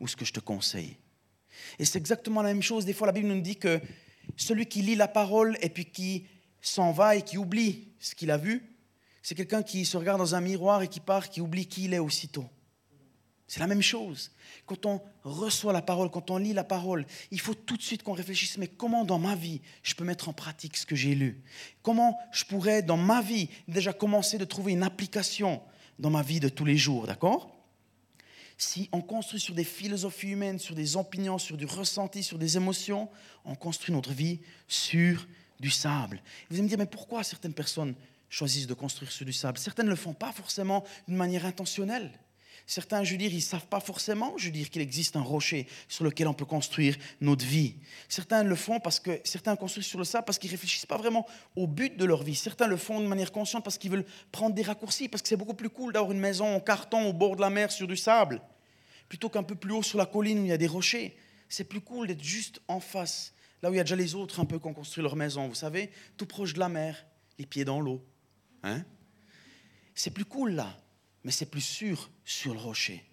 ou 0.00 0.08
ce 0.08 0.16
que 0.16 0.24
je 0.24 0.32
te 0.32 0.40
conseille. 0.40 0.96
Et 1.78 1.84
c'est 1.84 1.98
exactement 1.98 2.42
la 2.42 2.48
même 2.52 2.62
chose. 2.62 2.84
Des 2.84 2.92
fois, 2.92 3.06
la 3.06 3.12
Bible 3.12 3.28
nous 3.28 3.40
dit 3.40 3.56
que 3.56 3.80
celui 4.36 4.66
qui 4.66 4.82
lit 4.82 4.96
la 4.96 5.08
parole 5.08 5.56
et 5.62 5.68
puis 5.68 5.86
qui 5.86 6.26
s'en 6.60 6.92
va 6.92 7.16
et 7.16 7.22
qui 7.22 7.38
oublie 7.38 7.88
ce 8.00 8.14
qu'il 8.14 8.30
a 8.30 8.36
vu, 8.36 8.76
c'est 9.22 9.34
quelqu'un 9.34 9.62
qui 9.62 9.84
se 9.84 9.96
regarde 9.96 10.18
dans 10.18 10.34
un 10.34 10.40
miroir 10.40 10.82
et 10.82 10.88
qui 10.88 11.00
part, 11.00 11.30
qui 11.30 11.40
oublie 11.40 11.66
qui 11.66 11.84
il 11.84 11.94
est 11.94 11.98
aussitôt. 11.98 12.46
C'est 13.48 13.60
la 13.60 13.68
même 13.68 13.82
chose. 13.82 14.32
Quand 14.66 14.86
on 14.86 15.00
reçoit 15.22 15.72
la 15.72 15.82
parole, 15.82 16.10
quand 16.10 16.30
on 16.30 16.36
lit 16.36 16.52
la 16.52 16.64
parole, 16.64 17.06
il 17.30 17.40
faut 17.40 17.54
tout 17.54 17.76
de 17.76 17.82
suite 17.82 18.02
qu'on 18.02 18.12
réfléchisse, 18.12 18.58
mais 18.58 18.66
comment 18.66 19.04
dans 19.04 19.20
ma 19.20 19.36
vie 19.36 19.60
je 19.84 19.94
peux 19.94 20.04
mettre 20.04 20.28
en 20.28 20.32
pratique 20.32 20.76
ce 20.76 20.86
que 20.86 20.96
j'ai 20.96 21.14
lu? 21.14 21.42
Comment 21.82 22.18
je 22.32 22.44
pourrais 22.44 22.82
dans 22.82 22.96
ma 22.96 23.22
vie 23.22 23.48
déjà 23.68 23.92
commencer 23.92 24.38
de 24.38 24.44
trouver 24.44 24.72
une 24.72 24.82
application 24.82 25.62
dans 25.98 26.10
ma 26.10 26.22
vie 26.22 26.40
de 26.40 26.48
tous 26.48 26.64
les 26.64 26.76
jours, 26.76 27.06
d'accord? 27.06 27.55
Si 28.56 28.88
on 28.92 29.02
construit 29.02 29.40
sur 29.40 29.54
des 29.54 29.64
philosophies 29.64 30.30
humaines, 30.30 30.58
sur 30.58 30.74
des 30.74 30.96
opinions, 30.96 31.38
sur 31.38 31.56
du 31.56 31.66
ressenti, 31.66 32.22
sur 32.22 32.38
des 32.38 32.56
émotions, 32.56 33.10
on 33.44 33.54
construit 33.54 33.94
notre 33.94 34.12
vie 34.12 34.40
sur 34.66 35.26
du 35.60 35.70
sable. 35.70 36.20
Vous 36.48 36.56
allez 36.56 36.62
me 36.62 36.68
dire, 36.68 36.78
mais 36.78 36.86
pourquoi 36.86 37.22
certaines 37.22 37.54
personnes 37.54 37.94
choisissent 38.28 38.66
de 38.66 38.74
construire 38.74 39.12
sur 39.12 39.26
du 39.26 39.32
sable? 39.32 39.58
Certaines 39.58 39.86
ne 39.86 39.90
le 39.90 39.96
font 39.96 40.14
pas 40.14 40.32
forcément 40.32 40.84
d'une 41.06 41.16
manière 41.16 41.44
intentionnelle. 41.44 42.10
Certains, 42.68 43.04
je 43.04 43.12
veux 43.12 43.18
dire, 43.18 43.30
ils 43.30 43.36
ne 43.36 43.40
savent 43.40 43.68
pas 43.68 43.78
forcément, 43.78 44.36
je 44.36 44.50
qu'il 44.50 44.82
existe 44.82 45.14
un 45.14 45.22
rocher 45.22 45.68
sur 45.86 46.04
lequel 46.04 46.26
on 46.26 46.34
peut 46.34 46.44
construire 46.44 46.96
notre 47.20 47.44
vie. 47.44 47.76
Certains 48.08 48.42
le 48.42 48.56
font 48.56 48.80
parce 48.80 48.98
que 48.98 49.20
certains 49.22 49.54
construisent 49.54 49.86
sur 49.86 50.00
le 50.00 50.04
sable 50.04 50.24
parce 50.24 50.38
qu'ils 50.38 50.50
réfléchissent 50.50 50.86
pas 50.86 50.96
vraiment 50.96 51.28
au 51.54 51.68
but 51.68 51.96
de 51.96 52.04
leur 52.04 52.24
vie. 52.24 52.34
Certains 52.34 52.66
le 52.66 52.76
font 52.76 53.00
de 53.00 53.06
manière 53.06 53.30
consciente 53.30 53.62
parce 53.62 53.78
qu'ils 53.78 53.92
veulent 53.92 54.06
prendre 54.32 54.52
des 54.54 54.62
raccourcis, 54.62 55.08
parce 55.08 55.22
que 55.22 55.28
c'est 55.28 55.36
beaucoup 55.36 55.54
plus 55.54 55.70
cool 55.70 55.92
d'avoir 55.92 56.10
une 56.10 56.18
maison 56.18 56.56
en 56.56 56.58
carton 56.58 57.08
au 57.08 57.12
bord 57.12 57.36
de 57.36 57.40
la 57.40 57.50
mer 57.50 57.70
sur 57.70 57.86
du 57.86 57.96
sable, 57.96 58.42
plutôt 59.08 59.28
qu'un 59.28 59.44
peu 59.44 59.54
plus 59.54 59.72
haut 59.72 59.84
sur 59.84 59.98
la 59.98 60.06
colline 60.06 60.40
où 60.40 60.44
il 60.44 60.48
y 60.48 60.52
a 60.52 60.58
des 60.58 60.66
rochers. 60.66 61.16
C'est 61.48 61.64
plus 61.64 61.80
cool 61.80 62.08
d'être 62.08 62.24
juste 62.24 62.60
en 62.66 62.80
face, 62.80 63.32
là 63.62 63.70
où 63.70 63.74
il 63.74 63.76
y 63.76 63.80
a 63.80 63.84
déjà 63.84 63.94
les 63.94 64.16
autres 64.16 64.40
un 64.40 64.44
peu 64.44 64.58
qui 64.58 64.66
ont 64.66 64.74
construit 64.74 65.04
leur 65.04 65.14
maison, 65.14 65.46
vous 65.46 65.54
savez, 65.54 65.92
tout 66.16 66.26
proche 66.26 66.52
de 66.52 66.58
la 66.58 66.68
mer, 66.68 67.06
les 67.38 67.46
pieds 67.46 67.64
dans 67.64 67.80
l'eau. 67.80 68.04
Hein 68.64 68.84
c'est 69.94 70.10
plus 70.10 70.24
cool 70.24 70.52
là 70.52 70.76
mais 71.26 71.32
c'est 71.32 71.50
plus 71.50 71.60
sûr 71.60 72.08
sur 72.24 72.54
le 72.54 72.60
rocher. 72.60 73.04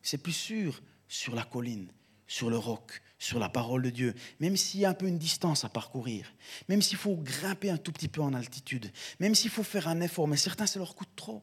C'est 0.00 0.16
plus 0.16 0.32
sûr 0.32 0.82
sur 1.06 1.34
la 1.34 1.44
colline, 1.44 1.92
sur 2.26 2.48
le 2.48 2.56
roc, 2.56 3.02
sur 3.18 3.38
la 3.38 3.50
parole 3.50 3.82
de 3.82 3.90
Dieu. 3.90 4.14
Même 4.40 4.56
s'il 4.56 4.80
y 4.80 4.86
a 4.86 4.88
un 4.88 4.94
peu 4.94 5.06
une 5.06 5.18
distance 5.18 5.62
à 5.62 5.68
parcourir, 5.68 6.32
même 6.70 6.80
s'il 6.80 6.96
faut 6.96 7.14
grimper 7.14 7.68
un 7.68 7.76
tout 7.76 7.92
petit 7.92 8.08
peu 8.08 8.22
en 8.22 8.32
altitude, 8.32 8.90
même 9.20 9.34
s'il 9.34 9.50
faut 9.50 9.62
faire 9.62 9.86
un 9.86 10.00
effort, 10.00 10.26
mais 10.26 10.38
certains, 10.38 10.66
ça 10.66 10.78
leur 10.78 10.94
coûte 10.94 11.10
trop. 11.14 11.42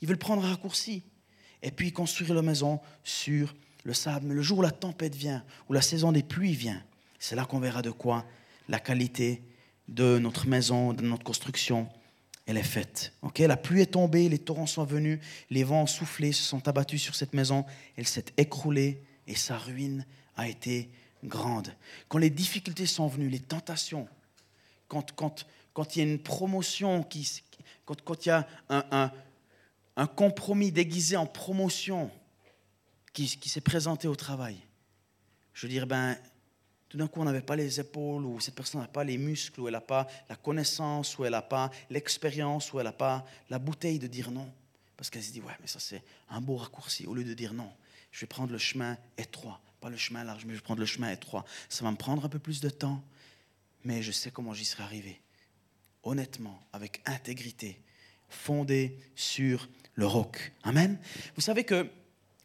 Ils 0.00 0.06
veulent 0.06 0.16
prendre 0.16 0.44
un 0.44 0.50
raccourci 0.50 1.02
et 1.60 1.72
puis 1.72 1.90
construire 1.90 2.34
leur 2.34 2.44
maison 2.44 2.78
sur 3.02 3.52
le 3.82 3.94
sable. 3.94 4.26
Mais 4.28 4.34
le 4.36 4.42
jour 4.42 4.58
où 4.58 4.62
la 4.62 4.70
tempête 4.70 5.16
vient, 5.16 5.44
où 5.68 5.72
la 5.72 5.82
saison 5.82 6.12
des 6.12 6.22
pluies 6.22 6.54
vient, 6.54 6.80
c'est 7.18 7.34
là 7.34 7.44
qu'on 7.44 7.58
verra 7.58 7.82
de 7.82 7.90
quoi 7.90 8.24
la 8.68 8.78
qualité 8.78 9.42
de 9.88 10.20
notre 10.20 10.46
maison, 10.46 10.92
de 10.92 11.02
notre 11.02 11.24
construction 11.24 11.88
elle 12.48 12.56
est 12.56 12.62
faite. 12.62 13.12
Ok, 13.20 13.40
la 13.40 13.58
pluie 13.58 13.82
est 13.82 13.92
tombée, 13.92 14.26
les 14.30 14.38
torrents 14.38 14.66
sont 14.66 14.84
venus, 14.84 15.20
les 15.50 15.64
vents 15.64 15.82
ont 15.82 15.86
soufflé, 15.86 16.32
se 16.32 16.42
sont 16.42 16.66
abattus 16.66 17.02
sur 17.02 17.14
cette 17.14 17.34
maison, 17.34 17.66
elle 17.94 18.06
s'est 18.06 18.24
écroulée 18.38 19.02
et 19.26 19.34
sa 19.34 19.58
ruine 19.58 20.06
a 20.34 20.48
été 20.48 20.88
grande. 21.22 21.68
Quand 22.08 22.16
les 22.16 22.30
difficultés 22.30 22.86
sont 22.86 23.06
venues, 23.06 23.28
les 23.28 23.38
tentations, 23.38 24.08
quand, 24.88 25.12
quand, 25.14 25.44
quand 25.74 25.94
il 25.94 25.98
y 25.98 26.02
a 26.02 26.10
une 26.10 26.18
promotion, 26.18 27.02
qui, 27.02 27.42
quand, 27.84 28.00
quand 28.00 28.24
il 28.24 28.30
y 28.30 28.32
a 28.32 28.48
un, 28.70 28.84
un, 28.92 29.12
un 29.96 30.06
compromis 30.06 30.72
déguisé 30.72 31.18
en 31.18 31.26
promotion 31.26 32.10
qui, 33.12 33.26
qui 33.26 33.50
s'est 33.50 33.60
présenté 33.60 34.08
au 34.08 34.16
travail, 34.16 34.56
je 35.52 35.66
veux 35.66 35.70
dire, 35.70 35.86
ben, 35.86 36.16
tout 36.88 36.96
d'un 36.96 37.06
coup, 37.06 37.20
on 37.20 37.24
n'avait 37.24 37.42
pas 37.42 37.56
les 37.56 37.80
épaules, 37.80 38.24
ou 38.24 38.40
cette 38.40 38.54
personne 38.54 38.80
n'a 38.80 38.88
pas 38.88 39.04
les 39.04 39.18
muscles, 39.18 39.60
ou 39.60 39.68
elle 39.68 39.74
n'a 39.74 39.80
pas 39.80 40.06
la 40.28 40.36
connaissance, 40.36 41.18
ou 41.18 41.24
elle 41.24 41.32
n'a 41.32 41.42
pas 41.42 41.70
l'expérience, 41.90 42.72
ou 42.72 42.80
elle 42.80 42.86
n'a 42.86 42.92
pas 42.92 43.26
la 43.50 43.58
bouteille 43.58 43.98
de 43.98 44.06
dire 44.06 44.30
non. 44.30 44.50
Parce 44.96 45.10
qu'elle 45.10 45.22
se 45.22 45.30
dit, 45.30 45.40
ouais, 45.40 45.52
mais 45.60 45.66
ça 45.66 45.80
c'est 45.80 46.02
un 46.30 46.40
beau 46.40 46.56
raccourci. 46.56 47.06
Au 47.06 47.14
lieu 47.14 47.24
de 47.24 47.34
dire 47.34 47.52
non, 47.52 47.70
je 48.10 48.20
vais 48.20 48.26
prendre 48.26 48.52
le 48.52 48.58
chemin 48.58 48.96
étroit, 49.18 49.60
pas 49.80 49.90
le 49.90 49.96
chemin 49.96 50.24
large, 50.24 50.44
mais 50.46 50.54
je 50.54 50.58
vais 50.58 50.64
prendre 50.64 50.80
le 50.80 50.86
chemin 50.86 51.10
étroit. 51.10 51.44
Ça 51.68 51.84
va 51.84 51.90
me 51.90 51.96
prendre 51.96 52.24
un 52.24 52.28
peu 52.28 52.38
plus 52.38 52.60
de 52.60 52.70
temps, 52.70 53.04
mais 53.84 54.02
je 54.02 54.10
sais 54.10 54.30
comment 54.30 54.54
j'y 54.54 54.64
serai 54.64 54.82
arrivé. 54.82 55.20
Honnêtement, 56.04 56.66
avec 56.72 57.02
intégrité, 57.04 57.82
fondé 58.30 58.98
sur 59.14 59.68
le 59.94 60.06
roc. 60.06 60.52
Amen. 60.62 60.98
Vous 61.34 61.42
savez 61.42 61.64
que 61.64 61.86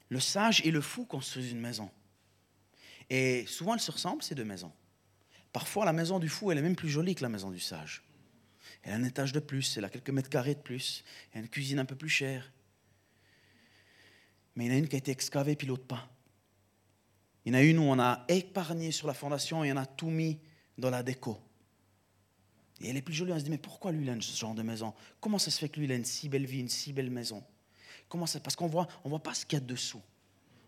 le 0.10 0.20
sage 0.20 0.62
et 0.66 0.72
le 0.72 0.82
fou 0.82 1.06
construisent 1.06 1.52
une 1.52 1.62
maison. 1.62 1.90
Et 3.10 3.46
souvent, 3.48 3.74
elles 3.74 3.80
se 3.80 3.92
ressemblent, 3.92 4.24
ces 4.24 4.36
deux 4.36 4.46
maisons. 4.46 4.72
Parfois, 5.52 5.86
la 5.86 5.94
maison 5.94 6.20
du 6.20 6.30
fou, 6.30 6.52
elle 6.52 6.58
est 6.58 6.64
même 6.64 6.76
plus 6.76 6.90
jolie 6.90 7.16
que 7.16 7.22
la 7.22 7.30
maison 7.30 7.52
du 7.52 7.60
sage. 7.60 8.04
Elle 8.82 8.94
a 8.94 8.96
un 8.96 9.04
étage 9.04 9.32
de 9.32 9.40
plus, 9.40 9.78
elle 9.78 9.86
a 9.86 9.90
quelques 9.90 10.10
mètres 10.10 10.30
carrés 10.30 10.56
de 10.56 10.60
plus, 10.60 11.04
elle 11.32 11.40
a 11.40 11.44
une 11.44 11.50
cuisine 11.50 11.80
un 11.80 11.86
peu 11.86 11.96
plus 11.96 12.10
chère. 12.10 12.52
Mais 14.56 14.66
il 14.66 14.68
y 14.68 14.72
en 14.72 14.76
a 14.76 14.78
une 14.80 14.88
qui 14.88 14.96
a 14.96 15.00
été 15.00 15.12
excavée, 15.12 15.56
puis 15.56 15.68
l'autre 15.68 15.86
pas. 15.86 16.10
Il 17.46 17.54
y 17.54 17.56
en 17.56 17.60
a 17.60 17.62
une 17.62 17.80
où 17.80 17.84
on 17.84 18.00
a 18.00 18.26
épargné 18.30 18.92
sur 18.92 19.08
la 19.08 19.14
fondation 19.14 19.64
et 19.64 19.72
on 19.72 19.78
a 19.78 19.86
tout 19.86 20.10
mis 20.10 20.40
dans 20.78 20.90
la 20.90 21.04
déco. 21.04 21.40
Et 22.82 22.90
elle 22.90 22.98
est 22.98 23.02
plus 23.02 23.14
jolie, 23.14 23.32
on 23.32 23.40
se 23.40 23.44
dit, 23.44 23.50
mais 23.50 23.58
pourquoi 23.58 23.92
lui, 23.92 24.06
il 24.06 24.10
a 24.10 24.20
ce 24.20 24.38
genre 24.38 24.56
de 24.56 24.64
maison? 24.64 24.94
Comment 25.20 25.40
ça 25.40 25.52
se 25.52 25.60
fait 25.60 25.70
que 25.70 25.80
lui, 25.80 25.86
il 25.86 25.92
a 25.92 25.96
une 25.96 26.06
si 26.06 26.30
belle 26.30 26.46
vie, 26.46 26.60
une 26.60 26.70
si 26.70 26.94
belle 26.94 27.10
maison? 27.10 27.44
Comment 28.10 28.26
ça 28.26 28.40
Parce 28.40 28.56
qu'on 28.56 28.68
voit, 28.68 28.88
on 29.04 29.10
voit 29.10 29.24
pas 29.24 29.34
ce 29.34 29.46
qu'il 29.46 29.60
y 29.60 29.62
a 29.62 29.66
dessous. 29.66 30.02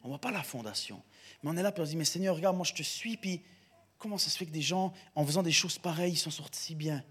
On 0.06 0.10
voit 0.10 0.20
pas 0.20 0.30
la 0.30 0.44
fondation. 0.44 1.02
Mais 1.42 1.50
on 1.50 1.58
est 1.58 1.64
là, 1.64 1.74
se 1.76 1.82
dit, 1.82 1.98
mais 1.98 2.06
Seigneur, 2.06 2.36
regarde, 2.36 2.56
moi 2.56 2.64
je 2.64 2.76
te 2.76 2.84
suis, 2.84 3.18
puis 3.18 3.42
comment 3.98 4.20
ça 4.20 4.30
se 4.30 4.38
fait 4.38 4.46
que 4.46 4.52
des 4.52 4.62
gens, 4.62 4.94
en 5.16 5.26
faisant 5.26 5.42
des 5.42 5.52
choses 5.52 5.80
pareilles, 5.80 6.14
ils 6.14 6.18
s'en 6.18 6.30
sortent 6.30 6.54
si 6.54 6.76
bien? 6.76 7.04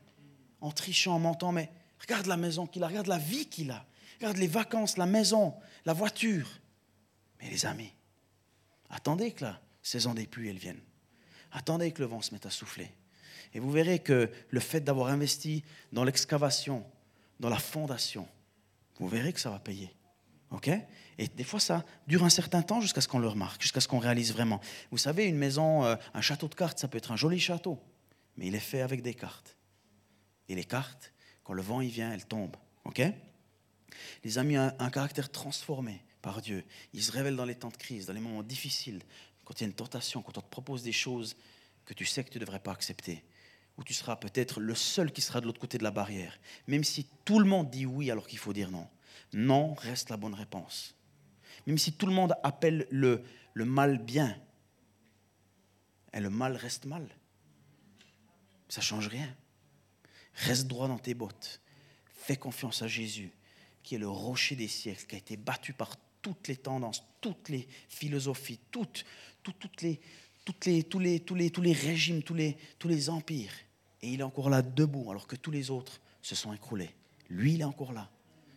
En 0.61 0.71
trichant, 0.71 1.17
en 1.17 1.19
mentant, 1.19 1.51
mais 1.51 1.71
regarde 2.01 2.27
la 2.27 2.37
maison 2.37 2.69
qu'il 2.69 2.85
a, 2.85 2.87
regarde 2.87 3.09
la 3.09 3.19
vie 3.19 3.47
qu'il 3.47 3.73
a, 3.73 3.85
regarde 4.21 4.37
les 4.37 4.47
vacances, 4.47 4.97
la 4.97 5.07
maison, 5.07 5.55
la 5.85 5.93
voiture. 5.93 6.49
Mais 7.41 7.51
les 7.51 7.67
amis, 7.67 7.93
attendez 8.91 9.33
que 9.33 9.45
la 9.45 9.61
saison 9.83 10.15
des 10.15 10.29
pluies, 10.29 10.49
elle 10.49 10.59
vienne. 10.59 10.81
Attendez 11.51 11.91
que 11.91 12.01
le 12.01 12.07
vent 12.07 12.23
se 12.23 12.33
mette 12.33 12.47
à 12.47 12.51
souffler. 12.51 12.93
Et 13.55 13.59
vous 13.59 13.73
verrez 13.73 13.99
que 13.99 14.31
le 14.51 14.61
fait 14.61 14.81
d'avoir 14.81 15.09
investi 15.09 15.65
dans 15.91 16.05
l'excavation, 16.05 16.87
dans 17.41 17.49
la 17.49 17.59
fondation, 17.59 18.29
vous 19.01 19.09
verrez 19.09 19.33
que 19.33 19.41
ça 19.41 19.51
va 19.51 19.59
payer. 19.59 19.93
OK? 20.53 20.71
Et 21.18 21.29
des 21.29 21.44
fois, 21.44 21.61
ça 21.61 21.85
dure 22.07 22.24
un 22.24 22.31
certain 22.31 22.62
temps 22.62 22.81
jusqu'à 22.81 23.00
ce 23.00 23.09
qu'on 23.09 23.18
le 23.18 23.29
remarque, 23.29 23.62
jusqu'à 23.62 23.81
ce 23.81 23.88
qu'on 23.88 23.98
réalise 23.98 24.33
vraiment. 24.33 24.61
Vous 24.90 24.98
savez, 24.98 25.27
une 25.27 25.37
maison, 25.37 25.85
euh, 25.85 25.96
un 26.12 26.20
château 26.20 26.48
de 26.48 26.55
cartes, 26.55 26.79
ça 26.79 26.88
peut 26.88 26.98
être 26.98 27.12
un 27.12 27.16
joli 27.16 27.38
château, 27.38 27.79
mais 28.37 28.46
il 28.46 28.55
est 28.55 28.61
fait 28.61 28.81
avec 28.81 29.03
des 29.03 29.14
cartes. 29.14 29.57
Et 30.48 30.55
les 30.55 30.64
cartes, 30.64 31.12
quand 31.44 31.53
le 31.53 31.62
vent 31.62 31.81
y 31.81 31.88
vient, 31.88 32.12
elles 32.12 32.27
tombent. 32.27 32.57
OK? 32.85 33.03
Les 34.24 34.38
amis 34.38 34.59
ont 34.59 34.72
un 34.79 34.90
caractère 34.90 35.31
transformé 35.31 36.03
par 36.20 36.40
Dieu. 36.42 36.64
Ils 36.92 37.03
se 37.03 37.12
révèlent 37.12 37.37
dans 37.37 37.44
les 37.44 37.55
temps 37.55 37.70
de 37.70 37.77
crise, 37.77 38.07
dans 38.07 38.12
les 38.12 38.20
moments 38.20 38.42
difficiles, 38.42 39.00
quand 39.44 39.61
il 39.61 39.64
y 39.64 39.66
a 39.66 39.68
une 39.68 39.74
tentation, 39.74 40.22
quand 40.22 40.38
on 40.38 40.40
te 40.40 40.50
propose 40.50 40.83
des 40.83 40.92
choses 40.92 41.37
que 41.85 41.94
tu 41.94 42.07
sais 42.07 42.24
que 42.24 42.31
tu 42.31 42.38
ne 42.38 42.44
devrais 42.44 42.61
pas 42.61 42.72
accepter, 42.72 43.22
où 43.77 43.85
tu 43.85 43.92
seras 43.92 44.16
peut-être 44.16 44.61
le 44.61 44.74
seul 44.74 45.12
qui 45.12 45.20
sera 45.20 45.40
de 45.40 45.46
l'autre 45.46 45.60
côté 45.60 45.79
de 45.79 45.85
la 45.85 45.90
barrière, 45.90 46.38
même 46.67 46.83
si 46.83 47.06
tout 47.25 47.38
le 47.38 47.44
monde 47.44 47.71
dit 47.71 47.87
oui 47.87 48.10
alors 48.10 48.27
qu'il 48.27 48.38
faut 48.38 48.54
dire 48.54 48.71
non 48.71 48.88
non 49.35 49.75
reste 49.75 50.10
la 50.10 50.17
bonne 50.17 50.35
réponse. 50.35 50.94
Même 51.67 51.79
si 51.79 51.92
tout 51.92 52.06
le 52.06 52.12
monde 52.12 52.35
appelle 52.42 52.87
le, 52.90 53.23
le 53.54 53.65
mal 53.65 53.98
bien, 53.98 54.37
et 56.12 56.21
le 56.21 56.31
mal 56.31 56.56
reste 56.56 56.87
mal. 56.87 57.06
Ça 58.69 58.81
ne 58.81 58.85
change 58.85 59.08
rien. 59.08 59.35
Reste 60.35 60.67
droit 60.67 60.88
dans 60.88 60.98
tes 60.98 61.15
bottes. 61.15 61.60
Fais 62.15 62.37
confiance 62.37 62.83
à 62.83 62.88
Jésus, 62.88 63.31
qui 63.83 63.96
est 63.96 63.98
le 63.98 64.08
rocher 64.08 64.56
des 64.56 64.69
siècles, 64.69 65.06
qui 65.06 65.15
a 65.17 65.19
été 65.19 65.37
battu 65.37 65.73
par 65.73 65.96
toutes 66.23 66.48
les 66.48 66.56
tendances, 66.56 67.04
toutes 67.21 67.48
les 67.48 67.69
philosophies, 67.88 68.60
toutes, 68.71 69.04
les, 69.83 70.00
tous 70.85 70.98
les 71.60 71.73
régimes, 71.73 72.23
tous 72.23 72.35
les, 72.35 72.56
tous 72.79 72.88
les 72.88 73.10
empires. 73.10 73.52
Et 74.00 74.10
il 74.12 74.21
est 74.21 74.25
encore 74.25 74.50
là 74.50 74.62
debout 74.62 75.10
alors 75.10 75.27
que 75.27 75.37
tous 75.37 75.50
les 75.50 75.71
autres 75.71 76.00
se 76.23 76.35
sont 76.35 76.52
écroulés. 76.52 76.94
Lui, 77.29 77.54
il 77.54 77.60
est 77.60 77.65
encore 77.65 77.92
là. 77.92 78.10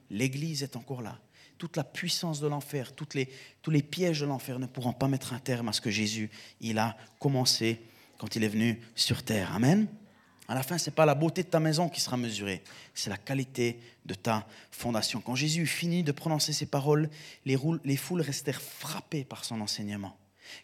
L'Église 0.09 0.63
est 0.63 0.75
encore 0.75 1.01
là. 1.01 1.19
Toute 1.57 1.75
la 1.75 1.83
puissance 1.83 2.39
de 2.39 2.47
l'enfer, 2.47 2.91
tous 2.93 3.71
les 3.71 3.81
pièges 3.81 4.21
de 4.21 4.25
l'enfer 4.25 4.59
ne 4.59 4.67
pourront 4.67 4.93
pas 4.93 5.07
mettre 5.07 5.33
un 5.33 5.39
terme 5.39 5.69
à 5.69 5.73
ce 5.73 5.81
que 5.81 5.91
Jésus 5.91 6.29
il 6.61 6.77
a 6.77 6.95
commencé 7.19 7.81
quand 8.17 8.35
il 8.35 8.43
est 8.43 8.49
venu 8.49 8.79
sur 8.95 9.23
terre. 9.23 9.53
Amen. 9.53 9.87
À 10.47 10.55
la 10.55 10.63
fin, 10.63 10.77
ce 10.77 10.89
n'est 10.89 10.95
pas 10.95 11.05
la 11.05 11.15
beauté 11.15 11.43
de 11.43 11.49
ta 11.49 11.59
maison 11.59 11.89
qui 11.89 11.99
sera 11.99 12.15
mesurée, 12.15 12.63
c'est 12.93 13.09
la 13.09 13.17
qualité 13.17 13.79
de 14.05 14.13
ta 14.13 14.47
fondation. 14.71 15.19
Quand 15.19 15.35
Jésus 15.35 15.63
eut 15.63 15.67
fini 15.67 16.03
de 16.03 16.13
prononcer 16.13 16.53
ces 16.53 16.67
paroles, 16.67 17.09
les, 17.45 17.57
les 17.83 17.97
foules 17.97 18.21
restèrent 18.21 18.61
frappées 18.61 19.25
par 19.25 19.43
son 19.43 19.59
enseignement, 19.59 20.15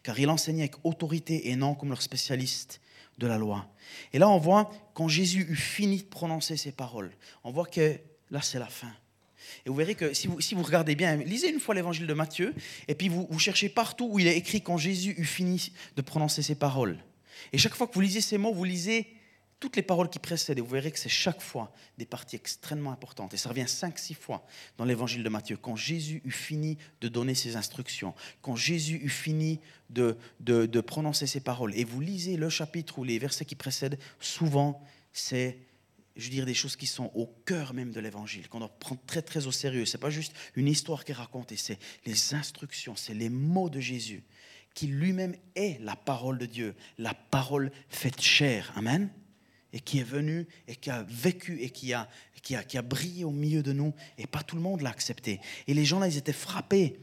car 0.02 0.18
il 0.18 0.30
enseignait 0.30 0.64
avec 0.64 0.76
autorité 0.86 1.50
et 1.50 1.58
non 1.58 1.76
comme 1.76 1.90
leur 1.90 2.02
spécialiste 2.02 2.80
de 3.18 3.28
la 3.28 3.38
loi. 3.38 3.68
Et 4.14 4.20
là, 4.20 4.30
on 4.30 4.38
voit, 4.38 4.72
quand 4.94 5.10
Jésus 5.10 5.46
eut 5.50 5.56
fini 5.56 5.98
de 5.98 6.08
prononcer 6.08 6.56
ces 6.56 6.72
paroles, 6.72 7.12
on 7.44 7.52
voit 7.52 7.66
que 7.66 8.00
là, 8.32 8.42
c'est 8.42 8.60
la 8.60 8.68
fin. 8.68 8.92
Et 9.66 9.70
vous 9.70 9.76
verrez 9.76 9.96
que 9.96 10.14
si 10.14 10.28
vous, 10.28 10.42
si 10.42 10.56
vous 10.56 10.64
regardez 10.64 10.96
bien, 10.96 11.16
lisez 11.16 11.50
une 11.50 11.60
fois 11.60 11.76
l'évangile 11.76 12.08
de 12.08 12.14
Matthieu, 12.14 12.54
et 12.88 12.96
puis 12.96 13.10
vous, 13.10 13.40
cherchez 13.40 13.70
partout 13.70 14.08
où 14.12 14.20
il 14.20 14.28
est 14.28 14.38
écrit 14.38 14.62
quand 14.62 14.78
Jésus 14.78 15.16
eut 15.18 15.26
fini 15.26 15.72
de 15.96 16.02
prononcer 16.02 16.42
ces 16.42 16.56
paroles. 16.56 16.98
Et 17.52 17.58
chaque 17.58 17.76
fois 17.76 17.88
que 17.88 17.94
vous 17.94 18.02
lisez 18.02 18.22
ces 18.22 18.38
mots, 18.38 18.54
vous 18.54 18.64
lisez 18.64 19.08
toutes 19.60 19.78
les 19.78 19.82
paroles 19.82 20.10
qui 20.10 20.20
précèdent, 20.20 20.58
et 20.58 20.62
vous 20.62 20.68
verrez 20.68 20.92
que 20.92 21.00
c'est 21.00 21.08
chaque 21.08 21.42
fois 21.42 21.72
des 21.98 22.06
parties 22.06 22.36
extrêmement 22.36 22.92
importantes. 22.92 23.34
Et 23.34 23.38
ça 23.38 23.48
revient 23.48 23.68
cinq, 23.68 23.98
six 23.98 24.14
fois 24.14 24.46
dans 24.78 24.84
l'évangile 24.84 25.24
de 25.24 25.30
Matthieu. 25.30 25.56
Quand 25.56 25.78
Jésus 25.78 26.22
eut 26.26 26.32
fini 26.32 26.78
de 27.00 27.08
donner 27.08 27.34
ses 27.34 27.56
instructions, 27.56 28.14
quand 28.42 28.58
Jésus 28.58 29.00
eut 29.02 29.10
fini 29.10 29.62
de, 29.90 30.18
de, 30.42 30.66
de 30.66 30.82
prononcer 30.82 31.28
ses 31.28 31.40
paroles, 31.40 31.74
et 31.78 31.86
vous 31.86 32.02
lisez 32.02 32.36
le 32.36 32.50
chapitre 32.50 33.00
ou 33.00 33.06
les 33.06 33.18
versets 33.20 33.46
qui 33.46 33.56
précèdent, 33.56 33.98
souvent 34.20 34.84
c'est 35.14 35.58
je 36.16 36.26
veux 36.26 36.32
dire, 36.32 36.46
des 36.46 36.54
choses 36.54 36.76
qui 36.76 36.88
sont 36.88 37.12
au 37.16 37.26
cœur 37.46 37.74
même 37.74 37.92
de 37.92 38.00
l'évangile, 38.00 38.48
qu'on 38.48 38.60
doit 38.60 38.78
prendre 38.80 39.02
très 39.08 39.22
très 39.22 39.48
au 39.48 39.52
sérieux. 39.52 39.86
Ce 39.86 39.98
n'est 39.98 40.02
pas 40.02 40.10
juste 40.10 40.34
une 40.56 40.68
histoire 40.68 41.06
qui 41.06 41.12
est 41.12 41.16
racontée, 41.16 41.58
c'est 41.58 41.80
les 42.06 42.34
instructions, 42.34 42.96
c'est 42.96 43.14
les 43.14 43.30
mots 43.30 43.70
de 43.70 43.80
Jésus, 43.80 44.24
qui 44.76 44.88
lui-même 44.88 45.36
est 45.56 45.80
la 45.82 45.96
parole 45.96 46.38
de 46.38 46.46
Dieu, 46.46 46.76
la 46.98 47.14
parole 47.14 47.72
faite 47.90 48.22
chair. 48.22 48.72
Amen 48.76 49.10
et 49.74 49.80
qui 49.80 49.98
est 50.00 50.04
venu 50.04 50.48
et 50.68 50.76
qui 50.76 50.92
a 50.92 51.04
vécu 51.10 51.60
et 51.60 51.72
qui 51.72 51.94
a, 51.94 52.08
qui 52.44 52.56
a, 52.56 52.64
qui 52.64 52.78
a 52.78 52.84
brillé 52.84 53.24
au 53.24 53.32
milieu 53.32 53.64
de 53.64 53.74
nous, 53.74 53.94
et 54.20 54.28
pas 54.28 54.44
tout 54.44 54.56
le 54.56 54.62
monde 54.62 54.82
l'a 54.82 54.92
accepté. 54.92 55.42
Et 55.68 55.74
les 55.74 55.84
gens 55.84 56.00
là, 56.00 56.08
ils 56.08 56.18
étaient 56.18 56.32
frappés 56.32 57.00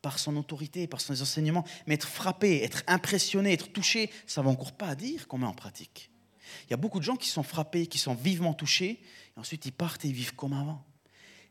par 0.00 0.18
son 0.18 0.36
autorité, 0.36 0.86
par 0.86 1.00
son 1.00 1.20
enseignements, 1.20 1.64
mais 1.86 1.94
être 1.94 2.08
frappé, 2.08 2.62
être 2.62 2.84
impressionné, 2.86 3.52
être 3.52 3.72
touché, 3.72 4.08
ça 4.26 4.40
ne 4.40 4.46
va 4.46 4.52
encore 4.52 4.72
pas 4.72 4.94
dire 4.94 5.26
qu'on 5.26 5.38
met 5.38 5.46
en 5.46 5.52
pratique. 5.52 6.11
Il 6.66 6.70
y 6.70 6.74
a 6.74 6.76
beaucoup 6.76 6.98
de 6.98 7.04
gens 7.04 7.16
qui 7.16 7.28
sont 7.28 7.42
frappés, 7.42 7.86
qui 7.86 7.98
sont 7.98 8.14
vivement 8.14 8.54
touchés, 8.54 9.00
et 9.36 9.40
ensuite 9.40 9.66
ils 9.66 9.72
partent 9.72 10.04
et 10.04 10.08
ils 10.08 10.14
vivent 10.14 10.34
comme 10.34 10.52
avant. 10.52 10.84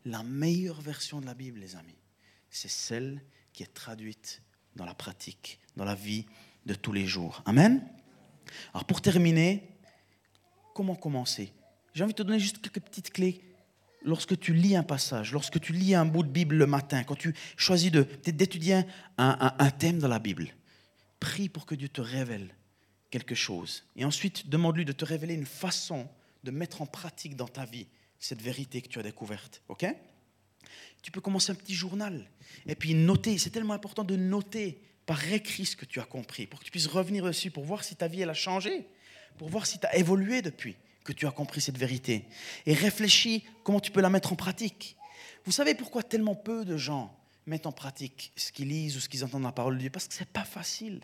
La 0.05 0.23
meilleure 0.23 0.81
version 0.81 1.21
de 1.21 1.25
la 1.25 1.33
Bible, 1.33 1.59
les 1.59 1.75
amis, 1.75 1.97
c'est 2.49 2.69
celle 2.69 3.21
qui 3.53 3.63
est 3.63 3.73
traduite 3.73 4.41
dans 4.75 4.85
la 4.85 4.93
pratique, 4.93 5.59
dans 5.75 5.85
la 5.85 5.95
vie 5.95 6.25
de 6.65 6.73
tous 6.73 6.91
les 6.91 7.05
jours. 7.05 7.43
Amen? 7.45 7.87
Alors 8.73 8.85
pour 8.85 9.01
terminer, 9.01 9.67
comment 10.73 10.95
commencer? 10.95 11.53
J'ai 11.93 12.03
envie 12.03 12.13
de 12.13 12.17
te 12.17 12.23
donner 12.23 12.39
juste 12.39 12.61
quelques 12.61 12.81
petites 12.81 13.11
clés. 13.11 13.43
Lorsque 14.03 14.39
tu 14.39 14.53
lis 14.53 14.75
un 14.75 14.83
passage, 14.83 15.31
lorsque 15.31 15.59
tu 15.59 15.73
lis 15.73 15.93
un 15.93 16.05
bout 16.05 16.23
de 16.23 16.29
Bible 16.29 16.55
le 16.55 16.65
matin, 16.65 17.03
quand 17.03 17.15
tu 17.15 17.35
choisis 17.55 17.91
d'étudier 17.91 18.83
un, 19.17 19.53
un 19.59 19.69
thème 19.69 19.99
dans 19.99 20.07
la 20.07 20.17
Bible, 20.17 20.47
prie 21.19 21.49
pour 21.49 21.67
que 21.67 21.75
Dieu 21.75 21.87
te 21.87 22.01
révèle 22.01 22.55
quelque 23.11 23.35
chose. 23.35 23.83
Et 23.95 24.05
ensuite, 24.05 24.49
demande-lui 24.49 24.85
de 24.85 24.91
te 24.91 25.05
révéler 25.05 25.35
une 25.35 25.45
façon 25.45 26.07
de 26.43 26.51
mettre 26.51 26.81
en 26.81 26.87
pratique 26.87 27.35
dans 27.35 27.47
ta 27.47 27.65
vie 27.65 27.85
cette 28.19 28.41
vérité 28.41 28.81
que 28.81 28.87
tu 28.87 28.97
as 28.97 29.03
découverte. 29.03 29.61
OK? 29.67 29.85
Tu 31.03 31.11
peux 31.11 31.21
commencer 31.21 31.51
un 31.51 31.55
petit 31.55 31.75
journal 31.75 32.27
et 32.65 32.75
puis 32.75 32.95
noter. 32.95 33.37
C'est 33.37 33.49
tellement 33.49 33.73
important 33.73 34.03
de 34.03 34.15
noter 34.15 34.81
par 35.05 35.31
écrit 35.31 35.65
ce 35.65 35.75
que 35.75 35.85
tu 35.85 35.99
as 35.99 36.05
compris 36.05 36.47
pour 36.47 36.59
que 36.59 36.65
tu 36.65 36.71
puisses 36.71 36.87
revenir 36.87 37.25
dessus 37.25 37.51
pour 37.51 37.65
voir 37.65 37.83
si 37.83 37.95
ta 37.95 38.07
vie 38.07 38.21
elle 38.21 38.29
a 38.29 38.35
changé 38.35 38.87
pour 39.37 39.49
voir 39.49 39.65
si 39.65 39.79
tu 39.79 39.85
as 39.87 39.95
évolué 39.95 40.41
depuis 40.41 40.75
que 41.03 41.13
tu 41.13 41.25
as 41.25 41.31
compris 41.31 41.61
cette 41.61 41.77
vérité. 41.77 42.25
Et 42.65 42.73
réfléchis 42.73 43.43
comment 43.63 43.79
tu 43.79 43.91
peux 43.91 44.01
la 44.01 44.09
mettre 44.09 44.33
en 44.33 44.35
pratique. 44.35 44.95
Vous 45.45 45.51
savez 45.51 45.73
pourquoi 45.73 46.03
tellement 46.03 46.35
peu 46.35 46.63
de 46.63 46.77
gens 46.77 47.17
mettent 47.47 47.65
en 47.65 47.71
pratique 47.71 48.31
ce 48.35 48.51
qu'ils 48.51 48.67
lisent 48.67 48.97
ou 48.97 48.99
ce 48.99 49.09
qu'ils 49.09 49.23
entendent 49.23 49.41
dans 49.41 49.47
la 49.47 49.53
parole 49.53 49.75
de 49.75 49.79
Dieu? 49.79 49.89
Parce 49.89 50.07
que 50.07 50.13
ce 50.13 50.19
n'est 50.19 50.27
pas 50.27 50.43
facile. 50.43 51.01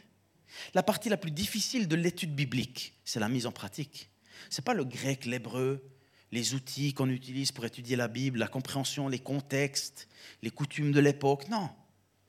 La 0.73 0.83
partie 0.83 1.09
la 1.09 1.17
plus 1.17 1.31
difficile 1.31 1.87
de 1.87 1.95
l'étude 1.95 2.35
biblique, 2.35 2.93
c'est 3.05 3.19
la 3.19 3.29
mise 3.29 3.45
en 3.45 3.51
pratique. 3.51 4.09
Ce 4.49 4.61
n'est 4.61 4.63
pas 4.63 4.73
le 4.73 4.85
grec, 4.85 5.25
l'hébreu, 5.25 5.83
les 6.31 6.53
outils 6.53 6.93
qu'on 6.93 7.09
utilise 7.09 7.51
pour 7.51 7.65
étudier 7.65 7.95
la 7.95 8.07
Bible, 8.07 8.39
la 8.39 8.47
compréhension, 8.47 9.07
les 9.07 9.19
contextes, 9.19 10.07
les 10.41 10.51
coutumes 10.51 10.91
de 10.91 10.99
l'époque. 10.99 11.47
Non. 11.49 11.69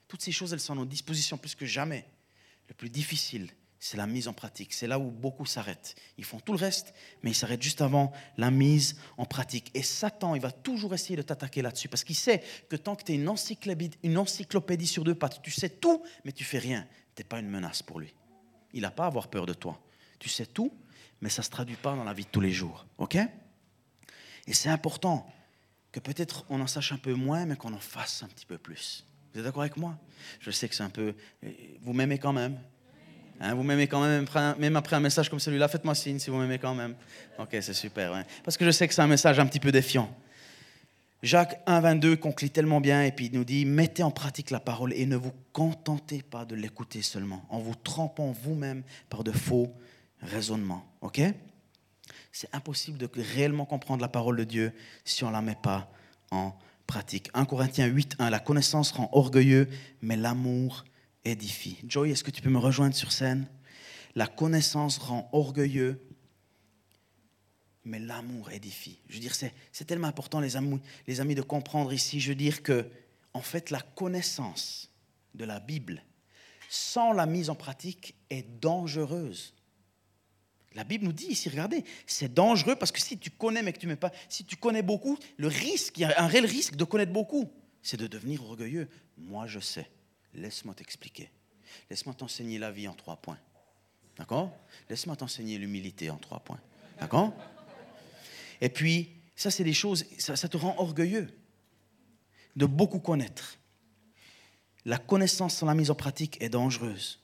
Toutes 0.06 0.22
ces 0.22 0.32
choses, 0.32 0.52
elles 0.52 0.60
sont 0.60 0.72
à 0.72 0.76
nos 0.76 0.86
dispositions 0.86 1.36
plus 1.36 1.54
que 1.54 1.66
jamais. 1.66 2.06
Le 2.68 2.74
plus 2.74 2.90
difficile, 2.90 3.50
c'est 3.80 3.96
la 3.96 4.06
mise 4.06 4.28
en 4.28 4.32
pratique. 4.32 4.72
C'est 4.72 4.86
là 4.86 4.98
où 4.98 5.10
beaucoup 5.10 5.46
s'arrêtent. 5.46 5.94
Ils 6.16 6.24
font 6.24 6.40
tout 6.40 6.52
le 6.52 6.58
reste, 6.58 6.94
mais 7.22 7.30
ils 7.30 7.34
s'arrêtent 7.34 7.62
juste 7.62 7.80
avant 7.80 8.12
la 8.36 8.50
mise 8.50 8.96
en 9.16 9.24
pratique. 9.24 9.70
Et 9.74 9.82
Satan, 9.82 10.34
il 10.34 10.40
va 10.40 10.50
toujours 10.50 10.94
essayer 10.94 11.16
de 11.16 11.22
t'attaquer 11.22 11.62
là-dessus, 11.62 11.88
parce 11.88 12.04
qu'il 12.04 12.16
sait 12.16 12.42
que 12.68 12.76
tant 12.76 12.96
que 12.96 13.04
tu 13.04 13.12
es 13.12 13.14
une 13.16 13.28
encyclopédie, 13.28 13.98
une 14.02 14.18
encyclopédie 14.18 14.86
sur 14.86 15.04
deux 15.04 15.14
pattes, 15.14 15.40
tu 15.42 15.50
sais 15.50 15.68
tout, 15.68 16.02
mais 16.24 16.32
tu 16.32 16.44
fais 16.44 16.58
rien, 16.58 16.86
pas 17.24 17.40
une 17.40 17.48
menace 17.48 17.82
pour 17.82 18.00
lui. 18.00 18.14
Il 18.72 18.82
n'a 18.82 18.90
pas 18.90 19.04
à 19.04 19.06
avoir 19.06 19.28
peur 19.28 19.46
de 19.46 19.54
toi. 19.54 19.80
Tu 20.18 20.28
sais 20.28 20.46
tout, 20.46 20.72
mais 21.20 21.28
ça 21.28 21.42
ne 21.42 21.44
se 21.44 21.50
traduit 21.50 21.76
pas 21.76 21.94
dans 21.94 22.04
la 22.04 22.12
vie 22.12 22.24
de 22.24 22.30
tous 22.30 22.40
les 22.40 22.52
jours. 22.52 22.86
OK? 22.98 23.16
Et 23.16 24.52
c'est 24.52 24.68
important 24.68 25.26
que 25.92 26.00
peut-être 26.00 26.44
on 26.48 26.60
en 26.60 26.66
sache 26.66 26.92
un 26.92 26.98
peu 26.98 27.14
moins, 27.14 27.46
mais 27.46 27.56
qu'on 27.56 27.72
en 27.72 27.80
fasse 27.80 28.22
un 28.22 28.28
petit 28.28 28.46
peu 28.46 28.58
plus. 28.58 29.04
Vous 29.32 29.40
êtes 29.40 29.44
d'accord 29.44 29.62
avec 29.62 29.76
moi? 29.76 29.98
Je 30.40 30.50
sais 30.50 30.68
que 30.68 30.74
c'est 30.74 30.82
un 30.82 30.90
peu... 30.90 31.14
Vous 31.82 31.92
m'aimez 31.92 32.18
quand 32.18 32.32
même 32.32 32.58
Hein, 33.40 33.54
vous 33.54 33.62
m'aimez 33.62 33.86
quand 33.86 34.02
même, 34.02 34.26
même 34.58 34.76
après 34.76 34.96
un 34.96 35.00
message 35.00 35.30
comme 35.30 35.38
celui-là, 35.38 35.68
faites-moi 35.68 35.94
signe 35.94 36.18
si 36.18 36.28
vous 36.28 36.38
m'aimez 36.38 36.58
quand 36.58 36.74
même. 36.74 36.96
Ok, 37.38 37.50
c'est 37.60 37.72
super. 37.72 38.24
Parce 38.42 38.56
que 38.56 38.64
je 38.64 38.70
sais 38.72 38.88
que 38.88 38.94
c'est 38.94 39.02
un 39.02 39.06
message 39.06 39.38
un 39.38 39.46
petit 39.46 39.60
peu 39.60 39.70
défiant. 39.70 40.12
Jacques 41.22 41.60
1, 41.66 41.80
22 41.80 42.16
conclut 42.16 42.50
tellement 42.50 42.80
bien 42.80 43.02
et 43.02 43.10
puis 43.10 43.26
il 43.26 43.32
nous 43.32 43.44
dit 43.44 43.64
Mettez 43.64 44.04
en 44.04 44.12
pratique 44.12 44.50
la 44.50 44.60
parole 44.60 44.92
et 44.92 45.04
ne 45.04 45.16
vous 45.16 45.32
contentez 45.52 46.22
pas 46.22 46.44
de 46.44 46.54
l'écouter 46.54 47.02
seulement, 47.02 47.44
en 47.48 47.58
vous 47.58 47.74
trempant 47.74 48.30
vous-même 48.30 48.84
par 49.10 49.24
de 49.24 49.32
faux 49.32 49.74
raisonnements. 50.20 50.86
Ok? 51.00 51.20
C'est 52.30 52.54
impossible 52.54 52.98
de 52.98 53.10
réellement 53.34 53.64
comprendre 53.64 54.00
la 54.00 54.08
parole 54.08 54.36
de 54.36 54.44
Dieu 54.44 54.72
si 55.04 55.24
on 55.24 55.28
ne 55.28 55.32
la 55.32 55.42
met 55.42 55.56
pas 55.60 55.90
en 56.30 56.52
pratique. 56.86 57.30
1 57.34 57.46
Corinthiens 57.46 57.86
8, 57.86 58.14
1 58.20 58.30
La 58.30 58.38
connaissance 58.38 58.92
rend 58.92 59.08
orgueilleux, 59.12 59.68
mais 60.00 60.16
l'amour 60.16 60.84
édifie. 61.24 61.78
Joy, 61.88 62.12
est-ce 62.12 62.22
que 62.22 62.30
tu 62.30 62.42
peux 62.42 62.50
me 62.50 62.58
rejoindre 62.58 62.94
sur 62.94 63.10
scène? 63.10 63.48
La 64.14 64.28
connaissance 64.28 64.98
rend 64.98 65.28
orgueilleux, 65.32 66.00
mais 67.88 67.98
l'amour 67.98 68.50
édifie. 68.52 68.98
Je 69.08 69.14
veux 69.14 69.20
dire, 69.20 69.34
c'est 69.34 69.84
tellement 69.84 70.06
important, 70.06 70.40
les 70.40 70.56
amis, 70.56 70.80
les 71.06 71.20
amis, 71.20 71.34
de 71.34 71.42
comprendre 71.42 71.92
ici. 71.92 72.20
Je 72.20 72.30
veux 72.30 72.34
dire 72.36 72.62
que, 72.62 72.88
en 73.34 73.40
fait, 73.40 73.70
la 73.70 73.80
connaissance 73.80 74.90
de 75.34 75.44
la 75.44 75.58
Bible, 75.58 76.02
sans 76.68 77.12
la 77.12 77.26
mise 77.26 77.50
en 77.50 77.54
pratique, 77.54 78.14
est 78.30 78.42
dangereuse. 78.60 79.54
La 80.74 80.84
Bible 80.84 81.06
nous 81.06 81.12
dit 81.12 81.26
ici, 81.26 81.48
regardez, 81.48 81.82
c'est 82.06 82.32
dangereux 82.32 82.76
parce 82.76 82.92
que 82.92 83.00
si 83.00 83.18
tu 83.18 83.30
connais 83.30 83.62
mais 83.62 83.72
que 83.72 83.78
tu 83.78 83.86
ne 83.86 83.92
mets 83.92 83.96
pas, 83.96 84.12
si 84.28 84.44
tu 84.44 84.56
connais 84.56 84.82
beaucoup, 84.82 85.18
le 85.38 85.48
risque, 85.48 85.96
il 85.96 86.02
y 86.02 86.04
a 86.04 86.22
un 86.22 86.26
réel 86.26 86.44
risque 86.44 86.76
de 86.76 86.84
connaître 86.84 87.12
beaucoup, 87.12 87.50
c'est 87.82 87.96
de 87.96 88.06
devenir 88.06 88.44
orgueilleux. 88.44 88.88
Moi, 89.16 89.46
je 89.46 89.60
sais. 89.60 89.90
Laisse-moi 90.34 90.74
t'expliquer. 90.74 91.30
Laisse-moi 91.88 92.14
t'enseigner 92.14 92.58
la 92.58 92.70
vie 92.70 92.86
en 92.86 92.94
trois 92.94 93.16
points. 93.16 93.38
D'accord? 94.18 94.52
Laisse-moi 94.90 95.16
t'enseigner 95.16 95.56
l'humilité 95.58 96.10
en 96.10 96.18
trois 96.18 96.40
points. 96.40 96.60
D'accord? 97.00 97.32
Et 98.60 98.68
puis, 98.68 99.12
ça, 99.36 99.50
c'est 99.50 99.64
des 99.64 99.72
choses, 99.72 100.04
ça, 100.18 100.36
te 100.36 100.56
rend 100.56 100.74
orgueilleux 100.78 101.28
de 102.56 102.66
beaucoup 102.66 102.98
connaître. 102.98 103.58
La 104.84 104.98
connaissance 104.98 105.54
sans 105.54 105.66
la 105.66 105.74
mise 105.74 105.90
en 105.90 105.94
pratique 105.94 106.40
est 106.40 106.48
dangereuse 106.48 107.20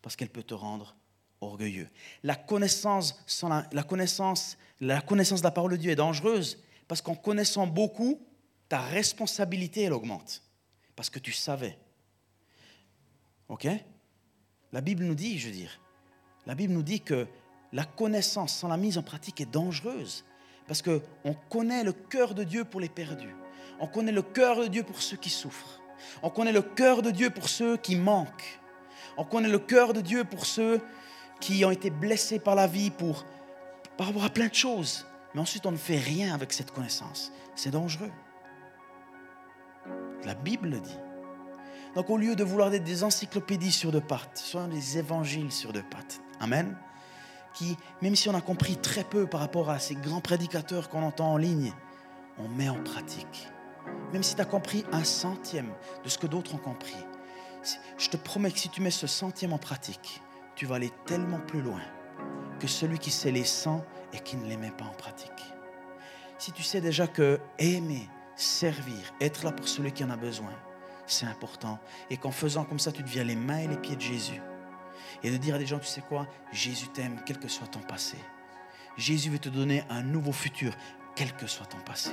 parce 0.00 0.16
qu'elle 0.16 0.30
peut 0.30 0.42
te 0.42 0.54
rendre 0.54 0.96
orgueilleux. 1.40 1.88
La 2.22 2.36
connaissance, 2.36 3.22
sans 3.26 3.48
la, 3.48 3.68
la, 3.72 3.82
connaissance, 3.82 4.56
la 4.80 5.00
connaissance 5.00 5.40
de 5.40 5.44
la 5.44 5.50
parole 5.50 5.72
de 5.72 5.76
Dieu 5.76 5.90
est 5.90 5.96
dangereuse 5.96 6.62
parce 6.88 7.02
qu'en 7.02 7.14
connaissant 7.14 7.66
beaucoup, 7.66 8.20
ta 8.68 8.80
responsabilité, 8.80 9.82
elle 9.82 9.92
augmente 9.92 10.42
parce 10.96 11.10
que 11.10 11.18
tu 11.18 11.32
savais. 11.32 11.78
OK? 13.48 13.66
La 14.72 14.80
Bible 14.80 15.04
nous 15.04 15.14
dit, 15.14 15.38
je 15.38 15.46
veux 15.46 15.54
dire, 15.54 15.80
la 16.46 16.54
Bible 16.54 16.72
nous 16.72 16.82
dit 16.82 17.00
que 17.00 17.26
la 17.74 17.84
connaissance 17.84 18.54
sans 18.54 18.68
la 18.68 18.76
mise 18.76 18.96
en 18.96 19.02
pratique 19.02 19.40
est 19.40 19.50
dangereuse. 19.50 20.24
Parce 20.66 20.80
qu'on 20.80 21.34
connaît 21.50 21.84
le 21.84 21.92
cœur 21.92 22.34
de 22.34 22.44
Dieu 22.44 22.64
pour 22.64 22.80
les 22.80 22.88
perdus. 22.88 23.34
On 23.80 23.86
connaît 23.86 24.12
le 24.12 24.22
cœur 24.22 24.60
de 24.60 24.68
Dieu 24.68 24.84
pour 24.84 25.02
ceux 25.02 25.18
qui 25.18 25.28
souffrent. 25.28 25.80
On 26.22 26.30
connaît 26.30 26.52
le 26.52 26.62
cœur 26.62 27.02
de 27.02 27.10
Dieu 27.10 27.28
pour 27.30 27.48
ceux 27.48 27.76
qui 27.76 27.96
manquent. 27.96 28.60
On 29.16 29.24
connaît 29.24 29.48
le 29.48 29.58
cœur 29.58 29.92
de 29.92 30.00
Dieu 30.00 30.24
pour 30.24 30.46
ceux 30.46 30.80
qui 31.40 31.64
ont 31.64 31.70
été 31.70 31.90
blessés 31.90 32.38
par 32.38 32.54
la 32.54 32.66
vie, 32.66 32.90
pour 32.90 33.26
par 33.96 34.06
rapport 34.06 34.24
à 34.24 34.30
plein 34.30 34.48
de 34.48 34.54
choses. 34.54 35.04
Mais 35.34 35.40
ensuite, 35.40 35.66
on 35.66 35.72
ne 35.72 35.76
fait 35.76 35.98
rien 35.98 36.32
avec 36.32 36.52
cette 36.52 36.70
connaissance. 36.70 37.32
C'est 37.56 37.70
dangereux. 37.70 38.10
La 40.24 40.34
Bible 40.34 40.68
le 40.68 40.80
dit. 40.80 40.98
Donc 41.94 42.08
au 42.08 42.16
lieu 42.16 42.34
de 42.34 42.44
vouloir 42.44 42.72
être 42.72 42.84
des 42.84 43.04
encyclopédies 43.04 43.72
sur 43.72 43.92
deux 43.92 44.00
pattes, 44.00 44.38
soyons 44.38 44.68
des 44.68 44.98
évangiles 44.98 45.52
sur 45.52 45.72
deux 45.72 45.82
pattes. 45.82 46.20
Amen. 46.40 46.76
Qui, 47.54 47.76
même 48.02 48.16
si 48.16 48.28
on 48.28 48.34
a 48.34 48.40
compris 48.40 48.76
très 48.76 49.04
peu 49.04 49.26
par 49.26 49.40
rapport 49.40 49.70
à 49.70 49.78
ces 49.78 49.94
grands 49.94 50.20
prédicateurs 50.20 50.88
qu'on 50.88 51.02
entend 51.02 51.32
en 51.32 51.36
ligne, 51.36 51.72
on 52.38 52.48
met 52.48 52.68
en 52.68 52.82
pratique. 52.82 53.48
Même 54.12 54.22
si 54.22 54.34
tu 54.34 54.40
as 54.40 54.46
compris 54.46 54.84
un 54.92 55.04
centième 55.04 55.72
de 56.04 56.08
ce 56.08 56.18
que 56.18 56.26
d'autres 56.26 56.54
ont 56.54 56.58
compris, 56.58 56.96
je 57.96 58.08
te 58.08 58.16
promets 58.16 58.50
que 58.50 58.58
si 58.58 58.68
tu 58.68 58.80
mets 58.80 58.90
ce 58.90 59.06
centième 59.06 59.52
en 59.52 59.58
pratique, 59.58 60.20
tu 60.56 60.66
vas 60.66 60.76
aller 60.76 60.92
tellement 61.06 61.40
plus 61.40 61.62
loin 61.62 61.80
que 62.58 62.66
celui 62.66 62.98
qui 62.98 63.10
sait 63.10 63.30
les 63.30 63.44
cent 63.44 63.84
et 64.12 64.18
qui 64.18 64.36
ne 64.36 64.46
les 64.46 64.56
met 64.56 64.70
pas 64.70 64.84
en 64.84 64.94
pratique. 64.94 65.30
Si 66.38 66.52
tu 66.52 66.62
sais 66.62 66.80
déjà 66.80 67.06
que 67.06 67.40
aimer, 67.58 68.08
servir, 68.36 69.14
être 69.20 69.44
là 69.44 69.52
pour 69.52 69.68
celui 69.68 69.92
qui 69.92 70.04
en 70.04 70.10
a 70.10 70.16
besoin, 70.16 70.52
c'est 71.06 71.26
important. 71.26 71.78
Et 72.10 72.16
qu'en 72.16 72.30
faisant 72.30 72.64
comme 72.64 72.78
ça, 72.78 72.92
tu 72.92 73.02
deviens 73.02 73.24
les 73.24 73.36
mains 73.36 73.58
et 73.58 73.68
les 73.68 73.76
pieds 73.76 73.96
de 73.96 74.00
Jésus. 74.00 74.40
Et 75.24 75.30
de 75.30 75.36
dire 75.38 75.56
à 75.56 75.58
des 75.58 75.66
gens, 75.66 75.78
tu 75.78 75.86
sais 75.86 76.02
quoi, 76.02 76.28
Jésus 76.52 76.88
t'aime, 76.88 77.20
quel 77.26 77.38
que 77.38 77.48
soit 77.48 77.66
ton 77.66 77.80
passé. 77.80 78.18
Jésus 78.96 79.30
veut 79.30 79.38
te 79.38 79.48
donner 79.48 79.82
un 79.88 80.02
nouveau 80.02 80.32
futur, 80.32 80.72
quel 81.16 81.32
que 81.32 81.46
soit 81.46 81.66
ton 81.66 81.80
passé. 81.80 82.12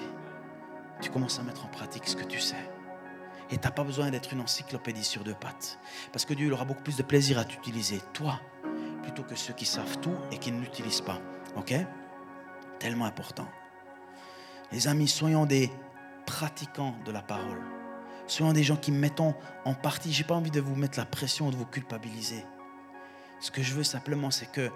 Tu 1.01 1.11
commences 1.11 1.37
à 1.37 1.43
mettre 1.43 1.65
en 1.65 1.67
pratique 1.67 2.07
ce 2.07 2.15
que 2.15 2.23
tu 2.23 2.39
sais. 2.39 2.69
Et 3.51 3.57
tu 3.57 3.63
n'as 3.63 3.71
pas 3.71 3.83
besoin 3.83 4.09
d'être 4.11 4.31
une 4.31 4.39
encyclopédie 4.39 5.03
sur 5.03 5.25
deux 5.25 5.35
pattes. 5.35 5.77
Parce 6.13 6.23
que 6.23 6.33
Dieu 6.33 6.51
aura 6.53 6.63
beaucoup 6.63 6.83
plus 6.83 6.95
de 6.95 7.03
plaisir 7.03 7.37
à 7.37 7.43
t'utiliser, 7.43 7.99
toi, 8.13 8.39
plutôt 9.03 9.23
que 9.23 9.35
ceux 9.35 9.53
qui 9.53 9.65
savent 9.65 9.99
tout 9.99 10.15
et 10.31 10.37
qui 10.37 10.51
ne 10.53 10.61
l'utilisent 10.61 11.01
pas. 11.01 11.19
OK? 11.57 11.73
Tellement 12.79 13.05
important. 13.05 13.47
Les 14.71 14.87
amis, 14.87 15.09
soyons 15.09 15.45
des 15.45 15.69
pratiquants 16.25 16.95
de 17.03 17.11
la 17.11 17.21
parole. 17.21 17.61
Soyons 18.25 18.53
des 18.53 18.63
gens 18.63 18.77
qui 18.77 18.93
mettons 18.93 19.35
en 19.65 19.73
partie. 19.73 20.13
J'ai 20.13 20.23
pas 20.23 20.35
envie 20.35 20.51
de 20.51 20.61
vous 20.61 20.75
mettre 20.75 20.97
la 20.97 21.05
pression 21.05 21.47
ou 21.47 21.51
de 21.51 21.57
vous 21.57 21.65
culpabiliser. 21.65 22.45
Ce 23.41 23.49
que 23.49 23.63
je 23.63 23.73
veux 23.73 23.83
simplement, 23.83 24.29
c'est 24.29 24.51
que 24.51 24.69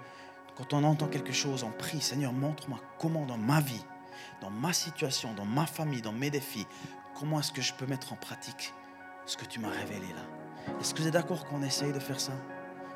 quand 0.56 0.72
on 0.72 0.82
entend 0.82 1.06
quelque 1.06 1.32
chose, 1.32 1.62
on 1.62 1.70
prie, 1.70 2.00
Seigneur, 2.00 2.32
montre-moi 2.32 2.80
comment 2.98 3.24
dans 3.24 3.38
ma 3.38 3.60
vie, 3.60 3.84
dans 4.42 4.50
ma 4.50 4.72
situation, 4.72 5.32
dans 5.34 5.44
ma 5.44 5.66
famille, 5.66 6.02
dans 6.02 6.12
mes 6.12 6.30
défis, 6.30 6.66
comment 7.18 7.38
est-ce 7.38 7.52
que 7.52 7.62
je 7.62 7.72
peux 7.74 7.86
mettre 7.86 8.12
en 8.12 8.16
pratique 8.16 8.74
ce 9.24 9.36
que 9.36 9.44
tu 9.44 9.60
m'as 9.60 9.70
révélé 9.70 10.08
là. 10.08 10.72
Est-ce 10.80 10.94
que 10.94 11.00
vous 11.00 11.06
êtes 11.06 11.12
d'accord 11.12 11.46
qu'on 11.46 11.62
essaye 11.62 11.92
de 11.92 12.00
faire 12.00 12.18
ça? 12.18 12.32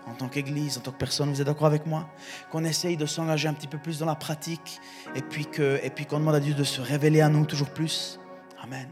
En 0.07 0.15
tant 0.15 0.29
qu'Église, 0.29 0.77
en 0.79 0.81
tant 0.81 0.91
que 0.91 0.97
personne, 0.97 1.31
vous 1.31 1.41
êtes 1.41 1.47
d'accord 1.47 1.67
avec 1.67 1.87
moi? 1.87 2.09
Qu'on 2.51 2.65
essaye 2.65 2.97
de 2.97 3.07
s'engager 3.07 3.47
un 3.47 3.53
petit 3.53 3.69
peu 3.69 3.79
plus 3.79 4.01
dans 4.01 4.07
la 4.07 4.17
pratique 4.17 4.81
et 5.15 5.23
puis 5.23 5.47
qu'on 5.47 6.19
demande 6.19 6.35
à 6.35 6.41
Dieu 6.41 6.55
de 6.55 6.65
se 6.65 6.81
révéler 6.81 7.21
à 7.21 7.29
nous 7.29 7.45
toujours 7.47 7.71
plus? 7.71 8.19
Amen. 8.61 8.89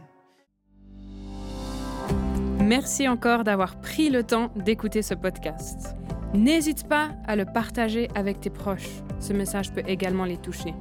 Merci 2.60 3.08
encore 3.08 3.42
d'avoir 3.42 3.80
pris 3.80 4.10
le 4.10 4.22
temps 4.22 4.50
d'écouter 4.54 5.02
ce 5.02 5.14
podcast. 5.14 5.96
N'hésite 6.34 6.86
pas 6.86 7.10
à 7.26 7.36
le 7.36 7.44
partager 7.44 8.08
avec 8.14 8.40
tes 8.40 8.50
proches. 8.50 9.02
Ce 9.20 9.32
message 9.32 9.72
peut 9.72 9.82
également 9.86 10.24
les 10.24 10.36
toucher. 10.36 10.74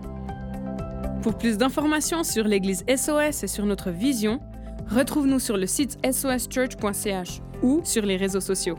Pour 1.21 1.37
plus 1.37 1.57
d'informations 1.57 2.23
sur 2.23 2.43
l'Église 2.43 2.83
SOS 2.87 3.43
et 3.43 3.47
sur 3.47 3.65
notre 3.65 3.91
vision, 3.91 4.39
retrouve-nous 4.89 5.39
sur 5.39 5.57
le 5.57 5.65
site 5.65 5.97
soschurch.ch 6.09 7.41
ou 7.63 7.81
sur 7.83 8.05
les 8.05 8.17
réseaux 8.17 8.41
sociaux. 8.41 8.77